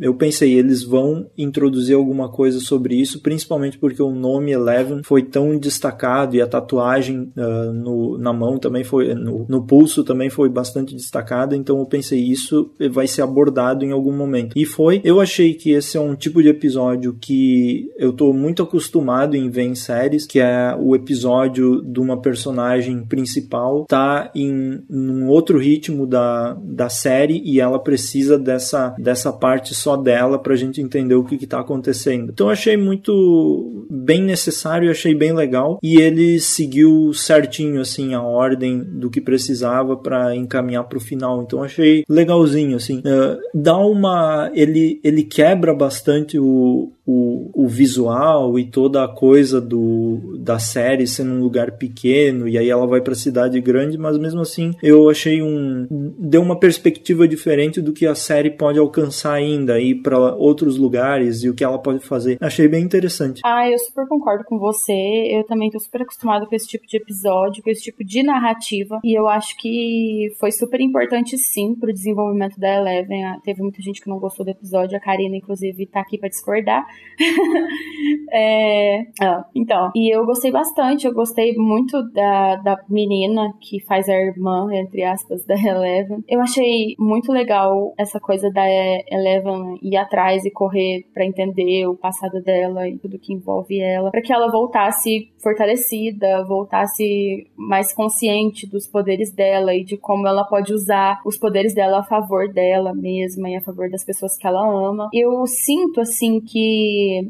eu 0.00 0.14
pensei 0.14 0.52
eles 0.52 0.82
vão 0.82 1.30
introduzir 1.38 1.94
alguma 1.94 2.28
coisa 2.28 2.58
sobre 2.58 2.96
isso, 2.96 3.20
principalmente 3.22 3.78
porque 3.78 4.02
o 4.02 4.10
nome 4.10 4.50
Eleven 4.50 5.02
foi 5.04 5.22
tão 5.22 5.56
destacado 5.56 6.34
e 6.34 6.42
a 6.42 6.46
tatuagem 6.46 7.30
ah, 7.36 7.70
no, 7.72 8.18
na 8.18 8.32
mão 8.32 8.58
também 8.58 8.82
foi 8.82 9.14
no, 9.14 9.46
no 9.48 9.64
pulso 9.64 10.02
também 10.02 10.28
foi 10.28 10.48
bastante 10.48 10.96
destacada. 10.96 11.54
Então 11.54 11.78
eu 11.78 11.86
pensei 11.86 12.20
isso 12.20 12.72
vai 12.90 13.06
ser 13.06 13.22
abordado 13.22 13.84
em 13.84 13.92
algum 13.92 14.12
momento 14.12 14.58
e 14.58 14.64
foi. 14.64 15.00
Eu 15.04 15.20
achei 15.20 15.54
que 15.54 15.70
esse 15.70 15.96
é 15.96 16.00
um 16.00 16.16
tipo 16.16 16.42
de 16.42 16.48
episódio 16.48 17.16
que 17.20 17.91
eu 17.96 18.12
tô 18.12 18.32
muito 18.32 18.62
acostumado 18.62 19.36
em 19.36 19.50
ver 19.50 19.62
em 19.62 19.74
séries, 19.74 20.26
que 20.26 20.40
é 20.40 20.76
o 20.78 20.94
episódio 20.94 21.82
de 21.82 22.00
uma 22.00 22.20
personagem 22.20 23.04
principal 23.04 23.84
tá 23.86 24.30
em 24.34 24.82
um 24.90 25.28
outro 25.28 25.58
ritmo 25.58 26.06
da, 26.06 26.56
da 26.62 26.88
série 26.88 27.40
e 27.44 27.60
ela 27.60 27.78
precisa 27.78 28.38
dessa, 28.38 28.94
dessa 28.98 29.32
parte 29.32 29.74
só 29.74 29.96
dela 29.96 30.38
pra 30.38 30.56
gente 30.56 30.80
entender 30.80 31.14
o 31.14 31.24
que 31.24 31.38
que 31.38 31.46
tá 31.46 31.60
acontecendo. 31.60 32.30
Então 32.32 32.48
achei 32.48 32.76
muito 32.76 33.86
bem 33.90 34.22
necessário, 34.22 34.90
achei 34.90 35.14
bem 35.14 35.32
legal 35.32 35.78
e 35.82 35.96
ele 35.96 36.38
seguiu 36.40 37.12
certinho 37.12 37.80
assim 37.80 38.14
a 38.14 38.22
ordem 38.22 38.78
do 38.78 39.10
que 39.10 39.20
precisava 39.20 39.96
para 39.96 40.34
encaminhar 40.34 40.84
pro 40.84 41.00
final. 41.00 41.42
Então 41.42 41.62
achei 41.62 42.04
legalzinho 42.08 42.76
assim. 42.76 43.02
Eh, 43.04 43.38
dá 43.54 43.76
uma 43.76 44.50
ele 44.54 45.00
ele 45.02 45.22
quebra 45.24 45.74
bastante 45.74 46.38
o, 46.38 46.92
o, 47.06 47.50
o 47.54 47.68
visual 47.68 48.58
e 48.58 48.64
toda 48.64 49.04
a 49.04 49.08
coisa 49.08 49.60
do, 49.60 50.36
da 50.38 50.58
série 50.58 51.06
sendo 51.06 51.32
um 51.32 51.40
lugar 51.40 51.72
pequeno 51.72 52.48
e 52.48 52.56
aí 52.56 52.68
ela 52.70 52.86
vai 52.86 53.00
pra 53.00 53.14
cidade 53.14 53.60
grande, 53.60 53.98
mas 53.98 54.16
mesmo 54.18 54.40
assim 54.40 54.72
eu 54.82 55.08
achei 55.08 55.42
um 55.42 55.86
deu 56.18 56.42
uma 56.42 56.58
perspectiva 56.58 57.26
diferente 57.26 57.80
do 57.80 57.92
que 57.92 58.06
a 58.06 58.14
série 58.14 58.50
pode 58.50 58.78
alcançar 58.78 59.34
ainda 59.34 59.80
ir 59.80 59.96
para 59.96 60.18
outros 60.34 60.76
lugares 60.76 61.42
e 61.42 61.48
o 61.48 61.54
que 61.54 61.64
ela 61.64 61.78
pode 61.78 62.00
fazer. 62.00 62.38
Achei 62.40 62.68
bem 62.68 62.82
interessante. 62.82 63.40
Ah, 63.44 63.68
eu 63.68 63.78
super 63.78 64.06
concordo 64.06 64.44
com 64.44 64.58
você. 64.58 64.92
Eu 64.92 65.44
também 65.44 65.70
tô 65.70 65.78
super 65.78 66.02
acostumado 66.02 66.46
com 66.46 66.54
esse 66.54 66.66
tipo 66.66 66.86
de 66.86 66.96
episódio, 66.96 67.62
com 67.62 67.70
esse 67.70 67.82
tipo 67.82 68.04
de 68.04 68.22
narrativa. 68.22 69.00
E 69.04 69.16
eu 69.16 69.28
acho 69.28 69.56
que 69.58 70.28
foi 70.38 70.52
super 70.52 70.80
importante, 70.80 71.36
sim, 71.38 71.74
pro 71.74 71.92
desenvolvimento 71.92 72.58
da 72.58 72.74
Eleven. 72.74 73.24
Ah, 73.24 73.38
Teve 73.44 73.62
muita 73.62 73.82
gente 73.82 74.00
que 74.00 74.08
não 74.08 74.18
gostou 74.18 74.44
do 74.44 74.50
episódio. 74.50 74.96
A 74.96 75.00
Karina, 75.00 75.36
inclusive, 75.36 75.86
tá 75.86 76.00
aqui 76.00 76.18
pra 76.18 76.28
discordar. 76.28 76.84
É, 78.34 79.06
então, 79.54 79.90
e 79.94 80.14
eu 80.14 80.24
gostei 80.24 80.50
bastante. 80.50 81.06
Eu 81.06 81.12
gostei 81.12 81.54
muito 81.54 82.02
da, 82.12 82.56
da 82.56 82.78
menina 82.88 83.52
que 83.60 83.78
faz 83.80 84.08
a 84.08 84.14
irmã, 84.14 84.68
entre 84.72 85.04
aspas, 85.04 85.44
da 85.44 85.54
Eleven. 85.54 86.24
Eu 86.26 86.40
achei 86.40 86.96
muito 86.98 87.30
legal 87.30 87.92
essa 87.98 88.18
coisa 88.18 88.50
da 88.50 88.64
Eleven 88.66 89.78
ir 89.82 89.96
atrás 89.98 90.46
e 90.46 90.50
correr 90.50 91.04
pra 91.12 91.26
entender 91.26 91.86
o 91.86 91.94
passado 91.94 92.42
dela 92.42 92.88
e 92.88 92.96
tudo 92.96 93.18
que 93.18 93.34
envolve 93.34 93.78
ela, 93.80 94.10
Pra 94.10 94.22
que 94.22 94.32
ela 94.32 94.50
voltasse 94.50 95.30
fortalecida, 95.42 96.44
voltasse 96.44 97.46
mais 97.56 97.92
consciente 97.92 98.66
dos 98.66 98.86
poderes 98.86 99.32
dela 99.34 99.74
e 99.74 99.84
de 99.84 99.96
como 99.96 100.26
ela 100.26 100.44
pode 100.44 100.72
usar 100.72 101.20
os 101.26 101.36
poderes 101.36 101.74
dela 101.74 102.00
a 102.00 102.04
favor 102.04 102.50
dela 102.52 102.94
mesma 102.94 103.50
e 103.50 103.56
a 103.56 103.60
favor 103.60 103.90
das 103.90 104.04
pessoas 104.04 104.36
que 104.38 104.46
ela 104.46 104.64
ama. 104.64 105.10
Eu 105.12 105.46
sinto 105.46 106.00
assim 106.00 106.40
que, 106.40 106.81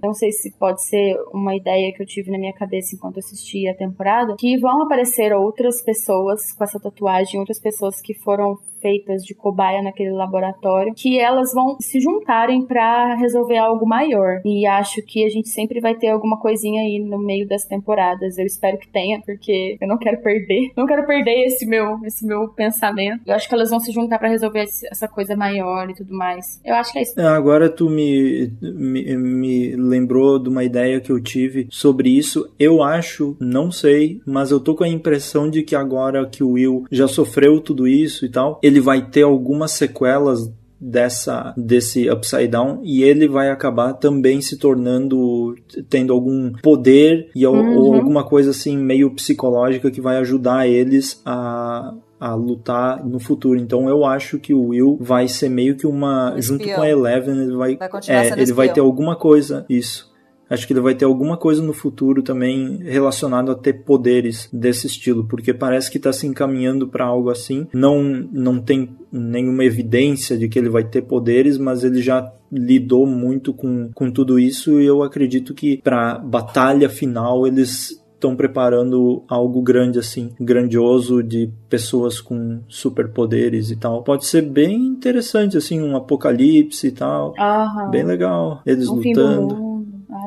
não 0.02 0.12
sei 0.12 0.30
se 0.32 0.50
pode 0.58 0.82
ser 0.84 1.16
uma 1.32 1.54
ideia 1.54 1.92
que 1.92 2.02
eu 2.02 2.06
tive 2.06 2.30
na 2.30 2.38
minha 2.38 2.52
cabeça 2.52 2.94
enquanto 2.94 3.18
assisti 3.18 3.68
a 3.68 3.74
temporada, 3.74 4.36
que 4.38 4.58
vão 4.58 4.82
aparecer 4.82 5.32
outras 5.32 5.82
pessoas 5.82 6.52
com 6.52 6.64
essa 6.64 6.80
tatuagem, 6.80 7.40
outras 7.40 7.60
pessoas 7.60 8.00
que 8.00 8.14
foram 8.14 8.56
feitas 8.82 9.22
de 9.22 9.34
cobaia 9.34 9.80
naquele 9.82 10.10
laboratório, 10.10 10.92
que 10.94 11.18
elas 11.18 11.54
vão 11.54 11.76
se 11.80 12.00
juntarem 12.00 12.66
para 12.66 13.14
resolver 13.14 13.56
algo 13.56 13.86
maior. 13.86 14.40
E 14.44 14.66
acho 14.66 15.00
que 15.02 15.24
a 15.24 15.28
gente 15.28 15.48
sempre 15.48 15.80
vai 15.80 15.94
ter 15.94 16.08
alguma 16.08 16.38
coisinha 16.38 16.82
aí 16.82 16.98
no 16.98 17.18
meio 17.18 17.46
das 17.46 17.64
temporadas. 17.64 18.36
Eu 18.36 18.44
espero 18.44 18.78
que 18.78 18.88
tenha, 18.88 19.20
porque 19.24 19.76
eu 19.80 19.88
não 19.88 19.98
quero 19.98 20.20
perder, 20.20 20.72
não 20.76 20.86
quero 20.86 21.06
perder 21.06 21.46
esse 21.46 21.64
meu, 21.64 21.98
esse 22.04 22.26
meu 22.26 22.48
pensamento. 22.48 23.22
Eu 23.26 23.34
acho 23.34 23.48
que 23.48 23.54
elas 23.54 23.70
vão 23.70 23.80
se 23.80 23.92
juntar 23.92 24.18
para 24.18 24.28
resolver 24.28 24.66
essa 24.90 25.08
coisa 25.08 25.36
maior 25.36 25.88
e 25.88 25.94
tudo 25.94 26.14
mais. 26.14 26.60
Eu 26.64 26.74
acho 26.74 26.92
que 26.92 26.98
é 26.98 27.02
isso. 27.02 27.20
É, 27.20 27.26
Agora 27.26 27.68
tu 27.68 27.88
me, 27.88 28.52
me, 28.60 29.16
me 29.16 29.76
lembrou 29.76 30.38
de 30.38 30.48
uma 30.48 30.64
ideia 30.64 31.00
que 31.00 31.10
eu 31.10 31.20
tive 31.20 31.66
sobre 31.70 32.10
isso. 32.10 32.50
Eu 32.58 32.82
acho, 32.82 33.36
não 33.40 33.70
sei, 33.70 34.20
mas 34.26 34.50
eu 34.50 34.60
tô 34.60 34.74
com 34.74 34.84
a 34.84 34.88
impressão 34.88 35.48
de 35.48 35.62
que 35.62 35.76
agora 35.76 36.26
que 36.28 36.42
o 36.42 36.52
Will 36.52 36.84
já 36.90 37.06
sofreu 37.06 37.60
tudo 37.60 37.86
isso 37.86 38.24
e 38.24 38.28
tal, 38.28 38.58
ele 38.72 38.80
vai 38.80 39.02
ter 39.08 39.22
algumas 39.22 39.72
sequelas 39.72 40.50
dessa 40.84 41.54
desse 41.56 42.10
upside 42.10 42.48
down 42.48 42.80
e 42.82 43.04
ele 43.04 43.28
vai 43.28 43.50
acabar 43.50 43.92
também 43.92 44.40
se 44.40 44.56
tornando 44.58 45.54
tendo 45.88 46.12
algum 46.12 46.50
poder 46.60 47.30
e 47.36 47.44
al- 47.44 47.54
ou 47.54 47.90
Uhum. 47.90 47.94
alguma 47.94 48.24
coisa 48.24 48.50
assim 48.50 48.76
meio 48.76 49.14
psicológica 49.14 49.92
que 49.92 50.00
vai 50.00 50.16
ajudar 50.16 50.66
eles 50.66 51.20
a 51.24 51.94
a 52.18 52.34
lutar 52.36 53.04
no 53.04 53.18
futuro. 53.18 53.58
Então 53.58 53.88
eu 53.88 54.04
acho 54.04 54.38
que 54.38 54.54
o 54.54 54.68
Will 54.68 54.96
vai 55.00 55.26
ser 55.26 55.48
meio 55.48 55.76
que 55.76 55.86
uma 55.88 56.34
Um 56.36 56.40
junto 56.42 56.64
com 56.72 56.80
a 56.82 56.88
Eleven, 56.88 57.36
ele 57.36 57.56
vai 57.56 57.76
Vai 57.76 57.88
é, 58.08 58.26
ele 58.32 58.52
vai 58.52 58.66
espião. 58.66 58.74
ter 58.74 58.80
alguma 58.80 59.16
coisa 59.16 59.64
isso. 59.68 60.11
Acho 60.52 60.66
que 60.66 60.72
ele 60.72 60.80
vai 60.80 60.94
ter 60.94 61.06
alguma 61.06 61.36
coisa 61.36 61.62
no 61.62 61.72
futuro 61.72 62.22
também 62.22 62.78
relacionado 62.82 63.50
a 63.50 63.54
ter 63.54 63.84
poderes 63.84 64.48
desse 64.52 64.86
estilo, 64.86 65.24
porque 65.24 65.54
parece 65.54 65.90
que 65.90 65.96
está 65.96 66.12
se 66.12 66.26
encaminhando 66.26 66.86
para 66.86 67.06
algo 67.06 67.30
assim. 67.30 67.66
Não, 67.72 68.02
não 68.02 68.60
tem 68.60 68.90
nenhuma 69.10 69.64
evidência 69.64 70.36
de 70.36 70.48
que 70.48 70.58
ele 70.58 70.68
vai 70.68 70.84
ter 70.84 71.02
poderes, 71.02 71.56
mas 71.56 71.84
ele 71.84 72.02
já 72.02 72.30
lidou 72.50 73.06
muito 73.06 73.54
com, 73.54 73.90
com 73.94 74.10
tudo 74.10 74.38
isso 74.38 74.78
e 74.78 74.84
eu 74.84 75.02
acredito 75.02 75.54
que 75.54 75.78
para 75.78 76.18
batalha 76.18 76.90
final 76.90 77.46
eles 77.46 78.02
estão 78.22 78.36
preparando 78.36 79.24
algo 79.28 79.60
grande 79.60 79.98
assim, 79.98 80.30
grandioso 80.40 81.22
de 81.22 81.50
pessoas 81.68 82.20
com 82.20 82.60
superpoderes 82.68 83.70
e 83.70 83.76
tal. 83.76 84.04
Pode 84.04 84.26
ser 84.26 84.42
bem 84.42 84.76
interessante 84.76 85.56
assim, 85.56 85.82
um 85.82 85.96
apocalipse 85.96 86.86
e 86.86 86.92
tal. 86.92 87.34
Aham. 87.38 87.90
Bem 87.90 88.04
legal. 88.04 88.62
Eles 88.64 88.88
um 88.88 88.94
lutando. 88.94 89.71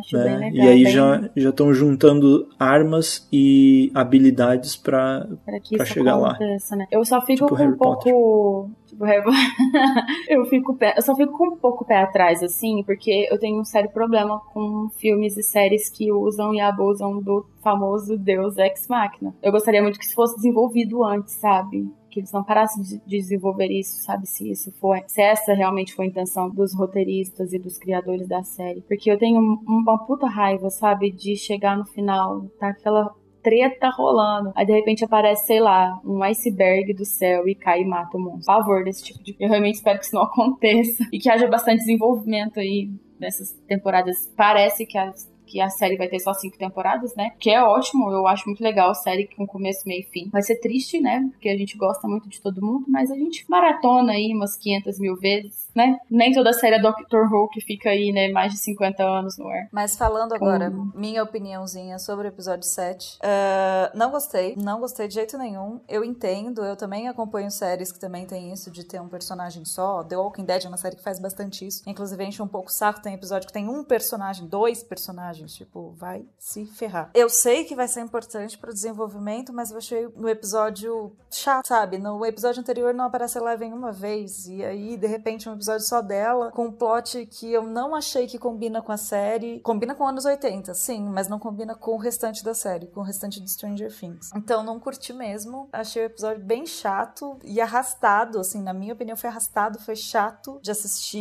Acho 0.05 0.17
né? 0.17 0.23
bem 0.23 0.37
legal. 0.37 0.65
E 0.65 0.69
aí 0.69 0.83
bem- 0.83 0.93
já 0.93 1.29
já 1.35 1.49
estão 1.49 1.73
juntando 1.73 2.47
armas 2.59 3.27
e 3.31 3.91
habilidades 3.93 4.75
pra. 4.75 5.27
para 5.45 5.57
isso 5.57 5.85
chegar 5.85 6.15
lá. 6.15 6.31
aconteça, 6.31 6.75
né? 6.75 6.85
Eu 6.91 7.03
só 7.03 7.19
fico 7.21 7.45
Tipo 7.45 7.47
com 7.49 7.55
Harry 7.55 7.73
um 7.73 7.77
pouco. 7.77 8.69
Tipo, 8.85 9.03
Harry 9.03 9.23
eu, 10.29 10.45
fico 10.45 10.75
pé... 10.75 10.93
eu 10.97 11.01
só 11.01 11.15
fico 11.15 11.37
com 11.37 11.47
um 11.47 11.57
pouco 11.57 11.83
pé 11.85 11.97
atrás, 12.01 12.41
assim, 12.43 12.83
porque 12.83 13.27
eu 13.29 13.39
tenho 13.39 13.59
um 13.59 13.65
sério 13.65 13.89
problema 13.89 14.39
com 14.53 14.89
filmes 14.97 15.35
e 15.37 15.43
séries 15.43 15.89
que 15.89 16.11
usam 16.11 16.53
e 16.53 16.61
abusam 16.61 17.19
do 17.21 17.45
famoso 17.61 18.17
Deus 18.17 18.57
Ex 18.57 18.87
Machina. 18.87 19.35
Eu 19.41 19.51
gostaria 19.51 19.81
muito 19.81 19.97
que 19.97 20.05
isso 20.05 20.15
fosse 20.15 20.35
desenvolvido 20.35 21.03
antes, 21.03 21.33
sabe? 21.35 21.89
Que 22.15 22.21
eles 22.21 22.31
não 22.31 22.45
parassem 22.45 22.81
de 22.81 22.97
de 22.99 23.17
desenvolver 23.19 23.67
isso, 23.67 24.01
sabe? 24.03 24.25
Se 24.25 24.49
isso 24.49 24.71
for. 24.79 24.97
Se 25.05 25.21
essa 25.21 25.53
realmente 25.53 25.93
foi 25.93 26.05
a 26.05 26.07
intenção 26.07 26.49
dos 26.49 26.73
roteiristas 26.73 27.51
e 27.51 27.59
dos 27.59 27.77
criadores 27.77 28.25
da 28.25 28.41
série. 28.41 28.79
Porque 28.81 29.11
eu 29.11 29.17
tenho 29.17 29.37
um- 29.41 29.59
uma 29.67 29.97
puta 30.05 30.25
raiva, 30.25 30.69
sabe? 30.69 31.11
De 31.11 31.35
chegar 31.35 31.77
no 31.77 31.85
final, 31.85 32.45
tá 32.57 32.69
aquela 32.69 33.13
treta 33.43 33.89
rolando. 33.89 34.51
Aí 34.55 34.65
de 34.65 34.71
repente 34.71 35.03
aparece, 35.03 35.45
sei 35.45 35.59
lá, 35.59 35.99
um 36.05 36.23
iceberg 36.23 36.93
do 36.93 37.03
céu 37.05 37.47
e 37.49 37.53
cai 37.53 37.81
e 37.81 37.85
mata 37.85 38.17
o 38.17 38.19
monstro. 38.21 38.45
Pavor 38.45 38.83
desse 38.85 39.03
tipo 39.03 39.21
de. 39.21 39.35
Eu 39.37 39.49
realmente 39.49 39.75
espero 39.75 39.99
que 39.99 40.05
isso 40.05 40.15
não 40.15 40.23
aconteça 40.23 41.03
e 41.11 41.19
que 41.19 41.29
haja 41.29 41.47
bastante 41.47 41.79
desenvolvimento 41.79 42.59
aí 42.61 42.89
nessas 43.19 43.51
temporadas. 43.67 44.31
Parece 44.37 44.85
que 44.85 44.97
as 44.97 45.29
que 45.45 45.61
a 45.61 45.69
série 45.69 45.97
vai 45.97 46.07
ter 46.07 46.19
só 46.19 46.33
cinco 46.33 46.57
temporadas, 46.57 47.15
né? 47.15 47.31
Que 47.39 47.51
é 47.51 47.61
ótimo, 47.61 48.11
eu 48.11 48.27
acho 48.27 48.45
muito 48.45 48.63
legal 48.63 48.89
a 48.89 48.95
série 48.95 49.27
com 49.35 49.45
começo, 49.45 49.87
meio 49.87 50.01
e 50.01 50.03
fim. 50.03 50.29
Vai 50.29 50.41
ser 50.41 50.59
triste, 50.59 50.99
né? 50.99 51.27
Porque 51.31 51.49
a 51.49 51.57
gente 51.57 51.77
gosta 51.77 52.07
muito 52.07 52.27
de 52.27 52.41
todo 52.41 52.65
mundo, 52.65 52.85
mas 52.87 53.11
a 53.11 53.15
gente 53.15 53.45
maratona 53.49 54.13
aí 54.13 54.33
umas 54.33 54.55
500 54.55 54.99
mil 54.99 55.15
vezes, 55.15 55.69
né? 55.75 55.97
Nem 56.09 56.33
toda 56.33 56.49
a 56.49 56.53
série 56.53 56.75
é 56.75 56.81
Doctor 56.81 57.31
Who 57.31 57.49
que 57.49 57.61
fica 57.61 57.89
aí, 57.89 58.11
né? 58.11 58.29
Mais 58.29 58.53
de 58.53 58.59
50 58.59 59.03
anos 59.03 59.37
no 59.37 59.47
ar. 59.47 59.67
Mas 59.71 59.95
falando 59.95 60.33
agora, 60.33 60.71
minha 60.93 61.23
opiniãozinha 61.23 61.99
sobre 61.99 62.27
o 62.27 62.29
episódio 62.29 62.63
7. 62.63 63.17
Uh, 63.17 63.19
ah, 63.23 63.91
não 63.93 64.11
gostei, 64.11 64.55
não 64.57 64.79
gostei 64.79 65.07
de 65.07 65.13
jeito 65.13 65.37
nenhum. 65.37 65.79
Eu 65.87 66.03
entendo, 66.03 66.63
eu 66.63 66.75
também 66.75 67.07
acompanho 67.07 67.51
séries 67.51 67.91
que 67.91 67.99
também 67.99 68.25
tem 68.25 68.51
isso 68.51 68.71
de 68.71 68.83
ter 68.83 69.01
um 69.01 69.07
personagem 69.07 69.65
só. 69.65 70.03
The 70.03 70.17
Walking 70.17 70.45
Dead 70.45 70.65
é 70.65 70.67
uma 70.67 70.77
série 70.77 70.95
que 70.95 71.03
faz 71.03 71.19
bastante 71.19 71.65
isso. 71.65 71.83
Inclusive, 71.85 72.23
enche 72.23 72.41
um 72.41 72.47
pouco 72.47 72.69
o 72.69 72.73
saco. 72.73 73.01
Tem 73.01 73.13
episódio 73.13 73.47
que 73.47 73.53
tem 73.53 73.67
um 73.67 73.83
personagem, 73.83 74.47
dois 74.47 74.83
personagens 74.83 75.34
personagens. 75.35 75.53
Tipo, 75.55 75.91
vai 75.91 76.25
se 76.37 76.65
ferrar. 76.65 77.11
Eu 77.13 77.29
sei 77.29 77.65
que 77.65 77.75
vai 77.75 77.87
ser 77.87 78.01
importante 78.01 78.57
pro 78.57 78.73
desenvolvimento, 78.73 79.51
mas 79.53 79.71
eu 79.71 79.77
achei 79.77 80.07
no 80.15 80.29
episódio 80.29 81.11
chato, 81.29 81.67
sabe? 81.67 81.97
No 81.97 82.25
episódio 82.25 82.61
anterior 82.61 82.93
não 82.93 83.05
aparece 83.05 83.37
Eleven 83.37 83.73
uma 83.73 83.91
vez. 83.91 84.47
E 84.47 84.63
aí, 84.63 84.97
de 84.97 85.07
repente, 85.07 85.49
um 85.49 85.53
episódio 85.53 85.85
só 85.85 86.01
dela, 86.01 86.51
com 86.51 86.67
um 86.67 86.71
plot 86.71 87.25
que 87.25 87.51
eu 87.51 87.63
não 87.63 87.95
achei 87.95 88.27
que 88.27 88.39
combina 88.39 88.81
com 88.81 88.91
a 88.91 88.97
série. 88.97 89.59
Combina 89.59 89.93
com 89.93 90.07
anos 90.07 90.25
80, 90.25 90.73
sim, 90.73 91.03
mas 91.03 91.27
não 91.27 91.39
combina 91.39 91.75
com 91.75 91.91
o 91.91 91.97
restante 91.97 92.43
da 92.43 92.53
série, 92.53 92.87
com 92.87 93.01
o 93.01 93.03
restante 93.03 93.39
de 93.39 93.49
Stranger 93.49 93.93
Things. 93.93 94.29
Então, 94.35 94.63
não 94.63 94.79
curti 94.79 95.13
mesmo. 95.13 95.67
Achei 95.71 96.03
o 96.03 96.05
episódio 96.05 96.43
bem 96.43 96.65
chato 96.65 97.37
e 97.43 97.59
arrastado, 97.59 98.39
assim, 98.39 98.61
na 98.61 98.73
minha 98.73 98.93
opinião, 98.93 99.17
foi 99.17 99.29
arrastado, 99.29 99.79
foi 99.79 99.95
chato 99.95 100.59
de 100.61 100.71
assistir, 100.71 101.17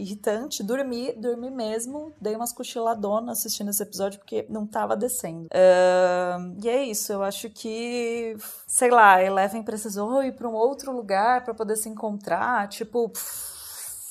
irritante. 0.00 0.62
Dormi, 0.62 1.12
dormi 1.12 1.50
mesmo, 1.50 2.12
dei 2.20 2.34
umas 2.34 2.52
cochiladonas 2.52 3.38
assistindo 3.38 3.57
assistindo 3.58 3.70
esse 3.70 3.82
episódio 3.82 4.18
porque 4.18 4.46
não 4.48 4.66
tava 4.66 4.96
descendo. 4.96 5.46
Uh, 5.46 6.56
e 6.62 6.68
é 6.68 6.84
isso, 6.84 7.12
eu 7.12 7.22
acho 7.22 7.50
que, 7.50 8.36
sei 8.66 8.90
lá, 8.90 9.22
Eleven 9.22 9.62
precisou 9.62 10.22
ir 10.22 10.32
para 10.32 10.48
um 10.48 10.54
outro 10.54 10.92
lugar 10.92 11.44
para 11.44 11.54
poder 11.54 11.76
se 11.76 11.88
encontrar, 11.88 12.68
tipo. 12.68 13.08
Pff, 13.08 13.58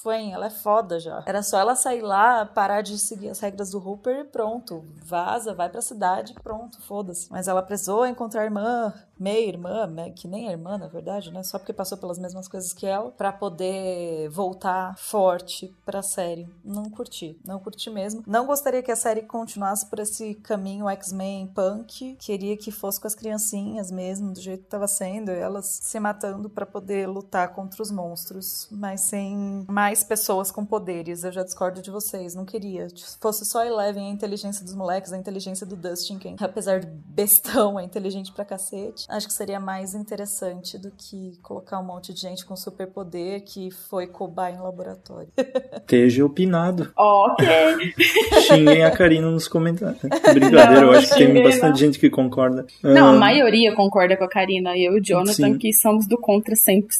ela 0.10 0.46
é 0.46 0.50
foda 0.50 1.02
já. 1.02 1.22
Era 1.26 1.44
só 1.44 1.60
ela 1.60 1.76
sair 1.76 2.02
lá, 2.02 2.46
parar 2.46 2.82
de 2.82 2.98
seguir 2.98 3.30
as 3.30 3.42
regras 3.42 3.72
do 3.72 3.78
Hooper 3.78 4.20
e 4.20 4.24
pronto. 4.24 4.86
Vaza, 5.04 5.54
vai 5.54 5.68
pra 5.68 5.82
cidade, 5.82 6.34
pronto, 6.42 6.82
foda-se. 6.84 7.30
Mas 7.30 7.50
ela 7.50 7.62
precisou 7.62 8.08
encontrar 8.08 8.44
a 8.44 8.46
irmã, 8.46 8.94
meia-irmã, 9.20 9.88
que 10.16 10.28
nem 10.28 10.48
a 10.48 10.52
irmã, 10.52 10.78
na 10.78 10.88
verdade, 10.88 11.32
né? 11.32 11.44
Só 11.44 11.58
porque 11.58 11.74
passou 11.74 11.98
pelas 11.98 12.20
mesmas 12.20 12.48
coisas 12.48 12.74
que 12.74 12.86
ela, 12.86 13.12
para 13.12 13.32
poder 13.32 14.30
voltar 14.30 14.98
forte 14.98 15.74
pra 15.86 16.02
série. 16.02 16.48
Não 16.64 16.90
curti, 16.90 17.40
não 17.46 17.60
curti 17.60 17.90
mesmo. 17.90 18.24
Não 18.28 18.46
gostaria 18.46 18.84
que 18.84 18.92
a 18.92 18.96
série 18.96 19.22
continuasse 19.22 19.86
por 19.86 20.00
esse 20.00 20.36
caminho 20.36 20.90
X-Men 20.90 21.48
punk. 21.48 22.16
Queria 22.20 22.58
que 22.58 22.72
fosse 22.72 23.00
com 23.00 23.08
as 23.08 23.16
criancinhas 23.16 23.92
mesmo, 23.92 24.34
do 24.34 24.40
jeito 24.40 24.64
que 24.64 24.70
tava 24.70 24.88
sendo, 24.88 25.32
elas 25.32 25.66
se 25.82 26.00
matando 26.00 26.50
para 26.50 26.66
poder 26.66 27.08
lutar 27.08 27.54
contra 27.54 27.82
os 27.82 27.92
monstros, 27.92 28.68
mas 28.72 29.02
sem 29.02 29.66
mais 29.68 30.04
pessoas 30.04 30.52
com 30.52 30.66
poderes. 30.66 31.24
Eu 31.24 31.32
já 31.32 31.44
discordo 31.44 31.82
de 31.82 31.92
vocês, 31.92 32.36
não 32.36 32.46
queria. 32.46 32.90
Se 32.90 33.18
fosse 33.20 33.46
só 33.46 33.64
Eleven, 33.64 34.08
a 34.08 34.14
inteligência 34.14 34.64
dos 34.64 34.76
moleques, 34.76 35.14
a 35.14 35.18
inteligência 35.18 35.66
do 35.66 35.76
Dustin, 35.76 36.18
quem, 36.20 36.36
apesar 36.40 36.80
de 36.80 36.88
bestão, 36.88 37.80
é 37.80 37.84
inteligente 37.84 38.32
pra 38.32 38.46
cacete 38.46 39.07
acho 39.08 39.28
que 39.28 39.34
seria 39.34 39.60
mais 39.60 39.94
interessante 39.94 40.78
do 40.78 40.92
que 40.92 41.38
colocar 41.42 41.80
um 41.80 41.84
monte 41.84 42.14
de 42.14 42.22
gente 42.22 42.46
com 42.46 42.56
superpoder 42.56 43.44
que 43.44 43.72
foi 43.72 44.08
cobaia 44.08 44.56
em 44.56 44.60
laboratório. 44.60 45.30
Esteja 45.78 46.26
opinado. 46.26 46.92
Ok. 46.96 47.48
Xinguem 48.48 48.84
a 48.84 48.92
Karina 48.92 49.32
nos 49.32 49.48
comentários. 49.48 50.02
Brincadeira, 50.02 50.82
não, 50.82 50.84
eu 50.84 50.92
acho 50.92 51.10
que 51.10 51.26
tem 51.26 51.44
bastante 51.44 51.70
não. 51.70 51.76
gente 51.76 52.00
que 52.00 52.10
concorda. 52.10 52.66
Não, 52.84 53.08
a 53.08 53.14
ah, 53.14 53.18
maioria 53.18 53.74
concorda 53.76 54.18
com 54.18 54.26
a 54.26 54.30
Karina. 54.30 54.78
Eu 54.78 54.98
e 54.98 55.00
o 55.00 55.04
Jonathan, 55.04 55.54
Sim. 55.54 55.58
que 55.58 55.74
somos 55.74 56.08
do 56.08 56.18
contra 56.18 56.56
sempre. 56.56 56.96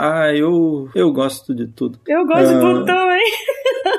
Ah, 0.00 0.32
eu, 0.32 0.88
eu 0.94 1.12
gosto 1.12 1.52
de 1.52 1.66
tudo. 1.66 1.98
Eu 2.06 2.24
gosto 2.24 2.50
uh, 2.50 2.54
de 2.54 2.60
tudo 2.60 2.84
também. 2.84 3.32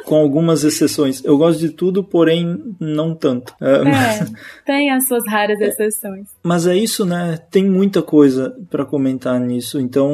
Com 0.06 0.16
algumas 0.16 0.64
exceções. 0.64 1.24
Eu 1.24 1.38
gosto 1.38 1.60
de 1.60 1.70
tudo, 1.70 2.04
porém 2.04 2.76
não 2.80 3.14
tanto. 3.14 3.52
Uh, 3.62 3.66
é, 3.66 3.84
mas, 3.84 4.34
tem 4.66 4.92
as 4.92 5.08
suas 5.08 5.24
raras 5.28 5.60
exceções. 5.60 6.28
Mas 6.44 6.66
é 6.66 6.76
isso, 6.76 7.06
né? 7.06 7.40
Tem 7.52 7.64
muita 7.64 8.02
coisa 8.02 8.56
para 8.70 8.86
comentar 8.86 9.40
nisso, 9.40 9.80
então. 9.80 10.12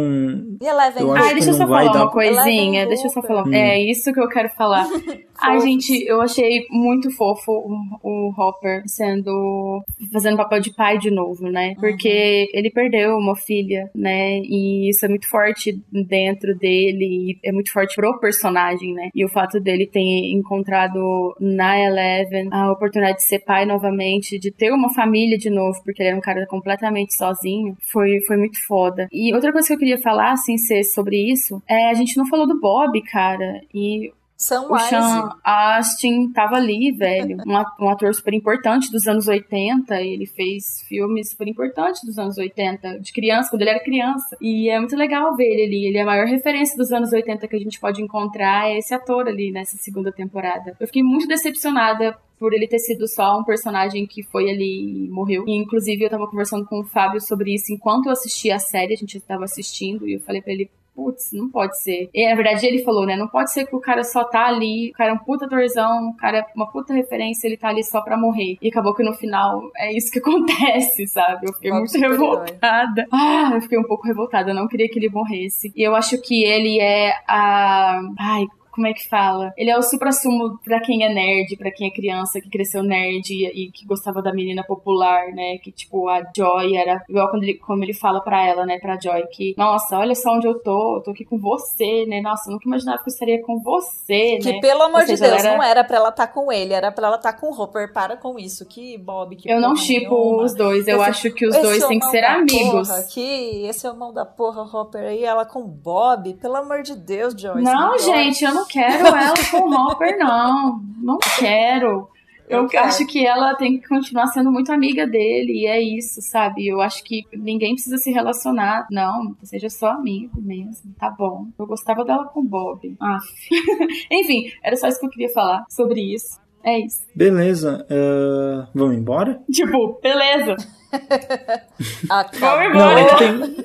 E 0.62 0.66
Eleven? 0.66 1.04
Eu 1.04 1.16
ah, 1.16 1.34
deixa 1.34 1.50
eu 1.50 1.54
só 1.54 1.68
falar 1.68 1.92
dar... 1.92 2.04
uma 2.04 2.12
coisinha. 2.12 2.86
Deixa 2.88 3.08
eu 3.08 3.10
só 3.10 3.22
falar. 3.22 3.48
Hum. 3.48 3.54
É 3.54 3.80
isso 3.80 4.12
que 4.12 4.20
eu 4.20 4.28
quero 4.28 4.50
falar. 4.50 4.88
Ai, 5.42 5.60
gente, 5.60 6.06
eu 6.08 6.22
achei 6.22 6.66
muito 6.70 7.12
fofo 7.12 7.52
o, 7.52 7.76
o, 8.04 8.34
Hopper 8.38 8.84
sendo. 8.86 9.84
fazendo 10.12 10.38
papel 10.38 10.62
de 10.62 10.74
pai 10.74 10.98
de 10.98 11.12
novo, 11.12 11.50
né? 11.50 11.76
Porque 11.80 12.48
uhum. 12.54 12.60
ele 12.60 12.72
perdeu 12.72 13.18
uma 13.18 13.36
filha, 13.36 13.90
né? 13.94 14.40
E 14.40 14.90
isso 14.90 15.06
é 15.06 15.10
muito 15.10 15.30
forte 15.30 15.78
dentro 15.92 16.56
dele, 16.58 17.38
é 17.44 17.52
muito 17.52 17.72
forte 17.72 17.96
pro 17.96 18.20
personagem, 18.20 18.94
né? 18.94 19.10
E 19.14 19.26
o 19.26 19.30
fato 19.30 19.60
dele 19.66 19.88
ter 19.88 20.00
encontrado 20.00 21.36
na 21.40 21.78
Eleven 21.78 22.48
a 22.52 22.72
oportunidade 22.72 23.18
de 23.18 23.24
ser 23.24 23.40
pai 23.40 23.66
novamente, 23.66 24.40
de 24.40 24.52
ter 24.52 24.72
uma 24.72 24.94
família 24.94 25.38
de 25.38 25.50
novo, 25.50 25.82
porque 25.84 26.02
ele 26.02 26.10
era 26.10 26.18
um 26.18 26.22
cara 26.22 26.46
completamente 26.48 27.16
sozinho, 27.16 27.76
foi, 27.92 28.22
foi 28.26 28.38
muito 28.38 28.66
foda. 28.66 29.08
E 29.12 29.34
outra 29.34 29.52
coisa 29.52 29.68
que 29.68 29.74
eu 29.74 29.80
queria 29.80 30.02
falar, 30.02 30.32
assim, 30.32 30.58
ser 30.58 30.84
sobre 30.84 31.18
isso, 31.32 31.62
é 31.68 31.90
a 31.90 31.94
gente 31.94 32.16
não 32.16 32.28
falou 32.28 32.48
do 32.48 32.60
Bob, 32.60 33.02
cara. 33.02 33.62
E 33.74 34.12
são 34.38 34.72
o 34.72 34.78
Sean 34.78 35.30
Astin 35.44 36.32
tava 36.32 36.56
ali, 36.56 36.92
velho. 36.92 37.38
Um 37.80 37.90
ator 37.90 38.14
super 38.14 38.34
importante 38.34 38.92
dos 38.92 39.08
anos 39.08 39.28
80. 39.28 40.02
E 40.02 40.14
ele 40.14 40.26
fez 40.26 40.82
filmes 40.88 41.30
super 41.30 41.48
importantes 41.48 42.04
dos 42.04 42.18
anos 42.18 42.38
80, 42.38 43.00
de 43.00 43.14
criança, 43.14 43.50
quando 43.50 43.62
ele 43.62 43.72
era 43.72 43.84
criança. 43.84 44.36
E 44.42 44.70
é 44.70 44.80
muito 44.80 44.96
legal 44.96 45.36
ver 45.36 45.46
ele 45.46 45.64
ali. 45.64 45.86
Ele 45.88 45.98
é 45.98 46.02
a 46.02 46.06
maior 46.06 46.28
referência 46.28 46.76
dos 46.78 46.92
anos 46.92 47.14
80 47.14 47.48
que 47.48 47.56
a 47.56 47.60
gente 47.60 47.80
pode 47.80 48.02
encontrar. 48.02 48.70
É 48.70 48.78
esse 48.78 48.94
ator 48.94 49.28
ali 49.28 49.52
nessa 49.52 49.78
segunda 49.78 50.12
temporada. 50.12 50.76
Eu 50.80 50.88
fiquei 50.88 51.04
muito 51.04 51.28
decepcionada 51.28 52.18
por 52.38 52.54
ele 52.54 52.68
ter 52.68 52.80
sido 52.80 53.08
só 53.08 53.40
um 53.40 53.44
personagem 53.44 54.06
que 54.06 54.22
foi 54.24 54.50
ali 54.50 55.06
e 55.06 55.10
morreu. 55.10 55.46
E, 55.48 55.56
inclusive, 55.56 56.04
eu 56.04 56.10
tava 56.10 56.28
conversando 56.28 56.66
com 56.66 56.82
o 56.82 56.86
Fábio 56.86 57.22
sobre 57.22 57.54
isso 57.54 57.72
enquanto 57.72 58.08
eu 58.08 58.12
assistia 58.12 58.56
a 58.56 58.60
série, 58.60 58.94
a 58.94 58.98
gente 58.98 59.18
estava 59.18 59.46
assistindo, 59.46 60.08
e 60.08 60.16
eu 60.16 60.20
falei 60.20 60.42
para 60.42 60.54
ele, 60.54 60.70
putz, 60.96 61.32
não 61.34 61.50
pode 61.50 61.80
ser. 61.82 62.10
E, 62.14 62.28
na 62.28 62.36
verdade, 62.36 62.66
ele 62.66 62.84
falou, 62.84 63.06
né? 63.06 63.16
Não 63.16 63.28
pode 63.28 63.52
ser 63.52 63.66
que 63.66 63.76
o 63.76 63.80
cara 63.80 64.04
só 64.04 64.24
tá 64.24 64.48
ali, 64.48 64.90
o 64.92 64.94
cara 64.94 65.12
é 65.12 65.14
um 65.14 65.18
puta 65.18 65.46
atorzão, 65.46 66.10
o 66.10 66.16
cara 66.16 66.40
é 66.40 66.46
uma 66.56 66.72
puta 66.72 66.94
referência, 66.94 67.48
ele 67.48 67.58
tá 67.58 67.70
ali 67.70 67.84
só 67.84 68.02
pra 68.02 68.18
morrer. 68.18 68.58
E 68.62 68.70
acabou 68.70 68.96
que 68.96 69.04
no 69.04 69.14
final 69.14 69.62
é 69.78 69.96
isso 69.96 70.12
que 70.12 70.20
acontece, 70.20 71.06
sabe? 71.08 71.48
Eu 71.48 71.54
fiquei 71.54 71.72
muito 71.72 71.98
revoltada. 71.98 73.06
Ah, 73.12 73.52
eu 73.54 73.62
fiquei 73.62 73.78
um 73.78 73.84
pouco 73.84 74.08
revoltada, 74.08 74.52
eu 74.52 74.56
não 74.56 74.68
queria 74.68 74.88
que 74.88 74.98
ele 74.98 75.10
morresse. 75.10 75.72
E 75.76 75.84
eu 75.84 75.96
acho 75.96 76.20
que 76.22 76.44
ele 76.44 76.80
é 76.80 77.14
a. 77.28 78.00
Ai, 78.20 78.46
como 78.76 78.88
é 78.88 78.94
que 78.94 79.08
fala? 79.08 79.54
Ele 79.58 79.70
é 79.70 79.78
o 79.78 79.82
supra-sumo 79.82 80.60
pra 80.64 80.82
quem 80.82 81.06
é 81.06 81.14
nerd, 81.14 81.56
pra 81.56 81.72
quem 81.72 81.88
é 81.88 81.94
criança, 81.94 82.42
que 82.42 82.50
cresceu 82.50 82.84
nerd 82.84 83.32
e, 83.32 83.46
e, 83.46 83.72
que 83.72 83.86
gostava 83.86 84.22
da 84.22 84.34
menina 84.34 84.64
popular, 84.64 85.28
né? 85.34 85.58
Que, 85.60 85.72
tipo, 85.72 86.10
a 86.10 86.22
Joy 86.36 86.76
era 86.76 87.02
igual 87.08 87.30
quando 87.32 87.44
ele, 87.44 87.54
como 87.56 87.84
ele 87.84 87.94
fala 87.94 88.20
pra 88.20 88.46
ela, 88.46 88.66
né? 88.66 88.78
Pra 88.80 89.00
Joy, 89.00 89.26
que, 89.32 89.56
nossa, 89.58 89.98
olha 89.98 90.14
só 90.14 90.36
onde 90.36 90.48
eu 90.48 90.60
tô, 90.60 90.98
eu 90.98 91.04
tô 91.04 91.12
aqui 91.12 91.24
com 91.24 91.40
você, 91.40 92.06
né? 92.06 92.20
Nossa, 92.20 92.50
eu 92.50 92.54
nunca 92.54 92.68
imaginava 92.68 92.98
que 92.98 93.10
eu 93.10 93.14
estaria 93.14 93.42
com 93.42 93.62
você, 93.62 94.38
que, 94.42 94.46
né? 94.46 94.54
Que, 94.54 94.60
pelo 94.60 94.84
amor 94.84 95.06
seja, 95.06 95.16
de 95.16 95.32
Deus, 95.32 95.46
era... 95.46 95.56
não 95.56 95.64
era 95.64 95.84
pra 95.84 95.98
ela 95.98 96.10
estar 96.10 96.28
tá 96.28 96.34
com 96.34 96.52
ele, 96.52 96.74
era 96.74 96.92
pra 96.92 97.08
ela 97.08 97.16
estar 97.16 97.32
tá 97.32 97.40
com 97.40 97.48
o 97.48 97.62
Hopper. 97.62 97.94
Para 97.94 98.18
com 98.18 98.38
isso, 98.38 98.66
que 98.66 98.98
Bob, 98.98 99.36
que 99.38 99.50
Eu 99.50 99.62
não 99.62 99.76
chipo 99.76 100.44
os 100.44 100.54
dois, 100.54 100.86
eu 100.88 100.98
esse, 100.98 101.10
acho 101.10 101.32
que 101.32 101.48
os 101.48 101.56
dois 101.56 101.86
têm 101.88 102.00
que 102.00 102.08
ser 102.08 102.26
amigos. 102.26 102.90
Porra, 102.90 103.04
que 103.04 103.66
esse 103.68 103.88
é 103.88 103.92
o 103.92 103.96
mão 103.96 104.14
da 104.14 104.26
porra, 104.26 104.64
Hopper 104.64 105.04
aí, 105.04 105.24
ela 105.24 105.46
com 105.46 105.64
Bob, 105.64 106.34
pelo 106.36 106.58
amor 106.58 106.82
de 106.82 106.96
Deus, 106.96 107.34
Joyce. 107.34 107.62
Não, 107.62 107.98
gente, 108.00 108.44
eu 108.44 108.54
não 108.54 108.65
quero 108.68 109.08
ela 109.08 109.34
com 109.52 109.70
o 109.70 109.74
Hopper, 109.74 110.18
não. 110.18 110.82
Não 111.02 111.18
quero. 111.40 112.10
Eu, 112.48 112.68
eu 112.72 112.80
acho 112.80 113.06
que 113.08 113.26
ela 113.26 113.56
tem 113.56 113.80
que 113.80 113.88
continuar 113.88 114.28
sendo 114.28 114.52
muito 114.52 114.72
amiga 114.72 115.08
dele, 115.08 115.64
e 115.64 115.66
é 115.66 115.82
isso, 115.82 116.22
sabe? 116.22 116.68
Eu 116.68 116.80
acho 116.80 117.04
que 117.04 117.24
ninguém 117.34 117.74
precisa 117.74 117.98
se 117.98 118.12
relacionar. 118.12 118.88
Não, 118.92 119.36
seja 119.44 119.70
só 119.70 119.88
amigo 119.92 120.40
mesmo, 120.42 120.94
tá 121.00 121.10
bom. 121.10 121.48
Eu 121.58 121.66
gostava 121.66 122.06
dela 122.06 122.26
com 122.26 122.42
o 122.42 122.44
Bob. 122.44 122.96
Enfim, 124.12 124.52
era 124.64 124.76
só 124.76 124.88
isso 124.88 125.00
que 125.00 125.06
eu 125.08 125.12
queria 125.12 125.30
falar 125.30 125.66
sobre 125.70 126.02
isso. 126.02 126.40
É 126.64 126.80
isso. 126.80 127.02
Beleza. 127.16 127.86
Uh, 127.90 128.68
vamos 128.74 128.98
embora? 128.98 129.40
Tipo, 129.52 130.00
beleza. 130.02 130.56
Não, 132.74 132.90
é 132.98 133.06
que 133.06 133.18
tem, 133.18 133.56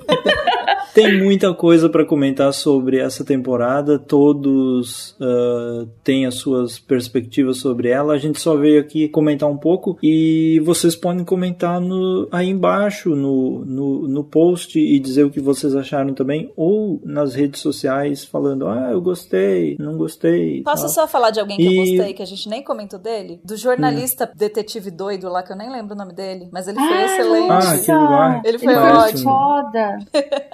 tem 0.94 1.22
muita 1.22 1.54
coisa 1.54 1.88
para 1.88 2.04
comentar 2.04 2.52
sobre 2.52 2.98
essa 2.98 3.24
temporada. 3.24 3.98
Todos 3.98 5.16
ah, 5.20 5.86
têm 6.02 6.26
as 6.26 6.34
suas 6.34 6.78
perspectivas 6.78 7.58
sobre 7.58 7.88
ela. 7.88 8.14
A 8.14 8.18
gente 8.18 8.40
só 8.40 8.56
veio 8.56 8.80
aqui 8.80 9.08
comentar 9.08 9.48
um 9.48 9.56
pouco 9.56 9.98
e 10.02 10.60
vocês 10.64 10.96
podem 10.96 11.24
comentar 11.24 11.80
no, 11.80 12.28
aí 12.30 12.48
embaixo 12.48 13.10
no, 13.10 13.64
no, 13.64 14.08
no 14.08 14.24
post 14.24 14.78
e 14.78 14.98
dizer 14.98 15.24
o 15.24 15.30
que 15.30 15.40
vocês 15.40 15.74
acharam 15.74 16.12
também, 16.14 16.52
ou 16.56 17.00
nas 17.04 17.34
redes 17.34 17.60
sociais 17.60 18.24
falando: 18.24 18.66
ah, 18.66 18.90
eu 18.92 19.00
gostei, 19.00 19.76
não 19.78 19.96
gostei. 19.96 20.62
Posso 20.62 20.82
tal. 20.82 20.90
só 20.90 21.08
falar 21.08 21.30
de 21.30 21.40
alguém 21.40 21.56
que 21.56 21.66
eu 21.66 21.72
E- 21.72 21.96
gostei, 21.96 22.14
que 22.14 22.22
a 22.22 22.26
gente 22.26 22.48
nem 22.48 22.62
comentou 22.62 22.98
dele? 22.98 23.40
Do 23.44 23.56
jornalista 23.56 24.30
detetive 24.34 24.90
doido 24.90 25.28
lá, 25.28 25.42
que 25.42 25.52
eu 25.52 25.56
nem 25.56 25.70
lembro 25.70 25.94
o 25.94 25.98
nome 25.98 26.12
dele, 26.12 26.48
mas 26.52 26.66
ele 26.66 26.78
foi 26.78 27.04
Ah, 27.04 27.08
excelente. 27.12 27.50
Ah, 27.50 27.72
aquele 27.72 27.98
lá. 27.98 28.42
Ele 28.44 28.58
foi 28.58 28.74
ótimo. 28.74 29.22
Foda. 29.22 29.98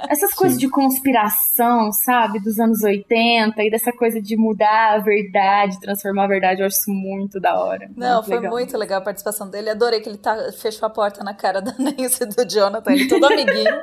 Essas 0.08 0.32
coisas 0.34 0.58
de 0.58 0.68
conspiração, 0.68 1.90
sabe? 1.92 2.38
Dos 2.40 2.58
anos 2.58 2.82
80 2.82 3.62
e 3.62 3.70
dessa 3.70 3.92
coisa 3.92 4.20
de 4.20 4.36
mudar 4.36 4.94
a 4.94 4.98
verdade, 4.98 5.80
transformar 5.80 6.24
a 6.24 6.28
verdade, 6.28 6.60
eu 6.60 6.66
acho 6.66 6.76
isso 6.76 6.90
muito 6.90 7.40
da 7.40 7.58
hora. 7.58 7.88
Não, 7.96 8.14
muito 8.16 8.26
foi 8.26 8.36
legal. 8.36 8.50
muito 8.52 8.78
legal 8.78 8.98
a 8.98 9.04
participação 9.04 9.48
dele. 9.50 9.70
Adorei 9.70 10.00
que 10.00 10.08
ele 10.08 10.18
tá, 10.18 10.36
fechou 10.60 10.86
a 10.86 10.90
porta 10.90 11.22
na 11.24 11.34
cara 11.34 11.60
da 11.60 11.72
Nancy 11.78 12.22
e 12.22 12.26
do 12.26 12.48
Jonathan. 12.50 12.92
Ele 12.92 13.08
todo 13.08 13.24
amiguinho. 13.26 13.74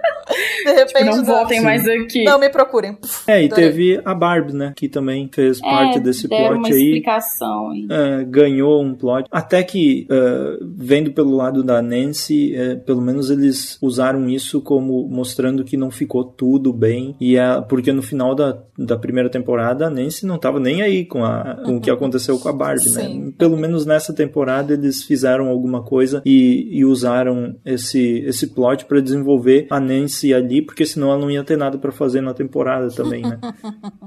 De 0.66 0.72
repente. 0.72 0.94
Tipo, 1.04 1.16
não 1.18 1.24
voltem 1.26 1.60
Sim. 1.60 1.64
mais 1.66 1.88
aqui. 1.88 2.24
Não 2.24 2.40
me 2.40 2.50
procurem. 2.50 2.94
Puf, 2.94 3.30
É, 3.30 3.42
e 3.42 3.46
adorei. 3.46 3.66
teve 3.66 4.02
a 4.06 4.14
Barbie, 4.14 4.54
né? 4.54 4.74
Que 4.76 4.88
também 4.88 5.30
fez 5.34 5.60
É, 5.60 5.62
parte 5.62 6.00
desse 6.00 6.28
deram 6.28 6.56
uma 6.58 6.62
plot 6.64 6.74
aí. 6.74 6.84
explicação 6.86 7.70
aí. 7.72 7.88
É, 7.90 8.24
ganhou 8.26 8.82
um 8.82 8.94
plot. 8.96 9.28
Até 9.32 9.64
que, 9.64 10.08
é, 10.10 10.58
vendo 10.62 11.12
pelo 11.12 11.36
lado 11.36 11.64
da 11.64 11.82
Nancy, 11.82 12.54
é, 12.64 12.76
pelo 12.76 13.02
menos 13.02 13.30
eles 13.30 13.78
usaram 13.82 14.30
isso 14.30 14.62
como 14.62 15.08
mostrando 15.08 15.64
que 15.64 15.78
não 15.78 15.92
ficou 15.92 16.24
tudo 16.24 16.72
bem. 16.72 17.16
E 17.20 17.38
a, 17.38 17.62
porque 17.62 17.92
no 17.92 18.02
final 18.02 18.34
da, 18.34 18.58
da 18.78 18.98
primeira 18.98 19.30
temporada, 19.30 19.88
a 19.88 19.90
Nancy 19.90 20.26
não 20.26 20.38
tava 20.38 20.60
nem 20.60 20.82
aí 20.82 21.06
com, 21.06 21.24
a, 21.24 21.62
com 21.66 21.78
o 21.78 21.82
que 21.82 21.92
aconteceu 21.92 22.40
com 22.40 22.50
a 22.50 22.54
Barbie, 22.54 22.90
Sim. 22.90 23.20
né? 23.26 23.32
Pelo 23.38 23.58
menos 23.58 23.86
nessa 23.86 24.14
temporada 24.14 24.74
eles 24.74 25.04
fizeram 25.04 25.48
alguma 25.48 25.84
coisa 25.84 26.22
e, 26.26 26.70
e 26.72 26.86
usaram 26.86 27.56
esse, 27.66 28.20
esse 28.26 28.48
plot 28.48 28.86
pra 28.86 29.00
desenvolver 29.00 29.68
a 29.70 29.80
Nancy 29.80 30.34
ali, 30.34 30.62
porque 30.62 30.86
senão 30.86 31.10
ela 31.10 31.20
não 31.20 31.32
ia 31.32 31.44
ter 31.44 31.58
nada 31.58 31.78
pra 31.78 31.92
fazer 31.92 32.22
na 32.22 32.34
temporada 32.34 32.90
também, 32.90 33.22
né? 33.22 33.40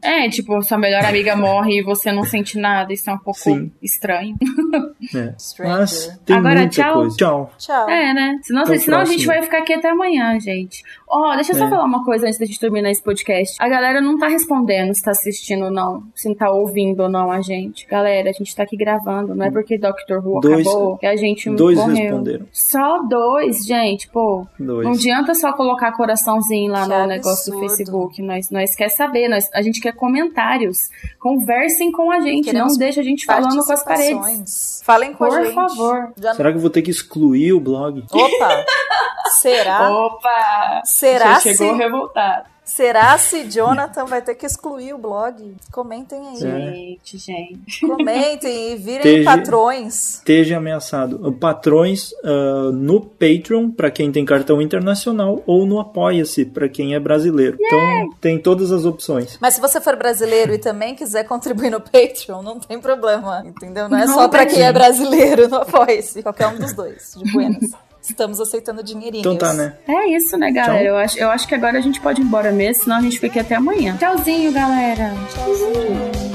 É, 0.02 0.28
tipo, 0.28 0.60
sua 0.62 0.78
melhor 0.78 1.04
amiga 1.04 1.34
morre 1.34 1.80
e 1.80 1.82
você 1.82 2.12
não 2.12 2.22
sente 2.22 2.58
nada. 2.58 2.92
Isso 2.92 3.08
é 3.10 3.12
um 3.12 3.18
pouco 3.18 3.38
Sim. 3.40 3.72
estranho. 3.82 4.36
É. 5.14 5.34
Mas 5.60 6.18
tem 6.24 6.36
Agora, 6.36 6.60
muita 6.60 6.70
tchau. 6.70 6.94
coisa. 6.94 7.16
Tchau. 7.16 7.52
Tchau. 7.58 7.90
É, 7.90 8.14
né? 8.14 8.38
Senão, 8.46 8.62
Até 8.62 8.76
o 8.76 8.78
senão 8.78 9.00
a 9.00 9.04
gente 9.04 9.26
vai 9.26 9.42
ficar 9.42 9.58
aqui 9.58 9.72
até 9.72 9.90
amanhã, 9.90 10.38
gente. 10.38 10.84
Ó, 11.08 11.34
deixa 11.36 11.52
eu 11.52 11.56
só 11.56 11.66
É. 11.66 11.70
falar 11.70 11.84
uma 11.84 12.04
coisa 12.04 12.26
antes 12.26 12.38
da 12.38 12.46
gente 12.46 12.58
terminar 12.58 12.90
esse 12.90 13.02
podcast. 13.02 13.56
A 13.60 13.68
galera 13.68 14.00
não 14.00 14.18
tá 14.18 14.26
respondendo 14.28 14.92
se 14.94 15.02
tá 15.02 15.12
assistindo 15.12 15.66
ou 15.66 15.70
não, 15.70 16.02
se 16.14 16.28
não 16.28 16.34
tá 16.34 16.50
ouvindo 16.50 17.04
ou 17.04 17.08
não 17.08 17.30
a 17.30 17.40
gente. 17.40 17.86
Galera, 17.86 18.28
a 18.30 18.32
gente 18.32 18.54
tá 18.56 18.64
aqui 18.64 18.76
gravando. 18.76 19.34
Não 19.34 19.46
é 19.46 19.50
porque 19.50 19.78
Doctor 19.78 20.26
Who 20.26 20.40
Dois- 20.40 20.66
acabou 20.66 20.96
que 20.98 21.06
a 21.06 21.14
gente 21.16 21.48
dois 21.50 21.78
morreu. 21.78 21.94
responderam. 21.96 22.46
Só 22.52 23.02
dois, 23.08 23.64
gente. 23.64 24.08
Pô, 24.08 24.46
Dois. 24.58 24.84
não 24.86 24.94
adianta 24.94 25.34
só 25.34 25.52
colocar 25.52 25.92
coraçãozinho 25.92 26.72
lá 26.72 26.82
Que 26.82 26.88
no 26.88 27.06
negócio 27.06 27.52
do 27.52 27.58
absurdo. 27.58 27.60
Facebook. 27.76 28.22
Nós, 28.22 28.50
nós 28.50 28.74
quer 28.74 28.88
saber, 28.88 29.28
nós, 29.28 29.48
a 29.54 29.62
gente 29.62 29.80
quer 29.80 29.92
comentários. 29.92 30.88
Conversem 31.20 31.92
com 31.92 32.10
a 32.10 32.20
gente, 32.20 32.46
Queremos 32.46 32.72
não 32.72 32.78
deixa 32.78 33.00
a 33.00 33.04
gente 33.04 33.24
falando 33.24 33.64
com 33.64 33.72
as 33.72 33.84
paredes. 33.84 34.82
Falem 34.84 35.12
com 35.12 35.18
Por 35.26 35.38
a 35.38 35.44
gente. 35.44 35.54
favor. 35.54 36.12
Já- 36.20 36.34
Será 36.34 36.50
que 36.50 36.56
eu 36.56 36.60
vou 36.62 36.70
ter 36.70 36.82
que 36.82 36.90
excluir 36.90 37.52
o 37.52 37.60
blog? 37.60 38.04
Opa! 38.12 38.64
Será? 39.40 39.90
Opa! 39.90 40.82
Será 40.98 41.38
Você 41.40 41.54
chegou 41.54 41.72
se- 41.74 41.78
revoltado. 41.82 42.56
Será 42.64 43.16
se 43.16 43.44
Jonathan 43.48 44.06
vai 44.06 44.20
ter 44.20 44.34
que 44.34 44.44
excluir 44.44 44.92
o 44.92 44.98
blog? 44.98 45.54
Comentem 45.70 46.18
aí. 46.30 46.36
Gente, 46.36 47.16
gente. 47.16 47.86
Comentem 47.86 48.72
e 48.72 48.76
virem 48.76 48.98
Esteja- 49.20 49.30
patrões. 49.36 50.14
Esteja 50.14 50.56
ameaçado. 50.56 51.32
Patrões 51.34 52.10
ah, 52.24 52.72
no 52.72 53.00
Patreon, 53.00 53.70
para 53.70 53.88
quem 53.88 54.10
tem 54.10 54.24
cartão 54.24 54.60
internacional, 54.60 55.44
ou 55.46 55.64
no 55.64 55.78
Apoia-se, 55.78 56.44
para 56.44 56.68
quem 56.68 56.92
é 56.96 56.98
brasileiro. 56.98 57.56
Então, 57.60 58.10
tem 58.20 58.36
todas 58.36 58.72
as 58.72 58.84
opções. 58.84 59.38
Mas 59.40 59.54
se 59.54 59.60
você 59.60 59.80
for 59.80 59.94
brasileiro 59.94 60.52
e 60.52 60.58
também 60.58 60.96
quiser 60.96 61.22
contribuir 61.22 61.70
no 61.70 61.80
Patreon, 61.80 62.42
não 62.42 62.58
tem 62.58 62.80
problema, 62.80 63.44
entendeu? 63.46 63.88
Não 63.88 63.96
é 63.96 64.06
Não 64.06 64.14
só 64.14 64.26
pra 64.28 64.44
tem. 64.44 64.56
quem 64.56 64.64
é 64.64 64.72
brasileiro, 64.72 65.46
não 65.48 65.62
apoie-se. 65.62 66.20
Qualquer 66.20 66.48
um 66.48 66.58
dos 66.58 66.72
dois, 66.72 67.12
de 67.16 67.32
buenas. 67.32 67.70
Estamos 68.08 68.40
aceitando 68.40 68.82
dinheirinhos. 68.82 69.26
Então 69.26 69.36
tá, 69.36 69.52
né? 69.52 69.74
É 69.86 70.08
isso, 70.10 70.36
né, 70.36 70.50
galera? 70.52 70.78
Tchau. 70.78 70.86
Eu 70.86 70.96
acho, 70.96 71.18
eu 71.18 71.30
acho 71.30 71.48
que 71.48 71.54
agora 71.54 71.78
a 71.78 71.80
gente 71.80 72.00
pode 72.00 72.20
ir 72.20 72.24
embora 72.24 72.52
mesmo, 72.52 72.84
senão 72.84 72.96
a 72.96 73.00
gente 73.00 73.18
fica 73.18 73.26
aqui 73.26 73.38
até 73.40 73.54
amanhã. 73.56 73.96
Tchauzinho, 73.96 74.52
galera. 74.52 75.12
Tchauzinho. 75.34 76.26